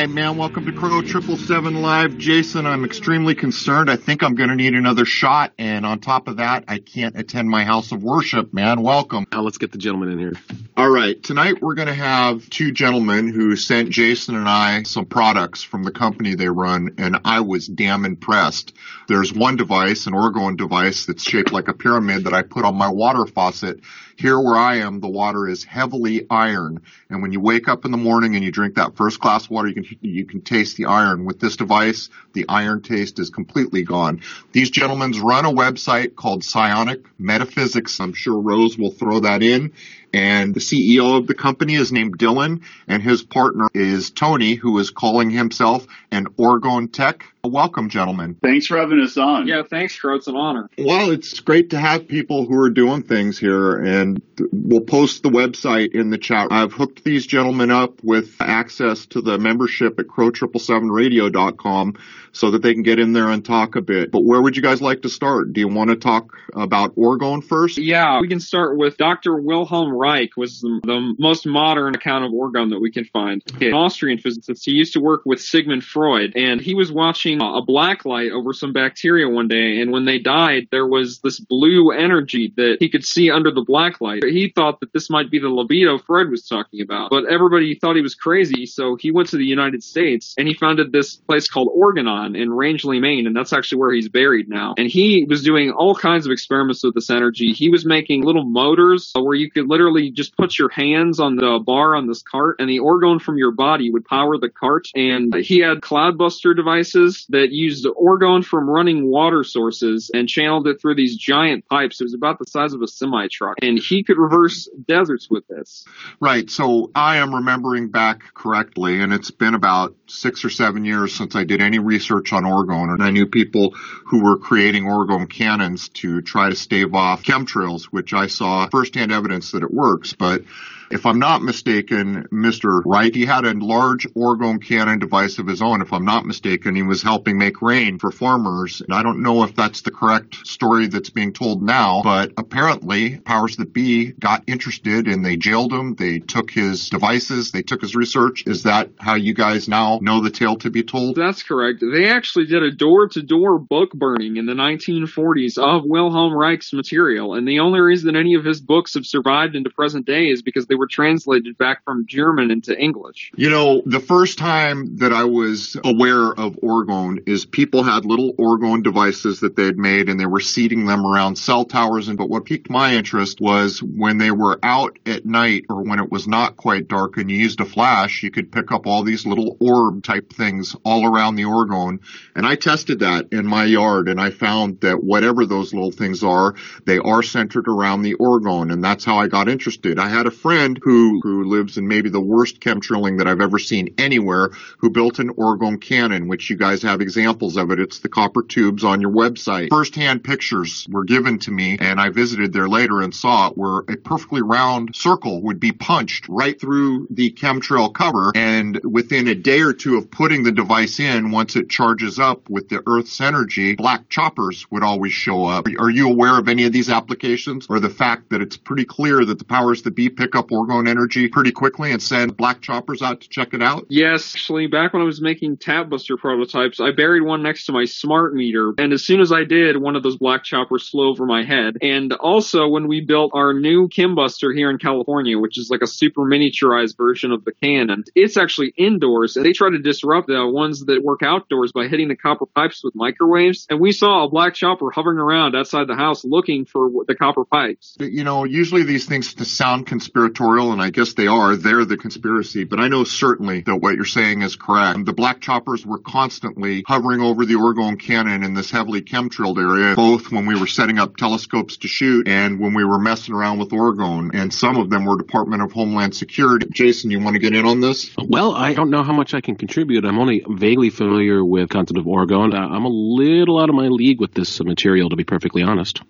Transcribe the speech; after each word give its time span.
Hi, 0.00 0.06
man. 0.06 0.38
Welcome 0.38 0.64
to 0.64 0.72
Crow 0.72 1.02
Triple 1.02 1.36
Seven 1.36 1.82
Live. 1.82 2.16
Jason, 2.16 2.64
I'm 2.64 2.86
extremely 2.86 3.34
concerned. 3.34 3.90
I 3.90 3.96
think 3.96 4.22
I'm 4.22 4.34
going 4.34 4.48
to 4.48 4.54
need 4.54 4.72
another 4.72 5.04
shot. 5.04 5.52
And 5.58 5.84
on 5.84 5.98
top 6.00 6.26
of 6.26 6.38
that, 6.38 6.64
I 6.68 6.78
can't 6.78 7.18
attend 7.18 7.50
my 7.50 7.64
house 7.64 7.92
of 7.92 8.02
worship, 8.02 8.54
man. 8.54 8.80
Welcome. 8.80 9.26
Now 9.30 9.42
let's 9.42 9.58
get 9.58 9.72
the 9.72 9.76
gentleman 9.76 10.12
in 10.12 10.18
here. 10.18 10.32
All 10.74 10.88
right. 10.88 11.22
Tonight, 11.22 11.60
we're 11.60 11.74
going 11.74 11.88
to 11.88 11.92
have 11.92 12.48
two 12.48 12.72
gentlemen 12.72 13.28
who 13.28 13.56
sent 13.56 13.90
Jason 13.90 14.36
and 14.36 14.48
I 14.48 14.84
some 14.84 15.04
products 15.04 15.62
from 15.62 15.82
the 15.82 15.90
company 15.90 16.34
they 16.34 16.48
run. 16.48 16.94
And 16.96 17.20
I 17.26 17.40
was 17.40 17.66
damn 17.66 18.06
impressed. 18.06 18.72
There's 19.06 19.34
one 19.34 19.56
device, 19.56 20.06
an 20.06 20.14
Orgone 20.14 20.56
device 20.56 21.04
that's 21.04 21.22
shaped 21.22 21.52
like 21.52 21.68
a 21.68 21.74
pyramid 21.74 22.24
that 22.24 22.32
I 22.32 22.40
put 22.40 22.64
on 22.64 22.74
my 22.74 22.88
water 22.88 23.26
faucet. 23.26 23.80
Here 24.20 24.38
where 24.38 24.58
I 24.58 24.80
am, 24.80 25.00
the 25.00 25.08
water 25.08 25.48
is 25.48 25.64
heavily 25.64 26.26
iron. 26.28 26.82
And 27.08 27.22
when 27.22 27.32
you 27.32 27.40
wake 27.40 27.68
up 27.68 27.86
in 27.86 27.90
the 27.90 27.96
morning 27.96 28.36
and 28.36 28.44
you 28.44 28.52
drink 28.52 28.74
that 28.74 28.94
first 28.94 29.18
glass 29.18 29.46
of 29.46 29.50
water, 29.50 29.68
you 29.68 29.74
can, 29.74 29.86
you 30.02 30.26
can 30.26 30.42
taste 30.42 30.76
the 30.76 30.84
iron. 30.84 31.24
With 31.24 31.40
this 31.40 31.56
device, 31.56 32.10
the 32.34 32.44
iron 32.46 32.82
taste 32.82 33.18
is 33.18 33.30
completely 33.30 33.82
gone. 33.82 34.20
These 34.52 34.68
gentlemen 34.68 35.12
run 35.12 35.46
a 35.46 35.50
website 35.50 36.16
called 36.16 36.44
Psionic 36.44 37.00
Metaphysics. 37.18 37.98
I'm 37.98 38.12
sure 38.12 38.38
Rose 38.38 38.76
will 38.76 38.90
throw 38.90 39.20
that 39.20 39.42
in. 39.42 39.72
And 40.12 40.54
the 40.54 40.60
CEO 40.60 41.16
of 41.16 41.26
the 41.26 41.34
company 41.34 41.74
is 41.74 41.90
named 41.90 42.18
Dylan, 42.18 42.62
and 42.88 43.02
his 43.02 43.22
partner 43.22 43.68
is 43.72 44.10
Tony, 44.10 44.54
who 44.54 44.78
is 44.80 44.90
calling 44.90 45.30
himself 45.30 45.86
an 46.10 46.26
Orgone 46.36 46.92
Tech. 46.92 47.24
Welcome, 47.42 47.88
gentlemen. 47.88 48.36
Thanks 48.42 48.66
for 48.66 48.76
having 48.76 49.00
us 49.00 49.16
on. 49.16 49.46
Yeah, 49.46 49.62
thanks, 49.68 49.98
Crow. 49.98 50.16
It's 50.16 50.26
an 50.26 50.36
honor. 50.36 50.68
Well, 50.76 51.10
it's 51.10 51.40
great 51.40 51.70
to 51.70 51.78
have 51.78 52.06
people 52.06 52.44
who 52.46 52.58
are 52.58 52.68
doing 52.70 53.02
things 53.02 53.38
here, 53.38 53.76
and 53.76 54.20
we'll 54.52 54.82
post 54.82 55.22
the 55.22 55.30
website 55.30 55.94
in 55.94 56.10
the 56.10 56.18
chat. 56.18 56.48
I've 56.50 56.74
hooked 56.74 57.02
these 57.02 57.26
gentlemen 57.26 57.70
up 57.70 58.04
with 58.04 58.36
access 58.40 59.06
to 59.06 59.22
the 59.22 59.38
membership 59.38 59.98
at 59.98 60.06
crow777radio.com 60.06 61.96
so 62.32 62.50
that 62.50 62.62
they 62.62 62.74
can 62.74 62.82
get 62.82 62.98
in 62.98 63.12
there 63.12 63.28
and 63.28 63.44
talk 63.44 63.76
a 63.76 63.80
bit. 63.80 64.10
But 64.10 64.22
where 64.22 64.40
would 64.40 64.56
you 64.56 64.62
guys 64.62 64.80
like 64.82 65.02
to 65.02 65.08
start? 65.08 65.52
Do 65.52 65.60
you 65.60 65.68
want 65.68 65.90
to 65.90 65.96
talk 65.96 66.36
about 66.54 66.94
Orgone 66.96 67.42
first? 67.42 67.78
Yeah, 67.78 68.20
we 68.20 68.28
can 68.28 68.40
start 68.40 68.76
with 68.76 68.96
Dr. 68.96 69.40
Wilhelm 69.40 69.92
Reich 69.92 70.36
was 70.36 70.60
the, 70.60 70.80
the 70.84 71.14
most 71.18 71.46
modern 71.46 71.94
account 71.94 72.24
of 72.24 72.32
Orgone 72.32 72.70
that 72.70 72.80
we 72.80 72.90
can 72.90 73.04
find. 73.06 73.42
An 73.60 73.72
Austrian 73.72 74.18
physicist. 74.18 74.64
He 74.64 74.72
used 74.72 74.92
to 74.92 75.00
work 75.00 75.22
with 75.24 75.40
Sigmund 75.40 75.84
Freud, 75.84 76.34
and 76.36 76.60
he 76.60 76.74
was 76.74 76.92
watching 76.92 77.29
a 77.38 77.62
black 77.62 78.04
light 78.04 78.32
over 78.32 78.52
some 78.52 78.72
bacteria 78.72 79.28
one 79.28 79.48
day, 79.48 79.80
and 79.80 79.92
when 79.92 80.04
they 80.04 80.18
died, 80.18 80.68
there 80.70 80.86
was 80.86 81.20
this 81.20 81.38
blue 81.38 81.90
energy 81.92 82.52
that 82.56 82.78
he 82.80 82.88
could 82.88 83.04
see 83.04 83.30
under 83.30 83.50
the 83.50 83.62
black 83.62 84.00
light. 84.00 84.24
He 84.24 84.52
thought 84.54 84.80
that 84.80 84.92
this 84.92 85.10
might 85.10 85.30
be 85.30 85.38
the 85.38 85.48
libido 85.48 85.98
Freud 85.98 86.30
was 86.30 86.46
talking 86.46 86.80
about, 86.80 87.10
but 87.10 87.24
everybody 87.30 87.74
thought 87.74 87.96
he 87.96 88.02
was 88.02 88.14
crazy, 88.14 88.66
so 88.66 88.96
he 88.96 89.10
went 89.12 89.28
to 89.28 89.36
the 89.36 89.44
United 89.44 89.82
States 89.82 90.34
and 90.38 90.48
he 90.48 90.54
founded 90.54 90.92
this 90.92 91.16
place 91.16 91.48
called 91.48 91.68
Organon 91.74 92.34
in 92.36 92.52
Rangeley, 92.52 92.98
Maine, 93.00 93.26
and 93.26 93.36
that's 93.36 93.52
actually 93.52 93.78
where 93.78 93.92
he's 93.92 94.08
buried 94.08 94.48
now. 94.48 94.74
And 94.78 94.88
he 94.88 95.26
was 95.28 95.42
doing 95.42 95.70
all 95.70 95.94
kinds 95.94 96.26
of 96.26 96.32
experiments 96.32 96.82
with 96.82 96.94
this 96.94 97.10
energy. 97.10 97.52
He 97.52 97.68
was 97.68 97.84
making 97.84 98.24
little 98.24 98.44
motors 98.44 99.12
uh, 99.16 99.22
where 99.22 99.34
you 99.34 99.50
could 99.50 99.68
literally 99.68 100.10
just 100.10 100.36
put 100.36 100.58
your 100.58 100.70
hands 100.70 101.20
on 101.20 101.36
the 101.36 101.60
bar 101.64 101.94
on 101.94 102.06
this 102.06 102.22
cart, 102.22 102.56
and 102.58 102.68
the 102.68 102.78
orgone 102.80 103.20
from 103.20 103.36
your 103.38 103.52
body 103.52 103.90
would 103.90 104.04
power 104.04 104.38
the 104.38 104.48
cart. 104.48 104.88
And 104.94 105.34
he 105.34 105.58
had 105.60 105.78
cloudbuster 105.80 106.56
devices 106.56 107.19
that 107.28 107.50
used 107.50 107.84
the 107.84 107.92
orgone 107.92 108.44
from 108.44 108.68
running 108.68 109.06
water 109.06 109.44
sources 109.44 110.10
and 110.12 110.28
channeled 110.28 110.66
it 110.66 110.80
through 110.80 110.94
these 110.94 111.16
giant 111.16 111.66
pipes. 111.68 112.00
It 112.00 112.04
was 112.04 112.14
about 112.14 112.38
the 112.38 112.46
size 112.46 112.72
of 112.72 112.82
a 112.82 112.88
semi 112.88 113.28
truck, 113.30 113.56
and 113.62 113.78
he 113.78 114.02
could 114.02 114.18
reverse 114.18 114.68
deserts 114.86 115.28
with 115.30 115.46
this. 115.48 115.84
Right. 116.20 116.48
So 116.50 116.90
I 116.94 117.16
am 117.16 117.34
remembering 117.34 117.88
back 117.88 118.22
correctly, 118.34 119.00
and 119.00 119.12
it's 119.12 119.30
been 119.30 119.54
about 119.54 119.94
six 120.06 120.44
or 120.44 120.50
seven 120.50 120.84
years 120.84 121.14
since 121.14 121.36
I 121.36 121.44
did 121.44 121.60
any 121.60 121.78
research 121.78 122.32
on 122.32 122.44
orgone, 122.44 122.92
and 122.92 123.02
I 123.02 123.10
knew 123.10 123.26
people 123.26 123.74
who 124.06 124.24
were 124.24 124.38
creating 124.38 124.84
orgone 124.84 125.28
cannons 125.28 125.88
to 125.90 126.22
try 126.22 126.50
to 126.50 126.56
stave 126.56 126.94
off 126.94 127.22
chemtrails, 127.22 127.84
which 127.84 128.12
I 128.12 128.26
saw 128.26 128.68
firsthand 128.68 129.12
evidence 129.12 129.52
that 129.52 129.62
it 129.62 129.72
works. 129.72 130.12
But 130.12 130.42
if 130.90 131.06
I'm 131.06 131.18
not 131.18 131.42
mistaken, 131.42 132.26
Mr. 132.32 132.82
Reich, 132.84 133.14
he 133.14 133.24
had 133.24 133.44
a 133.44 133.54
large 133.54 134.06
orgone 134.14 134.62
cannon 134.62 134.98
device 134.98 135.38
of 135.38 135.46
his 135.46 135.62
own. 135.62 135.82
If 135.82 135.92
I'm 135.92 136.04
not 136.04 136.26
mistaken, 136.26 136.74
he 136.74 136.82
was 136.82 137.02
helping 137.02 137.38
make 137.38 137.62
rain 137.62 137.98
for 137.98 138.10
farmers. 138.10 138.80
And 138.80 138.92
I 138.92 139.02
don't 139.02 139.22
know 139.22 139.44
if 139.44 139.54
that's 139.54 139.82
the 139.82 139.92
correct 139.92 140.46
story 140.46 140.88
that's 140.88 141.10
being 141.10 141.32
told 141.32 141.62
now, 141.62 142.02
but 142.02 142.32
apparently 142.36 143.18
powers 143.20 143.56
that 143.56 143.72
be 143.72 144.12
got 144.12 144.42
interested 144.48 145.06
and 145.06 145.24
they 145.24 145.36
jailed 145.36 145.72
him. 145.72 145.94
They 145.94 146.18
took 146.18 146.50
his 146.50 146.88
devices. 146.88 147.52
They 147.52 147.62
took 147.62 147.82
his 147.82 147.94
research. 147.94 148.42
Is 148.46 148.64
that 148.64 148.90
how 148.98 149.14
you 149.14 149.32
guys 149.32 149.68
now 149.68 150.00
know 150.02 150.20
the 150.20 150.30
tale 150.30 150.56
to 150.56 150.70
be 150.70 150.82
told? 150.82 151.14
That's 151.14 151.44
correct. 151.44 151.80
They 151.80 152.08
actually 152.08 152.46
did 152.46 152.64
a 152.64 152.72
door 152.72 153.06
to 153.08 153.22
door 153.22 153.60
book 153.60 153.92
burning 153.92 154.38
in 154.38 154.46
the 154.46 154.54
1940s 154.54 155.56
of 155.56 155.82
Wilhelm 155.84 156.36
Reich's 156.36 156.72
material. 156.72 157.34
And 157.34 157.46
the 157.46 157.60
only 157.60 157.80
reason 157.80 158.16
any 158.16 158.34
of 158.34 158.44
his 158.44 158.60
books 158.60 158.94
have 158.94 159.06
survived 159.06 159.54
into 159.54 159.70
present 159.70 160.04
day 160.04 160.24
is 160.24 160.42
because 160.42 160.66
they 160.66 160.79
were 160.80 160.88
translated 160.88 161.58
back 161.58 161.84
from 161.84 162.06
German 162.06 162.50
into 162.50 162.76
English. 162.76 163.30
You 163.36 163.50
know, 163.50 163.82
the 163.84 164.00
first 164.00 164.38
time 164.38 164.96
that 164.96 165.12
I 165.12 165.24
was 165.24 165.76
aware 165.84 166.32
of 166.32 166.56
orgone 166.62 167.28
is 167.28 167.44
people 167.44 167.82
had 167.82 168.06
little 168.06 168.32
orgone 168.34 168.82
devices 168.82 169.40
that 169.40 169.56
they 169.56 169.66
had 169.66 169.76
made 169.76 170.08
and 170.08 170.18
they 170.18 170.26
were 170.26 170.40
seeding 170.40 170.86
them 170.86 171.06
around 171.06 171.36
cell 171.36 171.66
towers. 171.66 172.08
And 172.08 172.16
but 172.16 172.30
what 172.30 172.46
piqued 172.46 172.70
my 172.70 172.94
interest 172.94 173.42
was 173.42 173.82
when 173.82 174.16
they 174.16 174.30
were 174.30 174.58
out 174.62 174.98
at 175.04 175.26
night 175.26 175.66
or 175.68 175.82
when 175.82 176.00
it 176.00 176.10
was 176.10 176.26
not 176.26 176.56
quite 176.56 176.88
dark 176.88 177.18
and 177.18 177.30
you 177.30 177.36
used 177.36 177.60
a 177.60 177.66
flash, 177.66 178.22
you 178.22 178.30
could 178.30 178.50
pick 178.50 178.72
up 178.72 178.86
all 178.86 179.02
these 179.02 179.26
little 179.26 179.58
orb 179.60 180.02
type 180.02 180.32
things 180.32 180.74
all 180.82 181.04
around 181.04 181.34
the 181.34 181.44
orgone. 181.44 182.00
And 182.34 182.46
I 182.46 182.54
tested 182.54 183.00
that 183.00 183.28
in 183.32 183.46
my 183.46 183.66
yard 183.66 184.08
and 184.08 184.18
I 184.18 184.30
found 184.30 184.80
that 184.80 185.04
whatever 185.04 185.44
those 185.44 185.74
little 185.74 185.92
things 185.92 186.24
are, 186.24 186.54
they 186.86 186.96
are 186.98 187.22
centered 187.22 187.68
around 187.68 188.00
the 188.00 188.14
orgone. 188.14 188.72
And 188.72 188.82
that's 188.82 189.04
how 189.04 189.18
I 189.18 189.28
got 189.28 189.50
interested. 189.50 189.98
I 189.98 190.08
had 190.08 190.26
a 190.26 190.30
friend 190.30 190.69
friend 190.70 190.80
who, 190.82 191.20
who 191.22 191.44
lives 191.44 191.76
in 191.76 191.88
maybe 191.88 192.10
the 192.10 192.20
worst 192.20 192.60
chemtrailing 192.60 193.18
that 193.18 193.26
I've 193.26 193.40
ever 193.40 193.58
seen 193.58 193.94
anywhere, 193.98 194.50
who 194.78 194.90
built 194.90 195.18
an 195.18 195.30
orgone 195.34 195.80
cannon, 195.80 196.28
which 196.28 196.50
you 196.50 196.56
guys 196.56 196.82
have 196.82 197.00
examples 197.00 197.56
of 197.56 197.70
it. 197.70 197.80
It's 197.80 198.00
the 198.00 198.08
copper 198.08 198.42
tubes 198.42 198.84
on 198.84 199.00
your 199.00 199.10
website. 199.10 199.70
First-hand 199.70 200.24
pictures 200.24 200.86
were 200.90 201.04
given 201.04 201.38
to 201.40 201.50
me, 201.50 201.78
and 201.80 202.00
I 202.00 202.10
visited 202.10 202.52
there 202.52 202.68
later 202.68 203.00
and 203.00 203.14
saw 203.14 203.48
it 203.48 203.58
where 203.58 203.80
a 203.88 203.96
perfectly 203.96 204.42
round 204.42 204.94
circle 204.94 205.42
would 205.42 205.60
be 205.60 205.72
punched 205.72 206.28
right 206.28 206.60
through 206.60 207.06
the 207.10 207.32
chemtrail 207.32 207.92
cover, 207.92 208.32
and 208.34 208.80
within 208.84 209.28
a 209.28 209.34
day 209.34 209.60
or 209.60 209.72
two 209.72 209.96
of 209.96 210.10
putting 210.10 210.42
the 210.42 210.52
device 210.52 211.00
in, 211.00 211.30
once 211.30 211.56
it 211.56 211.70
charges 211.70 212.18
up 212.18 212.48
with 212.48 212.68
the 212.68 212.82
Earth's 212.86 213.20
energy, 213.20 213.74
black 213.74 214.08
choppers 214.08 214.70
would 214.70 214.82
always 214.82 215.12
show 215.12 215.46
up. 215.46 215.66
Are 215.78 215.90
you 215.90 216.08
aware 216.08 216.38
of 216.38 216.48
any 216.48 216.64
of 216.64 216.72
these 216.72 216.90
applications, 216.90 217.66
or 217.68 217.80
the 217.80 217.90
fact 217.90 218.30
that 218.30 218.40
it's 218.40 218.56
pretty 218.56 218.84
clear 218.84 219.24
that 219.24 219.38
the 219.38 219.44
powers 219.44 219.82
that 219.82 219.94
be 219.94 220.08
pick 220.08 220.34
up 220.34 220.52
Orgone 220.60 220.88
Energy 220.88 221.28
pretty 221.28 221.52
quickly 221.52 221.92
and 221.92 222.02
send 222.02 222.36
black 222.36 222.60
choppers 222.60 223.02
out 223.02 223.22
to 223.22 223.28
check 223.28 223.54
it 223.54 223.62
out? 223.62 223.86
Yes, 223.88 224.34
actually, 224.34 224.66
back 224.66 224.92
when 224.92 225.02
I 225.02 225.06
was 225.06 225.20
making 225.20 225.56
tap 225.56 225.88
buster 225.88 226.16
prototypes, 226.16 226.80
I 226.80 226.92
buried 226.92 227.22
one 227.22 227.42
next 227.42 227.66
to 227.66 227.72
my 227.72 227.84
smart 227.84 228.34
meter, 228.34 228.74
and 228.78 228.92
as 228.92 229.04
soon 229.04 229.20
as 229.20 229.32
I 229.32 229.44
did, 229.44 229.76
one 229.76 229.96
of 229.96 230.02
those 230.02 230.16
black 230.16 230.44
choppers 230.44 230.88
flew 230.88 231.08
over 231.08 231.24
my 231.24 231.44
head. 231.44 231.78
And 231.80 232.12
also, 232.12 232.68
when 232.68 232.88
we 232.88 233.00
built 233.00 233.32
our 233.34 233.54
new 233.54 233.88
Chembuster 233.88 234.54
here 234.54 234.70
in 234.70 234.78
California, 234.78 235.38
which 235.38 235.58
is 235.58 235.70
like 235.70 235.82
a 235.82 235.86
super 235.86 236.22
miniaturized 236.22 236.96
version 236.96 237.32
of 237.32 237.44
the 237.44 237.52
cannon, 237.52 238.04
it's 238.14 238.36
actually 238.36 238.74
indoors, 238.76 239.36
and 239.36 239.46
they 239.46 239.52
try 239.52 239.70
to 239.70 239.78
disrupt 239.78 240.28
the 240.28 240.46
ones 240.46 240.84
that 240.84 241.02
work 241.02 241.22
outdoors 241.22 241.72
by 241.72 241.88
hitting 241.88 242.08
the 242.08 242.16
copper 242.16 242.46
pipes 242.46 242.84
with 242.84 242.94
microwaves. 242.94 243.66
And 243.70 243.80
we 243.80 243.92
saw 243.92 244.24
a 244.24 244.28
black 244.28 244.54
chopper 244.54 244.90
hovering 244.90 245.18
around 245.18 245.56
outside 245.56 245.86
the 245.86 245.96
house 245.96 246.24
looking 246.24 246.64
for 246.66 246.90
the 247.06 247.14
copper 247.14 247.44
pipes. 247.44 247.96
You 247.98 248.24
know, 248.24 248.44
usually 248.44 248.82
these 248.82 249.06
things 249.06 249.30
sound 249.50 249.86
conspiratorial 249.86 250.49
and 250.58 250.82
I 250.82 250.90
guess 250.90 251.14
they 251.14 251.26
are. 251.26 251.56
They're 251.56 251.84
the 251.84 251.96
conspiracy, 251.96 252.64
but 252.64 252.80
I 252.80 252.88
know 252.88 253.04
certainly 253.04 253.60
that 253.62 253.76
what 253.76 253.94
you're 253.94 254.04
saying 254.04 254.42
is 254.42 254.56
correct. 254.56 255.04
The 255.04 255.12
black 255.12 255.40
choppers 255.40 255.86
were 255.86 255.98
constantly 255.98 256.84
hovering 256.86 257.20
over 257.20 257.44
the 257.44 257.54
orgone 257.54 258.00
cannon 258.00 258.42
in 258.42 258.54
this 258.54 258.70
heavily 258.70 259.02
chemtrailed 259.02 259.58
area, 259.58 259.94
both 259.94 260.32
when 260.32 260.46
we 260.46 260.58
were 260.58 260.66
setting 260.66 260.98
up 260.98 261.16
telescopes 261.16 261.76
to 261.78 261.88
shoot 261.88 262.26
and 262.28 262.58
when 262.58 262.74
we 262.74 262.84
were 262.84 262.98
messing 262.98 263.34
around 263.34 263.58
with 263.58 263.70
orgone. 263.70 264.30
And 264.34 264.52
some 264.52 264.76
of 264.76 264.90
them 264.90 265.04
were 265.04 265.16
Department 265.16 265.62
of 265.62 265.72
Homeland 265.72 266.14
Security. 266.14 266.66
Jason, 266.70 267.10
you 267.10 267.20
want 267.20 267.34
to 267.34 267.40
get 267.40 267.54
in 267.54 267.66
on 267.66 267.80
this? 267.80 268.10
Well, 268.18 268.54
I 268.54 268.74
don't 268.74 268.90
know 268.90 269.02
how 269.02 269.12
much 269.12 269.34
I 269.34 269.40
can 269.40 269.56
contribute. 269.56 270.04
I'm 270.04 270.18
only 270.18 270.44
vaguely 270.48 270.90
familiar 270.90 271.44
with 271.44 271.68
content 271.68 271.98
of 271.98 272.06
orgone. 272.06 272.54
Uh, 272.54 272.74
I'm 272.74 272.84
a 272.84 272.88
little 272.88 273.60
out 273.60 273.68
of 273.68 273.74
my 273.74 273.88
league 273.88 274.20
with 274.20 274.34
this 274.34 274.60
material, 274.62 275.10
to 275.10 275.16
be 275.16 275.24
perfectly 275.24 275.62
honest. 275.62 276.00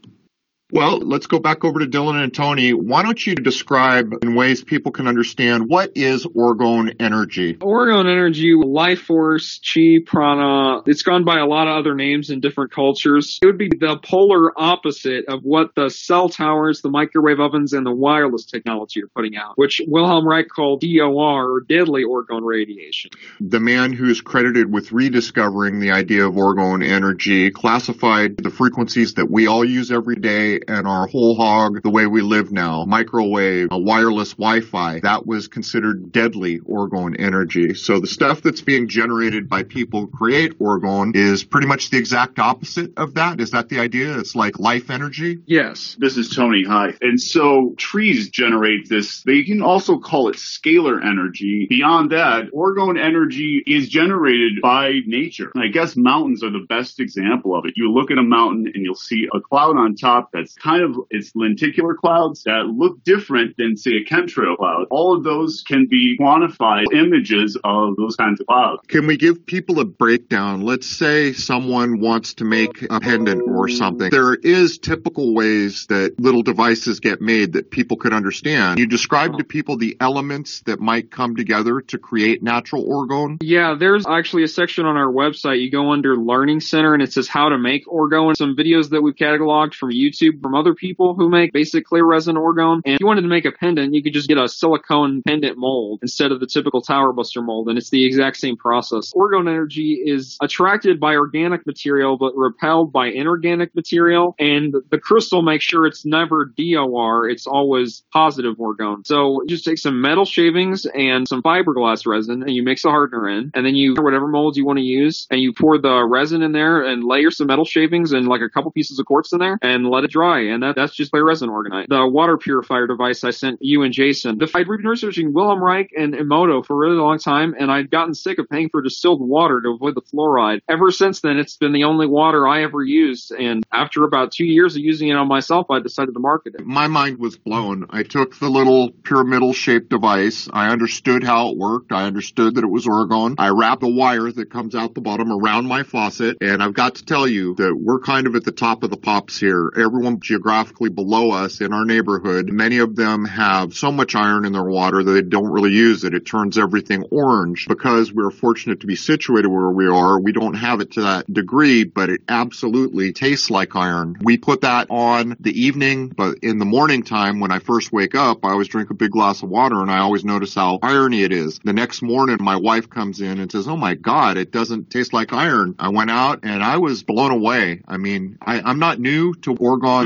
Well, 0.72 1.00
let's 1.00 1.26
go 1.26 1.40
back 1.40 1.64
over 1.64 1.80
to 1.80 1.86
Dylan 1.86 2.22
and 2.22 2.32
Tony. 2.32 2.72
Why 2.72 3.02
don't 3.02 3.26
you 3.26 3.34
describe 3.34 4.12
in 4.22 4.36
ways 4.36 4.62
people 4.62 4.92
can 4.92 5.08
understand 5.08 5.64
what 5.66 5.92
is 5.96 6.24
orgone 6.26 6.94
energy? 7.00 7.54
Orgone 7.54 8.10
energy, 8.10 8.54
life 8.54 9.00
force, 9.00 9.58
chi, 9.58 9.98
prana, 10.06 10.82
it's 10.86 11.02
gone 11.02 11.24
by 11.24 11.38
a 11.38 11.46
lot 11.46 11.66
of 11.66 11.76
other 11.76 11.94
names 11.96 12.30
in 12.30 12.40
different 12.40 12.72
cultures. 12.72 13.38
It 13.42 13.46
would 13.46 13.58
be 13.58 13.68
the 13.68 13.98
polar 14.04 14.52
opposite 14.56 15.24
of 15.28 15.40
what 15.42 15.74
the 15.74 15.88
cell 15.90 16.28
towers, 16.28 16.82
the 16.82 16.90
microwave 16.90 17.40
ovens, 17.40 17.72
and 17.72 17.84
the 17.84 17.94
wireless 17.94 18.44
technology 18.44 19.02
are 19.02 19.08
putting 19.08 19.36
out, 19.36 19.54
which 19.56 19.82
Wilhelm 19.88 20.26
Reich 20.26 20.46
called 20.48 20.82
DOR, 20.82 21.52
or 21.52 21.60
deadly 21.62 22.04
orgone 22.04 22.44
radiation. 22.44 23.10
The 23.40 23.60
man 23.60 23.92
who's 23.92 24.20
credited 24.20 24.72
with 24.72 24.92
rediscovering 24.92 25.80
the 25.80 25.90
idea 25.90 26.26
of 26.26 26.34
orgone 26.34 26.86
energy 26.86 27.50
classified 27.50 28.36
the 28.36 28.50
frequencies 28.50 29.14
that 29.14 29.28
we 29.28 29.48
all 29.48 29.64
use 29.64 29.90
every 29.90 30.16
day 30.16 30.59
and 30.68 30.86
our 30.86 31.06
whole 31.06 31.36
hog 31.36 31.82
the 31.82 31.90
way 31.90 32.06
we 32.06 32.22
live 32.22 32.52
now, 32.52 32.84
microwave, 32.84 33.68
wireless 33.70 34.34
Wi-Fi, 34.34 35.00
that 35.00 35.26
was 35.26 35.48
considered 35.48 36.12
deadly 36.12 36.60
orgone 36.60 37.16
energy. 37.18 37.74
So 37.74 38.00
the 38.00 38.06
stuff 38.06 38.42
that's 38.42 38.60
being 38.60 38.88
generated 38.88 39.48
by 39.48 39.62
people 39.62 40.00
who 40.00 40.08
create 40.08 40.58
orgone 40.58 41.14
is 41.14 41.44
pretty 41.44 41.66
much 41.66 41.90
the 41.90 41.98
exact 41.98 42.38
opposite 42.38 42.92
of 42.96 43.14
that. 43.14 43.40
Is 43.40 43.52
that 43.52 43.68
the 43.68 43.80
idea? 43.80 44.18
It's 44.18 44.34
like 44.34 44.58
life 44.58 44.90
energy? 44.90 45.38
Yes. 45.46 45.96
This 45.98 46.16
is 46.16 46.30
Tony. 46.30 46.64
Hi. 46.66 46.94
And 47.00 47.20
so 47.20 47.74
trees 47.76 48.30
generate 48.30 48.88
this. 48.88 49.22
They 49.22 49.42
can 49.42 49.62
also 49.62 49.98
call 49.98 50.28
it 50.28 50.36
scalar 50.36 51.04
energy. 51.04 51.66
Beyond 51.68 52.10
that, 52.12 52.50
orgone 52.54 52.98
energy 52.98 53.62
is 53.66 53.88
generated 53.88 54.60
by 54.62 55.00
nature. 55.06 55.52
I 55.56 55.68
guess 55.68 55.96
mountains 55.96 56.42
are 56.42 56.50
the 56.50 56.66
best 56.68 57.00
example 57.00 57.56
of 57.56 57.64
it. 57.66 57.74
You 57.76 57.92
look 57.92 58.10
at 58.10 58.18
a 58.18 58.22
mountain 58.22 58.70
and 58.74 58.84
you'll 58.84 58.94
see 58.94 59.28
a 59.34 59.40
cloud 59.40 59.76
on 59.76 59.94
top 59.96 60.30
that's 60.32 60.49
kind 60.56 60.82
of 60.82 60.96
it's 61.10 61.32
lenticular 61.34 61.94
clouds 61.94 62.44
that 62.44 62.66
look 62.66 63.02
different 63.04 63.56
than 63.56 63.76
say 63.76 63.92
a 63.92 64.04
chemtrail 64.04 64.56
cloud. 64.56 64.86
All 64.90 65.16
of 65.16 65.24
those 65.24 65.62
can 65.66 65.86
be 65.88 66.16
quantified 66.18 66.86
images 66.92 67.56
of 67.64 67.96
those 67.96 68.16
kinds 68.16 68.40
of 68.40 68.46
clouds. 68.46 68.80
Can 68.88 69.06
we 69.06 69.16
give 69.16 69.46
people 69.46 69.80
a 69.80 69.84
breakdown? 69.84 70.62
Let's 70.62 70.86
say 70.86 71.32
someone 71.32 72.00
wants 72.00 72.34
to 72.34 72.44
make 72.44 72.82
a 72.90 73.00
pendant 73.00 73.42
or 73.48 73.68
something. 73.68 74.10
There 74.10 74.34
is 74.34 74.78
typical 74.78 75.34
ways 75.34 75.86
that 75.88 76.18
little 76.18 76.42
devices 76.42 77.00
get 77.00 77.20
made 77.20 77.54
that 77.54 77.70
people 77.70 77.96
could 77.96 78.12
understand. 78.12 78.78
You 78.78 78.86
describe 78.86 79.38
to 79.38 79.44
people 79.44 79.76
the 79.76 79.96
elements 80.00 80.62
that 80.66 80.80
might 80.80 81.10
come 81.10 81.36
together 81.36 81.80
to 81.80 81.98
create 81.98 82.42
natural 82.42 82.84
orgone. 82.84 83.38
Yeah, 83.42 83.74
there's 83.78 84.06
actually 84.06 84.44
a 84.44 84.48
section 84.48 84.86
on 84.86 84.96
our 84.96 85.12
website. 85.12 85.60
You 85.62 85.70
go 85.70 85.92
under 85.92 86.16
Learning 86.16 86.60
Center 86.60 86.94
and 86.94 87.02
it 87.02 87.12
says 87.12 87.28
how 87.28 87.48
to 87.48 87.58
make 87.58 87.86
orgone. 87.86 88.36
Some 88.36 88.56
videos 88.56 88.90
that 88.90 89.02
we've 89.02 89.14
cataloged 89.14 89.74
from 89.74 89.90
YouTube 89.90 90.39
from 90.40 90.54
other 90.54 90.74
people 90.74 91.14
who 91.14 91.28
make 91.28 91.52
basic 91.52 91.84
clear 91.84 92.04
resin 92.04 92.36
orgone. 92.36 92.80
And 92.84 92.94
if 92.94 93.00
you 93.00 93.06
wanted 93.06 93.22
to 93.22 93.28
make 93.28 93.44
a 93.44 93.52
pendant, 93.52 93.94
you 93.94 94.02
could 94.02 94.12
just 94.12 94.28
get 94.28 94.38
a 94.38 94.48
silicone 94.48 95.22
pendant 95.26 95.58
mold 95.58 96.00
instead 96.02 96.32
of 96.32 96.40
the 96.40 96.46
typical 96.46 96.80
tower 96.82 97.12
buster 97.12 97.42
mold. 97.42 97.68
And 97.68 97.78
it's 97.78 97.90
the 97.90 98.04
exact 98.04 98.36
same 98.36 98.56
process. 98.56 99.12
Orgone 99.14 99.48
energy 99.48 100.00
is 100.04 100.36
attracted 100.40 101.00
by 101.00 101.14
organic 101.14 101.66
material 101.66 102.16
but 102.18 102.34
repelled 102.36 102.92
by 102.92 103.08
inorganic 103.08 103.74
material. 103.74 104.34
And 104.38 104.74
the 104.90 104.98
crystal 104.98 105.42
makes 105.42 105.64
sure 105.64 105.86
it's 105.86 106.04
never 106.04 106.52
DOR, 106.56 107.28
it's 107.28 107.46
always 107.46 108.02
positive 108.12 108.56
orgone. 108.56 109.06
So 109.06 109.42
you 109.42 109.48
just 109.48 109.64
take 109.64 109.78
some 109.78 110.00
metal 110.00 110.24
shavings 110.24 110.86
and 110.86 111.26
some 111.28 111.42
fiberglass 111.42 112.06
resin 112.06 112.42
and 112.42 112.50
you 112.50 112.62
mix 112.62 112.84
a 112.84 112.90
hardener 112.90 113.28
in. 113.28 113.50
And 113.54 113.64
then 113.66 113.74
you 113.74 113.94
whatever 113.98 114.26
molds 114.26 114.56
you 114.56 114.64
want 114.64 114.78
to 114.78 114.84
use 114.84 115.26
and 115.30 115.40
you 115.40 115.52
pour 115.52 115.78
the 115.78 116.04
resin 116.04 116.42
in 116.42 116.52
there 116.52 116.82
and 116.82 117.04
layer 117.04 117.30
some 117.30 117.46
metal 117.46 117.64
shavings 117.64 118.12
and 118.12 118.28
like 118.28 118.40
a 118.40 118.48
couple 118.48 118.70
pieces 118.70 118.98
of 118.98 119.06
quartz 119.06 119.32
in 119.32 119.38
there 119.38 119.58
and 119.62 119.88
let 119.88 120.04
it 120.04 120.10
dry. 120.10 120.29
And 120.38 120.62
that, 120.62 120.76
that's 120.76 120.94
just 120.94 121.12
by 121.12 121.18
resin 121.18 121.50
orgonite. 121.50 121.88
The 121.88 122.06
water 122.06 122.36
purifier 122.36 122.86
device 122.86 123.24
I 123.24 123.30
sent 123.30 123.58
you 123.60 123.82
and 123.82 123.92
Jason. 123.92 124.38
The, 124.38 124.50
I'd 124.54 124.66
been 124.66 124.86
researching 124.86 125.32
Wilhelm 125.32 125.62
Reich 125.62 125.90
and 125.96 126.14
Emoto 126.14 126.64
for 126.64 126.74
a 126.74 126.76
really 126.76 127.00
long 127.00 127.18
time 127.18 127.54
and 127.58 127.70
I'd 127.70 127.90
gotten 127.90 128.14
sick 128.14 128.38
of 128.38 128.48
paying 128.48 128.68
for 128.68 128.82
distilled 128.82 129.20
water 129.20 129.60
to 129.60 129.70
avoid 129.70 129.94
the 129.94 130.02
fluoride. 130.02 130.60
Ever 130.68 130.90
since 130.90 131.20
then, 131.20 131.38
it's 131.38 131.56
been 131.56 131.72
the 131.72 131.84
only 131.84 132.06
water 132.06 132.46
I 132.46 132.62
ever 132.62 132.82
used. 132.82 133.32
And 133.32 133.64
after 133.72 134.04
about 134.04 134.32
two 134.32 134.44
years 134.44 134.76
of 134.76 134.82
using 134.82 135.08
it 135.08 135.14
on 135.14 135.28
myself, 135.28 135.70
I 135.70 135.80
decided 135.80 136.14
to 136.14 136.20
market 136.20 136.54
it. 136.54 136.66
My 136.66 136.86
mind 136.86 137.18
was 137.18 137.36
blown. 137.36 137.86
I 137.90 138.02
took 138.02 138.38
the 138.38 138.48
little 138.48 138.90
pyramidal 138.90 139.52
shaped 139.52 139.88
device. 139.88 140.48
I 140.52 140.70
understood 140.70 141.24
how 141.24 141.50
it 141.50 141.58
worked. 141.58 141.92
I 141.92 142.04
understood 142.04 142.54
that 142.54 142.64
it 142.64 142.70
was 142.70 142.86
orgone. 142.86 143.34
I 143.38 143.48
wrapped 143.48 143.82
a 143.82 143.88
wire 143.88 144.30
that 144.30 144.50
comes 144.50 144.74
out 144.74 144.94
the 144.94 145.00
bottom 145.00 145.32
around 145.32 145.66
my 145.66 145.82
faucet. 145.82 146.38
And 146.40 146.62
I've 146.62 146.74
got 146.74 146.96
to 146.96 147.04
tell 147.04 147.26
you 147.26 147.54
that 147.56 147.74
we're 147.74 148.00
kind 148.00 148.26
of 148.26 148.34
at 148.36 148.44
the 148.44 148.52
top 148.52 148.82
of 148.82 148.90
the 148.90 148.96
pops 148.96 149.38
here. 149.38 149.72
Everyone 149.76 150.19
geographically 150.20 150.90
below 150.90 151.30
us 151.30 151.60
in 151.60 151.72
our 151.72 151.84
neighborhood, 151.84 152.50
many 152.50 152.78
of 152.78 152.96
them 152.96 153.24
have 153.24 153.74
so 153.74 153.90
much 153.92 154.14
iron 154.14 154.44
in 154.44 154.52
their 154.52 154.64
water 154.64 155.02
that 155.02 155.12
they 155.12 155.22
don't 155.22 155.50
really 155.50 155.72
use 155.72 156.04
it. 156.04 156.14
It 156.14 156.26
turns 156.26 156.58
everything 156.58 157.04
orange. 157.10 157.66
Because 157.68 158.12
we're 158.12 158.30
fortunate 158.30 158.80
to 158.80 158.86
be 158.86 158.96
situated 158.96 159.48
where 159.48 159.70
we 159.70 159.86
are, 159.86 160.20
we 160.20 160.32
don't 160.32 160.54
have 160.54 160.80
it 160.80 160.92
to 160.92 161.02
that 161.02 161.32
degree, 161.32 161.84
but 161.84 162.10
it 162.10 162.22
absolutely 162.28 163.12
tastes 163.12 163.50
like 163.50 163.76
iron. 163.76 164.16
We 164.20 164.36
put 164.36 164.62
that 164.62 164.88
on 164.90 165.36
the 165.40 165.58
evening, 165.62 166.08
but 166.08 166.38
in 166.42 166.58
the 166.58 166.64
morning 166.64 167.02
time 167.02 167.40
when 167.40 167.52
I 167.52 167.58
first 167.58 167.92
wake 167.92 168.14
up, 168.14 168.44
I 168.44 168.50
always 168.50 168.68
drink 168.68 168.90
a 168.90 168.94
big 168.94 169.10
glass 169.10 169.42
of 169.42 169.48
water 169.48 169.80
and 169.80 169.90
I 169.90 169.98
always 169.98 170.24
notice 170.24 170.54
how 170.54 170.78
irony 170.82 171.22
it 171.22 171.32
is. 171.32 171.58
The 171.64 171.72
next 171.72 172.02
morning, 172.02 172.38
my 172.40 172.56
wife 172.56 172.90
comes 172.90 173.20
in 173.20 173.38
and 173.38 173.50
says, 173.50 173.68
Oh 173.68 173.76
my 173.76 173.94
God, 173.94 174.36
it 174.36 174.50
doesn't 174.50 174.90
taste 174.90 175.12
like 175.12 175.32
iron. 175.32 175.74
I 175.78 175.88
went 175.88 176.10
out 176.10 176.40
and 176.42 176.62
I 176.62 176.78
was 176.78 177.02
blown 177.02 177.30
away. 177.30 177.82
I 177.86 177.96
mean, 177.96 178.38
I, 178.40 178.60
I'm 178.60 178.78
not 178.78 179.00
new 179.00 179.34
to 179.42 179.52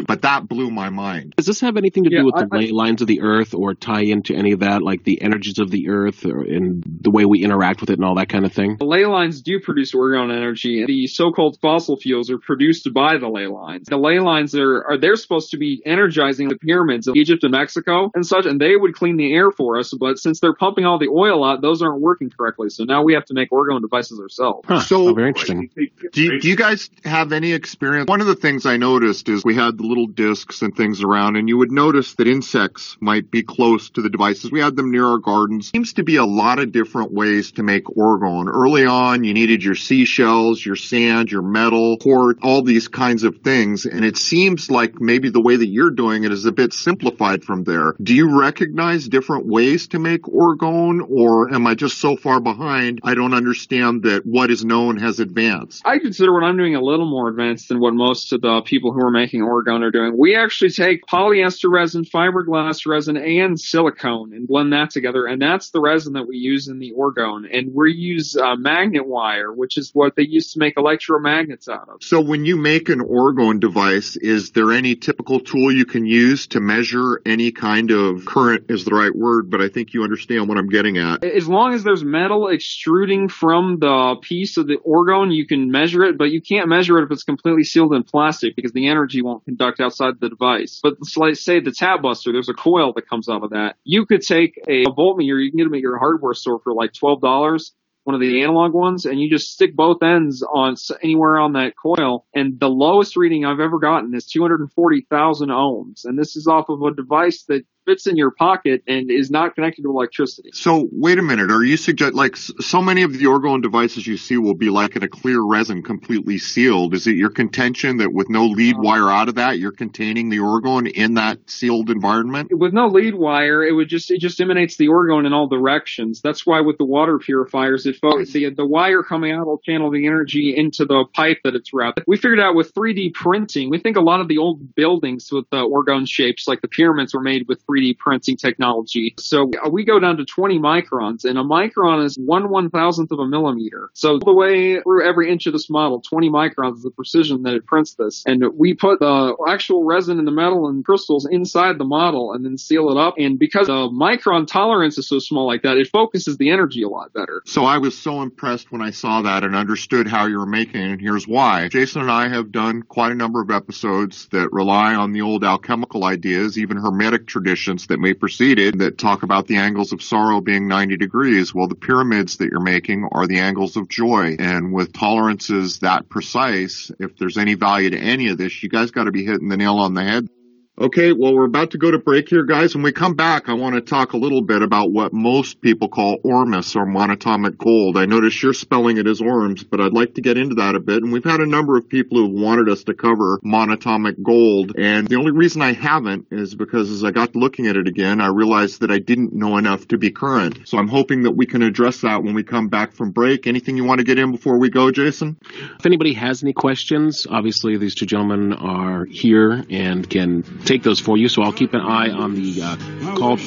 orgone, 0.02 0.06
but 0.06 0.23
that 0.23 0.49
blew 0.49 0.70
my 0.70 0.91
mind. 0.91 1.35
Does 1.37 1.46
this 1.46 1.61
have 1.61 1.76
anything 1.76 2.05
to 2.05 2.11
Yeah, 2.12 2.20
do 2.20 2.26
with 2.26 2.35
I- 2.37 2.44
the 2.44 2.56
ley 2.56 2.70
lines 2.70 3.00
of 3.02 3.08
the 3.08 3.20
earth 3.23 3.55
or 3.55 3.75
tie 3.75 4.02
into 4.02 4.35
any 4.35 4.52
of 4.52 4.61
that, 4.61 4.82
like 4.82 5.05
the 5.05 5.20
energies 5.23 5.58
of 5.58 5.70
the 5.70 5.88
earth 5.88 6.25
or, 6.25 6.43
and 6.43 6.82
the 7.00 7.11
way 7.11 7.25
we 7.25 7.43
interact 7.44 7.81
with 7.81 7.91
it 7.91 7.94
and 7.94 8.05
all 8.05 8.17
that 8.17 8.29
kind 8.29 8.44
of 8.44 8.52
thing? 8.52 8.76
The 8.79 8.85
ley 8.85 9.06
lines 9.06 9.43
do 9.43 9.61
produce 9.61 9.93
orgone 9.93 10.35
energy. 10.35 10.85
The 10.87 11.06
so-called 11.06 11.58
fossil 11.61 11.96
fuels 11.96 12.31
are 12.31 12.38
produced 12.38 12.93
by 12.93 13.19
the 13.19 13.29
ley 13.29 13.46
lines. 13.46 13.87
The 13.88 13.96
ley 13.96 14.19
lines 14.20 14.55
are, 14.55 14.85
are 14.85 14.99
they're 14.99 15.17
supposed 15.17 15.50
to 15.50 15.56
be 15.58 15.82
energizing 15.85 16.49
the 16.49 16.56
pyramids 16.56 17.08
of 17.08 17.17
Egypt 17.17 17.43
and 17.44 17.52
Mexico 17.52 18.11
and 18.14 18.26
such, 18.26 18.47
and 18.47 18.61
they 18.61 18.76
would 18.76 18.94
clean 18.94 19.17
the 19.17 19.32
air 19.32 19.50
for 19.50 19.79
us. 19.79 19.93
But 19.99 20.19
since 20.19 20.40
they're 20.40 20.55
pumping 20.55 20.85
all 20.85 20.99
the 20.99 21.08
oil 21.08 21.44
out, 21.44 21.61
those 21.62 21.82
aren't 21.82 22.00
working 22.00 22.31
correctly. 22.31 22.69
So 22.70 22.85
now 22.85 23.02
we 23.02 23.14
have 23.14 23.25
to 23.26 23.35
make 23.35 23.50
orgone 23.50 23.81
devices 23.81 24.20
ourselves. 24.20 24.62
Huh, 24.67 24.75
oh, 24.76 24.81
So- 24.81 25.08
oh, 25.08 25.14
very 25.14 25.29
interesting. 25.29 25.70
Do 26.12 26.23
you, 26.23 26.40
do 26.40 26.49
you 26.49 26.56
guys 26.56 26.90
have 27.05 27.32
any 27.32 27.52
experience? 27.52 28.08
One 28.08 28.20
of 28.20 28.26
the 28.26 28.35
things 28.35 28.67
I 28.67 28.76
noticed 28.76 29.29
is 29.29 29.44
we 29.44 29.55
had 29.55 29.76
the 29.79 29.83
little 29.84 30.06
discs 30.06 30.62
and 30.62 30.76
things 30.76 31.02
around, 31.02 31.36
and 31.36 31.48
you 31.48 31.58
would 31.58 31.72
notice 31.72 32.14
that 32.14 32.28
insects 32.28 32.96
might 33.00 33.31
be 33.31 33.42
close 33.42 33.90
to 33.90 34.02
the 34.02 34.10
devices. 34.10 34.50
We 34.50 34.60
had 34.60 34.76
them 34.76 34.90
near 34.90 35.06
our 35.06 35.19
gardens. 35.19 35.70
Seems 35.70 35.94
to 35.94 36.04
be 36.04 36.16
a 36.16 36.25
lot 36.25 36.58
of 36.58 36.72
different 36.72 37.12
ways 37.12 37.52
to 37.52 37.62
make 37.62 37.84
orgone. 37.84 38.48
Early 38.48 38.86
on, 38.86 39.25
you 39.25 39.34
needed 39.34 39.62
your 39.62 39.75
seashells, 39.75 40.64
your 40.64 40.76
sand, 40.76 41.31
your 41.31 41.42
metal, 41.42 41.98
quartz, 41.98 42.40
all 42.42 42.62
these 42.62 42.88
kinds 42.88 43.25
of 43.25 43.38
things. 43.38 43.86
And 43.86 44.04
it 44.04 44.16
seems 44.16 44.70
like 44.70 45.00
maybe 45.00 45.31
the 45.31 45.40
way 45.40 45.56
that 45.56 45.66
you're 45.66 45.90
doing 45.90 46.25
it 46.25 46.32
is 46.32 46.44
a 46.44 46.52
bit 46.52 46.72
simplified 46.72 47.44
from 47.44 47.64
there. 47.64 47.94
Do 48.02 48.14
you 48.14 48.38
recognize 48.38 49.08
different 49.08 49.46
ways 49.46 49.88
to 49.88 49.98
make 49.98 50.22
orgone, 50.22 51.00
or 51.08 51.52
am 51.52 51.66
I 51.66 51.75
just 51.75 51.98
so 51.98 52.16
far 52.16 52.40
behind 52.40 53.00
I 53.02 53.14
don't 53.14 53.34
understand 53.34 54.02
that 54.04 54.25
what 54.25 54.50
is 54.50 54.64
known 54.64 54.96
has 54.98 55.20
advanced? 55.20 55.82
I 55.85 55.99
consider 55.99 56.32
what 56.32 56.44
I'm 56.44 56.56
doing 56.56 56.75
a 56.75 56.80
little 56.80 57.09
more 57.09 57.28
advanced 57.28 57.68
than 57.68 57.80
what 57.80 57.94
most 57.94 58.32
of 58.32 58.40
the 58.40 58.62
people 58.62 58.92
who 58.92 59.00
are 59.00 59.11
making 59.11 59.40
orgone 59.40 59.74
are 59.83 59.90
doing. 59.90 60.16
We 60.16 60.37
actually 60.37 60.71
take 60.71 61.07
polyester 61.07 61.71
resin, 61.71 62.04
fiberglass 62.04 62.87
resin, 62.87 63.16
and 63.16 63.59
silicone 63.59 64.33
and 64.33 64.47
blend 64.47 64.73
that 64.73 64.90
together, 64.90 65.26
and 65.26 65.40
that's 65.40 65.71
the 65.71 65.81
resin 65.81 66.14
that 66.14 66.26
we 66.26 66.37
use 66.37 66.69
in 66.69 66.78
the 66.78 66.93
orgone. 66.97 67.49
And 67.50 67.75
we 67.75 67.93
use 67.93 68.37
uh, 68.37 68.57
magnet 68.57 69.07
wire, 69.07 69.52
which 69.52 69.76
is 69.76 69.90
what 69.93 70.16
they 70.16 70.25
used 70.25 70.52
to 70.52 70.59
make 70.59 70.76
electromagnets 70.76 71.69
out 71.69 71.88
of. 71.88 72.02
So 72.02 72.21
when 72.21 72.45
you 72.45 72.57
make 72.57 72.88
an 72.88 73.00
orgone 73.00 73.61
device, 73.61 74.16
is 74.16 74.52
there 74.52 74.73
any 74.73 74.95
typical 74.95 75.40
tool 75.40 75.73
you 75.73 75.85
can 75.85 76.07
use 76.07 76.47
to 76.49 76.61
measure 76.61 77.21
any 77.26 77.50
kind 77.50 77.90
of 77.90 78.25
current 78.25 78.66
is 78.69 78.85
the 78.85 78.95
right 78.95 79.14
word, 79.14 79.50
but 79.50 79.61
I 79.61 79.69
think 79.69 79.95
you 79.95 80.02
understand 80.02 80.49
what 80.49 80.59
I'm 80.59 80.69
getting 80.69 80.99
at. 80.99 81.25
As 81.25 81.49
long 81.49 81.75
as 81.75 81.85
there's 81.85 82.04
metal 82.04 82.49
extruding 82.49 83.28
from 83.28 83.78
the 83.78 84.16
piece 84.21 84.57
of 84.57 84.66
the 84.66 84.76
orgone, 84.76 85.35
you 85.35 85.47
can 85.47 85.71
measure 85.71 86.04
it, 86.04 86.19
but 86.19 86.31
you 86.31 86.40
can't 86.40 86.69
measure 86.69 86.99
it 86.99 87.04
if 87.04 87.11
it's 87.11 87.25
completely 87.25 87.64
sealed 87.64 87.95
in 87.95 88.02
plastic 88.02 88.57
because 88.57 88.73
the 88.73 88.88
energy 88.88 89.23
won't 89.23 89.45
conduct 89.45 89.63
outside 89.80 90.14
the 90.21 90.28
device. 90.28 90.80
But 90.83 90.94
let's 91.16 91.44
say 91.44 91.61
the 91.61 91.73
tap 91.73 92.02
buster, 92.02 92.33
there's 92.33 92.49
a 92.49 92.54
coil 92.54 92.92
that 92.94 93.09
comes 93.09 93.28
out 93.28 93.44
of 93.44 93.50
that. 93.50 93.76
You 93.85 94.06
could 94.06 94.23
take 94.23 94.59
a, 94.68 94.83
a 94.83 94.92
voltmeter, 94.92 95.42
you 95.42 95.50
can 95.50 95.59
get 95.59 95.64
them 95.64 95.75
at 95.75 95.80
your 95.80 95.99
hardware 95.99 96.35
store 96.35 96.61
for 96.62 96.73
like 96.73 96.92
twelve 96.92 97.21
dollars. 97.21 97.73
One 98.04 98.14
of 98.14 98.21
the 98.21 98.42
analog 98.42 98.75
ones, 98.75 99.06
and 99.06 99.18
you 99.18 99.30
just 99.30 99.52
stick 99.52 99.75
both 99.75 100.02
ends 100.02 100.42
on 100.42 100.75
anywhere 101.02 101.38
on 101.38 101.54
that 101.54 101.73
coil. 101.83 102.26
And 102.35 102.61
the 102.61 102.68
lowest 102.68 103.16
reading 103.16 103.47
I've 103.47 103.61
ever 103.61 103.78
gotten 103.78 104.14
is 104.14 104.26
240,000 104.26 105.49
ohms. 105.49 106.04
And 106.04 106.18
this 106.18 106.37
is 106.37 106.47
off 106.47 106.68
of 106.68 106.83
a 106.83 106.94
device 106.94 107.44
that 107.49 107.64
fits 107.85 108.07
in 108.07 108.17
your 108.17 108.31
pocket 108.31 108.83
and 108.87 109.11
is 109.11 109.31
not 109.31 109.55
connected 109.55 109.83
to 109.83 109.91
electricity. 109.91 110.50
So 110.53 110.88
wait 110.93 111.19
a 111.19 111.23
minute. 111.23 111.50
Are 111.50 111.64
you 111.64 111.76
suggest 111.76 112.14
like 112.14 112.37
so 112.37 112.81
many 112.81 113.03
of 113.03 113.12
the 113.12 113.25
orgone 113.26 113.62
devices 113.62 114.07
you 114.07 114.17
see 114.17 114.37
will 114.37 114.55
be 114.55 114.71
like 114.71 114.97
in 114.97 115.03
a 115.03 115.09
clear 115.09 115.41
resin, 115.41 115.83
completely 115.83 116.38
sealed? 116.38 116.95
Is 116.95 117.07
it 117.07 117.17
your 117.17 117.31
contention 117.31 117.99
that 117.99 118.12
with 118.12 118.29
no 118.29 118.47
lead 118.47 118.76
Uh, 118.76 118.83
wire 118.83 119.11
out 119.11 119.29
of 119.29 119.35
that, 119.37 119.59
you're 119.59 119.73
containing 119.73 120.29
the 120.31 120.38
orgone 120.38 120.91
in 120.91 121.14
that 121.14 121.38
sealed 121.50 121.91
environment? 121.91 122.49
With 122.53 122.73
no 122.73 122.87
lead 122.88 123.14
wire, 123.14 123.62
it 123.64 123.73
would 123.73 123.88
just 123.88 124.11
it 124.11 124.21
just 124.21 124.41
emanates 124.41 124.76
the 124.76 124.88
orgone 124.88 125.26
in 125.26 125.33
all 125.33 125.49
directions. 125.49 126.21
That's 126.23 126.47
why 126.47 126.61
with 126.61 126.79
the 126.79 126.85
water 126.85 127.19
purifiers, 127.19 127.87
it 127.87 127.97
fo- 127.97 128.25
the 128.25 128.50
the 128.50 128.67
wire 128.67 129.03
coming 129.03 129.33
out 129.33 129.47
will 129.47 129.59
channel 129.59 129.91
the 129.91 130.07
energy 130.07 130.55
into 130.57 130.85
the 130.85 131.05
pipe 131.14 131.38
that 131.45 131.55
it's 131.55 131.73
wrapped. 131.73 132.00
We 132.07 132.17
figured 132.17 132.41
out 132.41 132.55
with 132.55 132.73
3D 132.75 133.12
printing, 133.14 133.71
we 133.71 133.79
think 133.79 133.97
a 133.97 134.00
lot 134.00 134.21
of 134.21 134.29
the 134.29 134.38
old 134.38 134.75
buildings 134.75 135.31
with 135.31 135.49
the 135.50 135.59
orgone 135.59 136.09
shapes, 136.09 136.47
like 136.49 136.61
the 136.62 136.69
pyramids, 136.69 137.14
were 137.14 137.21
made 137.21 137.47
with 137.49 137.64
3D 137.67 137.74
printing 137.99 138.37
technology. 138.37 139.14
So 139.19 139.50
we 139.71 139.85
go 139.85 139.99
down 139.99 140.19
to 140.19 140.25
20 140.25 140.59
microns, 140.59 141.25
and 141.25 141.38
a 141.38 141.43
micron 141.43 142.04
is 142.04 142.16
one 142.16 142.49
one 142.49 142.71
thousandth 142.71 143.11
of 143.11 143.19
a 143.19 143.26
millimeter. 143.26 143.90
So 143.95 144.12
all 144.12 144.19
the 144.19 144.33
way 144.33 144.81
through 144.81 145.07
every 145.07 145.31
inch 145.31 145.47
of 145.47 145.52
this 145.52 145.69
model, 145.69 146.00
20 146.00 146.31
microns 146.31 146.76
is 146.76 146.83
the 146.83 146.90
precision 146.90 147.43
that 147.43 147.54
it 147.54 147.66
prints 147.66 147.95
this. 147.95 148.23
And 148.26 148.45
we 148.57 148.75
put 148.75 149.00
the 149.00 149.37
actual 149.49 149.85
resin 149.85 150.19
and 150.19 150.26
the 150.26 150.33
metal 150.33 150.69
and 150.69 150.85
crystals 150.85 151.26
inside 151.31 151.78
the 151.78 151.85
model 151.85 152.33
and 152.33 152.45
then 152.45 152.59
seal 152.59 152.90
it 152.90 152.97
up. 152.97 153.14
And 153.19 153.38
because 153.38 153.66
the 153.66 153.88
micron 153.88 154.47
tolerance 154.47 154.99
is 154.99 155.09
so 155.09 155.19
small 155.19 155.47
like 155.47 155.62
that, 155.62 155.76
it 155.76 155.88
focuses 155.88 156.37
the 156.37 156.50
energy 156.50 156.83
a 156.83 156.88
lot 156.88 157.12
better. 157.12 157.43
So 157.47 157.64
I 157.64 157.78
was 157.78 157.97
so 157.97 158.23
impressed 158.23 158.71
when 158.71 158.83
I 158.83 158.90
saw 158.90 159.23
that 159.23 159.45
and 159.45 159.54
understood 159.54 160.07
how 160.07 160.26
you 160.26 160.38
were 160.38 160.47
making 160.47 160.81
it, 160.81 160.90
and 160.90 161.00
here's 161.00 161.26
why. 161.26 161.69
Jason 161.69 162.02
and 162.02 162.11
I 162.11 162.28
have 162.28 162.52
done 162.52 162.83
quite 162.83 163.12
a 163.12 163.14
number 163.14 163.40
of 163.40 163.50
episodes 163.50 164.28
that 164.28 164.52
rely 164.52 164.95
on 164.95 165.12
the 165.12 165.23
old 165.23 165.45
alchemical 165.45 166.04
ideas, 166.04 166.59
even 166.59 166.76
hermetic 166.76 167.26
traditions 167.64 167.87
that 167.88 168.00
may 168.00 168.14
precede 168.14 168.59
it, 168.59 168.78
that 168.78 168.99
talk 168.99 169.23
about 169.23 169.47
the 169.47 169.56
angles 169.56 169.92
of 169.92 170.02
sorrow 170.02 170.40
being 170.40 170.68
90 170.68 170.97
degrees. 170.97 171.54
Well, 171.54 171.68
the 171.68 171.75
pyramids 171.75 172.37
that 172.37 172.50
you're 172.50 172.61
making 172.61 173.09
are 173.12 173.26
the 173.26 173.38
angles 173.38 173.76
of 173.76 173.88
joy. 173.88 174.37
And 174.38 174.73
with 174.73 174.92
tolerances 174.92 175.78
that 175.78 176.09
precise, 176.09 176.90
if 176.99 177.16
there's 177.16 177.38
any 177.38 177.54
value 177.54 177.90
to 177.90 177.99
any 177.99 178.28
of 178.28 178.38
this, 178.38 178.62
you 178.62 178.68
guys 178.68 178.90
got 178.90 179.04
to 179.04 179.12
be 179.12 179.25
hitting 179.25 179.49
the 179.49 179.56
nail 179.56 179.76
on 179.76 179.94
the 179.94 180.02
head. 180.02 180.28
Okay, 180.76 181.12
well, 181.12 181.33
we're 181.33 181.45
about 181.45 181.71
to 181.71 181.78
go 181.78 181.93
to 181.93 182.00
break 182.00 182.28
here, 182.28 182.43
guys. 182.43 182.75
When 182.75 182.83
we 182.83 182.90
come 182.90 183.14
back, 183.14 183.49
I 183.49 183.52
want 183.52 183.76
to 183.76 183.81
talk 183.81 184.12
a 184.12 184.16
little 184.16 184.43
bit 184.43 184.61
about 184.61 184.90
what 184.90 185.12
most 185.12 185.61
people 185.61 185.87
call 185.88 186.19
ormus 186.25 186.75
or 186.75 186.85
monatomic 186.85 187.57
gold. 187.57 187.97
I 187.97 188.07
notice 188.07 188.43
you're 188.43 188.52
spelling 188.52 188.97
it 188.97 189.07
as 189.07 189.21
orms, 189.21 189.64
but 189.69 189.81
I'd 189.81 189.93
like 189.93 190.14
to 190.14 190.21
get 190.21 190.37
into 190.37 190.57
that 190.57 190.75
a 190.75 190.81
bit. 190.81 191.04
And 191.04 191.12
we've 191.12 191.23
had 191.23 191.38
a 191.38 191.47
number 191.47 191.76
of 191.76 191.88
people 191.88 192.19
who've 192.19 192.43
wanted 192.43 192.69
us 192.69 192.83
to 192.85 192.95
cover 192.95 193.38
monatomic 193.45 194.21
gold. 194.21 194.73
And 194.76 195.07
the 195.07 195.14
only 195.14 195.31
reason 195.31 195.62
I 195.62 195.75
haven't 195.75 196.26
is 196.33 196.57
because 196.57 196.90
as 196.90 197.04
I 197.04 197.12
got 197.12 197.37
looking 197.37 197.69
at 197.69 197.76
it 197.76 197.87
again, 197.87 198.21
I 198.21 198.26
realized 198.26 198.81
that 198.81 198.90
I 198.90 198.99
didn't 198.99 199.33
know 199.33 199.59
enough 199.59 199.87
to 199.88 199.97
be 199.97 200.11
current. 200.11 200.66
So 200.66 200.78
I'm 200.78 200.88
hoping 200.88 201.23
that 201.23 201.37
we 201.37 201.47
can 201.47 201.62
address 201.62 202.00
that 202.00 202.25
when 202.25 202.35
we 202.35 202.43
come 202.43 202.66
back 202.66 202.95
from 202.95 203.12
break. 203.12 203.47
Anything 203.47 203.76
you 203.76 203.85
want 203.85 204.00
to 204.00 204.04
get 204.04 204.19
in 204.19 204.33
before 204.33 204.59
we 204.59 204.71
go, 204.71 204.90
Jason? 204.90 205.37
If 205.78 205.87
anybody 205.87 206.14
has 206.14 206.43
any 206.43 206.52
questions, 206.52 207.28
obviously 207.31 207.76
these 207.76 207.95
two 207.95 208.07
gentlemen 208.07 208.54
are 208.54 209.04
here 209.04 209.64
and 209.71 210.11
can 210.11 210.43
take 210.64 210.83
those 210.83 211.00
for 211.00 211.16
you. 211.16 211.28
So 211.28 211.42
I'll 211.42 211.52
keep 211.52 211.75
an 211.75 211.80
eye 211.80 212.11
on 212.11 212.35
the 212.35 212.62
uh, 212.62 212.76
call. 213.16 213.38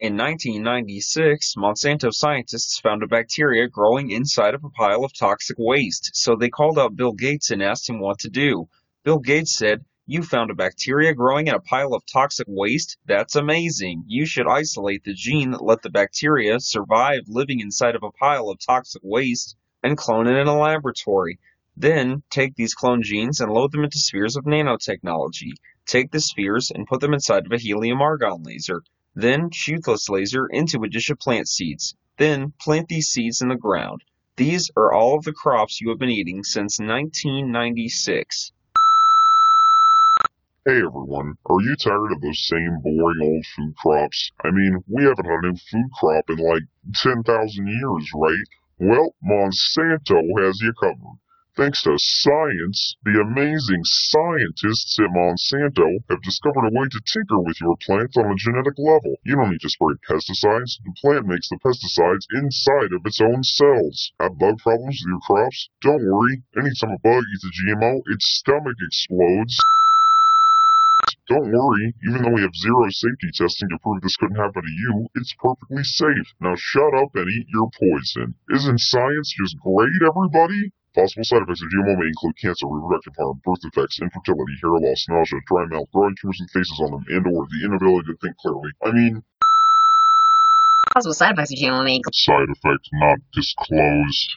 In 0.00 0.16
1996, 0.16 1.54
Monsanto 1.56 2.12
scientists 2.12 2.78
found 2.80 3.02
a 3.02 3.06
bacteria 3.06 3.68
growing 3.68 4.10
inside 4.10 4.54
of 4.54 4.64
a 4.64 4.70
pile 4.70 5.04
of 5.04 5.12
toxic 5.12 5.56
waste, 5.58 6.10
so 6.14 6.36
they 6.36 6.48
called 6.48 6.78
out 6.78 6.94
Bill 6.96 7.12
Gates 7.12 7.50
and 7.50 7.62
asked 7.62 7.88
him 7.88 7.98
what 7.98 8.20
to 8.20 8.28
do. 8.28 8.68
Bill 9.04 9.18
Gates 9.18 9.56
said, 9.56 9.84
You 10.06 10.22
found 10.22 10.50
a 10.50 10.54
bacteria 10.54 11.14
growing 11.14 11.48
in 11.48 11.54
a 11.54 11.60
pile 11.60 11.94
of 11.94 12.04
toxic 12.06 12.46
waste? 12.48 12.96
That's 13.06 13.34
amazing. 13.34 14.04
You 14.06 14.26
should 14.26 14.46
isolate 14.46 15.04
the 15.04 15.14
gene 15.14 15.50
that 15.52 15.64
let 15.64 15.82
the 15.82 15.90
bacteria 15.90 16.60
survive 16.60 17.22
living 17.26 17.60
inside 17.60 17.96
of 17.96 18.02
a 18.02 18.12
pile 18.12 18.50
of 18.50 18.58
toxic 18.64 19.02
waste 19.04 19.56
and 19.82 19.96
clone 19.96 20.26
it 20.26 20.36
in 20.36 20.46
a 20.46 20.58
laboratory. 20.58 21.38
Then 21.76 22.22
take 22.30 22.54
these 22.56 22.74
clone 22.74 23.02
genes 23.02 23.40
and 23.40 23.52
load 23.52 23.72
them 23.72 23.84
into 23.84 23.98
spheres 23.98 24.36
of 24.36 24.44
nanotechnology. 24.44 25.52
Take 25.88 26.10
the 26.10 26.20
spheres 26.20 26.70
and 26.70 26.86
put 26.86 27.00
them 27.00 27.14
inside 27.14 27.46
of 27.46 27.52
a 27.52 27.56
helium 27.56 28.02
argon 28.02 28.42
laser. 28.42 28.82
Then 29.14 29.50
shoot 29.50 29.84
this 29.86 30.10
laser 30.10 30.46
into 30.46 30.82
a 30.82 30.88
dish 30.88 31.08
of 31.08 31.18
plant 31.18 31.48
seeds. 31.48 31.96
Then 32.18 32.52
plant 32.60 32.88
these 32.88 33.08
seeds 33.08 33.40
in 33.40 33.48
the 33.48 33.56
ground. 33.56 34.04
These 34.36 34.70
are 34.76 34.92
all 34.92 35.16
of 35.16 35.24
the 35.24 35.32
crops 35.32 35.80
you 35.80 35.88
have 35.88 35.98
been 35.98 36.10
eating 36.10 36.44
since 36.44 36.78
1996. 36.78 38.52
Hey 40.66 40.76
everyone, 40.76 41.38
are 41.46 41.60
you 41.62 41.74
tired 41.76 42.12
of 42.12 42.20
those 42.20 42.46
same 42.46 42.80
boring 42.82 43.22
old 43.22 43.46
food 43.56 43.74
crops? 43.76 44.30
I 44.44 44.50
mean, 44.50 44.84
we 44.88 45.04
haven't 45.04 45.24
had 45.24 45.42
a 45.42 45.46
new 45.48 45.56
food 45.56 45.90
crop 45.98 46.28
in 46.28 46.36
like 46.36 46.64
10,000 46.96 47.66
years, 47.66 48.10
right? 48.14 48.46
Well, 48.78 49.14
Monsanto 49.24 50.20
has 50.44 50.60
you 50.60 50.74
covered. 50.74 51.18
Thanks 51.58 51.82
to 51.82 51.98
science, 51.98 52.94
the 53.02 53.18
amazing 53.18 53.82
scientists 53.82 54.94
at 55.02 55.10
Monsanto 55.10 55.90
have 56.08 56.22
discovered 56.22 56.70
a 56.70 56.70
way 56.70 56.86
to 56.86 57.00
tinker 57.02 57.42
with 57.42 57.60
your 57.60 57.74
plants 57.82 58.16
on 58.16 58.30
a 58.30 58.38
genetic 58.38 58.78
level. 58.78 59.18
You 59.26 59.34
don't 59.34 59.50
need 59.50 59.66
to 59.66 59.68
spray 59.68 59.98
pesticides. 60.06 60.78
The 60.86 60.94
plant 61.02 61.26
makes 61.26 61.48
the 61.50 61.58
pesticides 61.58 62.30
inside 62.30 62.94
of 62.94 63.02
its 63.04 63.20
own 63.20 63.42
cells. 63.42 64.12
Have 64.20 64.38
bug 64.38 64.58
problems 64.62 65.02
with 65.02 65.10
your 65.10 65.18
crops? 65.26 65.68
Don't 65.82 66.06
worry. 66.06 66.46
Anytime 66.54 66.94
a 66.94 66.98
bug 67.02 67.24
eats 67.26 67.42
a 67.42 67.50
GMO, 67.50 68.02
its 68.06 68.38
stomach 68.38 68.78
explodes. 68.78 69.58
Don't 71.26 71.50
worry, 71.50 71.92
even 72.06 72.22
though 72.22 72.38
we 72.38 72.42
have 72.42 72.54
zero 72.54 72.86
safety 72.88 73.34
testing 73.34 73.68
to 73.70 73.78
prove 73.82 74.00
this 74.02 74.16
couldn't 74.16 74.38
happen 74.38 74.62
to 74.62 74.74
you, 74.78 75.08
it's 75.16 75.34
perfectly 75.42 75.82
safe. 75.82 76.28
Now 76.38 76.54
shut 76.54 76.94
up 76.94 77.16
and 77.16 77.26
eat 77.28 77.50
your 77.50 77.68
poison. 77.74 78.36
Isn't 78.54 78.78
science 78.78 79.34
just 79.34 79.58
great, 79.58 80.06
everybody? 80.06 80.70
Possible 80.94 81.24
side 81.24 81.42
effects 81.42 81.62
of 81.62 81.68
GMO 81.68 81.98
may 81.98 82.08
include 82.08 82.36
cancer, 82.40 82.66
reproductive 82.66 83.14
harm, 83.18 83.40
birth 83.44 83.60
defects, 83.60 84.00
infertility, 84.00 84.54
hair 84.62 84.72
loss, 84.72 85.04
nausea, 85.08 85.40
dry 85.46 85.64
mouth, 85.66 85.86
growing 85.92 86.16
tumors 86.20 86.40
and 86.40 86.50
faces 86.50 86.80
on 86.80 86.90
them, 86.90 87.04
and 87.08 87.26
or 87.28 87.46
the 87.46 87.60
inability 87.64 88.08
to 88.08 88.16
think 88.20 88.36
clearly. 88.38 88.72
I 88.82 88.90
mean, 88.92 89.22
Possible 90.94 91.14
side 91.14 91.32
effects 91.34 91.52
of 91.52 91.58
GMO 91.58 91.84
may 91.84 91.96
include 91.96 92.14
side 92.14 92.48
effects 92.48 92.88
not 92.92 93.18
disclosed. 93.32 94.30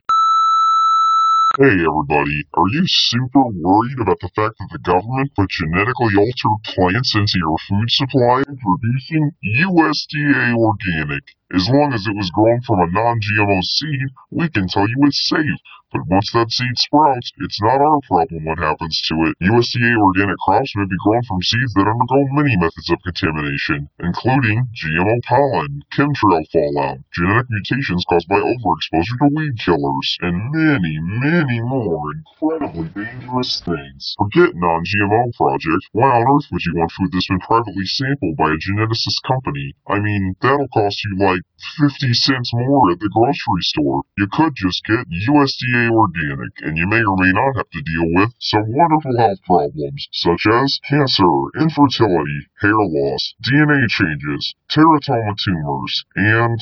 Hey 1.58 1.84
everybody, 1.84 2.44
are 2.54 2.70
you 2.70 2.84
super 2.86 3.44
worried 3.44 4.00
about 4.00 4.20
the 4.20 4.30
fact 4.36 4.56
that 4.60 4.70
the 4.72 4.80
government 4.80 5.32
put 5.36 5.50
genetically 5.50 6.16
altered 6.16 6.64
plants 6.64 7.16
into 7.16 7.40
your 7.40 7.58
food 7.68 7.90
supply 7.90 8.44
producing 8.44 9.32
USDA 9.64 10.56
organic? 10.56 11.24
As 11.54 11.68
long 11.70 11.92
as 11.94 12.08
it 12.08 12.16
was 12.16 12.32
grown 12.32 12.62
from 12.62 12.80
a 12.80 12.92
non-GMO 12.92 13.62
seed, 13.62 14.10
we 14.32 14.48
can 14.50 14.68
tell 14.68 14.88
you 14.88 14.96
it's 15.04 15.28
safe. 15.28 15.60
But 15.92 16.08
once 16.08 16.32
that 16.32 16.50
seed 16.50 16.78
sprouts, 16.80 17.34
it's 17.44 17.62
not 17.62 17.84
our 17.84 18.00
problem 18.08 18.46
what 18.46 18.60
happens 18.60 18.96
to 19.12 19.28
it. 19.28 19.36
USDA 19.44 20.00
organic 20.00 20.38
crops 20.40 20.72
may 20.78 20.86
be 20.88 20.96
grown 21.04 21.22
from 21.28 21.44
seeds 21.44 21.74
that 21.74 21.92
undergo 21.92 22.32
many 22.32 22.56
methods 22.56 22.90
of 22.90 23.04
contamination, 23.04 23.90
including 24.00 24.72
GMO 24.72 25.20
pollen, 25.28 25.84
chemtrail 25.92 26.48
fallout, 26.48 27.04
genetic 27.12 27.50
mutations 27.50 28.06
caused 28.08 28.30
by 28.30 28.40
overexposure 28.40 29.20
to 29.20 29.36
weed 29.36 29.60
killers, 29.60 30.18
and 30.22 30.56
many, 30.56 30.96
many 31.04 31.60
more 31.60 32.16
incredibly 32.16 32.88
dangerous 32.96 33.60
things. 33.60 34.16
Forget 34.18 34.56
non-GMO 34.56 35.36
project. 35.36 35.84
Why 35.92 36.24
on 36.24 36.38
earth 36.40 36.48
would 36.54 36.64
you 36.64 36.72
want 36.80 36.96
food 36.96 37.12
that's 37.12 37.28
been 37.28 37.44
privately 37.44 37.86
sampled 37.86 38.38
by 38.38 38.56
a 38.56 38.64
geneticist 38.64 39.28
company? 39.28 39.76
I 39.90 40.00
mean, 40.00 40.38
that'll 40.40 40.70
cost 40.70 41.04
you 41.04 41.20
like 41.20 41.41
50 41.78 42.14
cents 42.14 42.52
more 42.54 42.92
at 42.92 43.00
the 43.00 43.10
grocery 43.10 43.62
store. 43.62 44.04
You 44.18 44.28
could 44.32 44.54
just 44.56 44.84
get 44.86 45.10
USDA 45.10 45.90
organic, 45.92 46.54
and 46.62 46.78
you 46.78 46.88
may 46.88 47.04
or 47.04 47.18
may 47.18 47.32
not 47.32 47.56
have 47.58 47.70
to 47.70 47.82
deal 47.82 48.08
with 48.14 48.34
some 48.40 48.64
wonderful 48.68 49.18
health 49.18 49.40
problems, 49.46 50.08
such 50.12 50.46
as 50.48 50.80
cancer, 50.88 51.30
infertility, 51.60 52.48
hair 52.62 52.76
loss, 52.76 53.34
DNA 53.44 53.88
changes, 53.88 54.56
teratoma 54.70 55.36
tumors, 55.38 56.06
and 56.16 56.60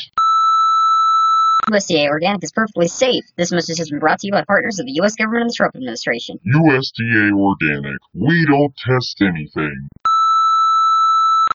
USDA 1.69 2.07
organic 2.07 2.43
is 2.43 2.51
perfectly 2.51 2.87
safe. 2.87 3.23
This 3.37 3.51
message 3.51 3.77
has 3.77 3.89
been 3.89 3.99
brought 3.99 4.19
to 4.19 4.27
you 4.27 4.33
by 4.33 4.43
partners 4.43 4.79
of 4.79 4.87
the 4.87 4.93
U.S. 4.93 5.15
government 5.15 5.43
and 5.43 5.49
the 5.51 5.55
Trump 5.55 5.75
administration. 5.75 6.39
USDA 6.47 7.31
organic. 7.31 7.97
We 8.13 8.45
don't 8.47 8.73
test 8.77 9.21
anything. 9.21 9.87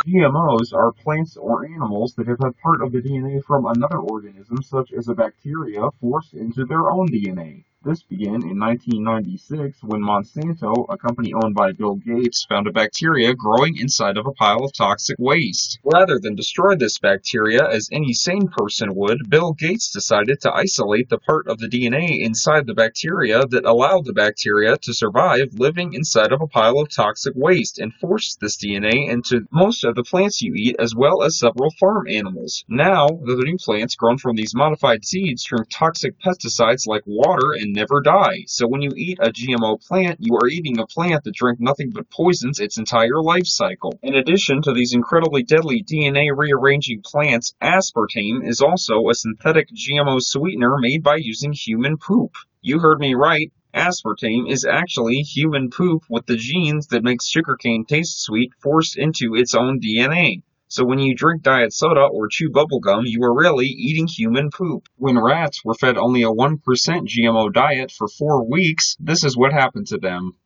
GMOs 0.06 0.74
are 0.74 0.92
plants 0.92 1.36
or 1.36 1.64
animals 1.64 2.14
that 2.14 2.28
have 2.28 2.40
had 2.40 2.58
part 2.58 2.82
of 2.82 2.92
the 2.92 3.00
DNA 3.00 3.42
from 3.42 3.66
another 3.66 3.98
organism, 3.98 4.62
such 4.62 4.92
as 4.92 5.08
a 5.08 5.14
bacteria, 5.14 5.90
forced 6.00 6.34
into 6.34 6.64
their 6.66 6.90
own 6.90 7.08
DNA. 7.08 7.64
This 7.84 8.02
began 8.02 8.40
in 8.48 8.58
1996 8.58 9.82
when 9.82 10.00
Monsanto, 10.00 10.86
a 10.88 10.96
company 10.96 11.34
owned 11.34 11.54
by 11.54 11.72
Bill 11.72 11.96
Gates, 11.96 12.46
found 12.48 12.66
a 12.66 12.72
bacteria 12.72 13.34
growing 13.34 13.76
inside 13.76 14.16
of 14.16 14.26
a 14.26 14.32
pile 14.32 14.64
of 14.64 14.72
toxic 14.72 15.16
waste. 15.18 15.78
Rather 15.84 16.18
than 16.18 16.34
destroy 16.34 16.76
this 16.76 16.98
bacteria 16.98 17.68
as 17.68 17.90
any 17.92 18.14
sane 18.14 18.48
person 18.48 18.94
would, 18.94 19.28
Bill 19.28 19.52
Gates 19.52 19.90
decided 19.90 20.40
to 20.40 20.54
isolate 20.54 21.10
the 21.10 21.18
part 21.18 21.46
of 21.46 21.58
the 21.58 21.68
DNA 21.68 22.22
inside 22.24 22.66
the 22.66 22.72
bacteria 22.72 23.44
that 23.50 23.66
allowed 23.66 24.06
the 24.06 24.14
bacteria 24.14 24.78
to 24.78 24.94
survive 24.94 25.52
living 25.52 25.92
inside 25.92 26.32
of 26.32 26.40
a 26.40 26.46
pile 26.46 26.78
of 26.78 26.88
toxic 26.88 27.34
waste 27.36 27.78
and 27.78 27.92
forced 28.00 28.40
this 28.40 28.56
DNA 28.56 29.10
into 29.10 29.46
most 29.50 29.84
of 29.84 29.94
the 29.94 30.04
plants 30.04 30.40
you 30.40 30.54
eat 30.54 30.76
as 30.78 30.94
well 30.94 31.22
as 31.22 31.38
several 31.38 31.70
farm 31.78 32.06
animals. 32.08 32.64
Now, 32.66 33.08
the 33.08 33.36
new 33.44 33.58
plants 33.58 33.94
grown 33.94 34.16
from 34.16 34.36
these 34.36 34.54
modified 34.54 35.04
seeds 35.04 35.44
drink 35.44 35.66
toxic 35.68 36.14
pesticides 36.18 36.86
like 36.86 37.02
water 37.04 37.52
and 37.52 37.73
never 37.74 38.00
die. 38.00 38.44
So 38.46 38.66
when 38.66 38.80
you 38.80 38.90
eat 38.96 39.18
a 39.20 39.30
GMO 39.30 39.84
plant, 39.86 40.18
you 40.20 40.34
are 40.36 40.48
eating 40.48 40.78
a 40.78 40.86
plant 40.86 41.24
that 41.24 41.34
drank 41.34 41.60
nothing 41.60 41.90
but 41.90 42.08
poisons 42.08 42.60
its 42.60 42.78
entire 42.78 43.20
life 43.20 43.46
cycle. 43.46 43.98
In 44.02 44.14
addition 44.14 44.62
to 44.62 44.72
these 44.72 44.94
incredibly 44.94 45.42
deadly 45.42 45.82
DNA 45.82 46.30
rearranging 46.34 47.02
plants, 47.04 47.54
aspartame 47.60 48.48
is 48.48 48.60
also 48.60 49.08
a 49.08 49.14
synthetic 49.14 49.68
GMO 49.74 50.22
sweetener 50.22 50.78
made 50.78 51.02
by 51.02 51.16
using 51.16 51.52
human 51.52 51.98
poop. 51.98 52.34
You 52.62 52.78
heard 52.78 53.00
me 53.00 53.14
right. 53.14 53.52
Aspartame 53.74 54.48
is 54.48 54.64
actually 54.64 55.16
human 55.22 55.68
poop 55.68 56.04
with 56.08 56.26
the 56.26 56.36
genes 56.36 56.86
that 56.86 57.02
make 57.02 57.20
sugarcane 57.20 57.84
taste 57.84 58.22
sweet 58.22 58.52
forced 58.62 58.96
into 58.96 59.34
its 59.34 59.54
own 59.54 59.80
DNA. 59.80 60.42
So 60.68 60.84
when 60.84 60.98
you 60.98 61.14
drink 61.14 61.42
diet 61.42 61.72
soda 61.72 62.00
or 62.00 62.26
chew 62.26 62.50
bubblegum, 62.50 63.02
you 63.04 63.22
are 63.22 63.34
really 63.38 63.66
eating 63.66 64.06
human 64.06 64.50
poop. 64.50 64.88
When 64.96 65.18
rats 65.18 65.64
were 65.64 65.74
fed 65.74 65.98
only 65.98 66.22
a 66.22 66.30
1% 66.30 66.58
GMO 66.62 67.52
diet 67.52 67.92
for 67.92 68.08
four 68.08 68.42
weeks, 68.48 68.96
this 68.98 69.24
is 69.24 69.36
what 69.36 69.52
happened 69.52 69.86
to 69.88 69.98
them. 69.98 70.36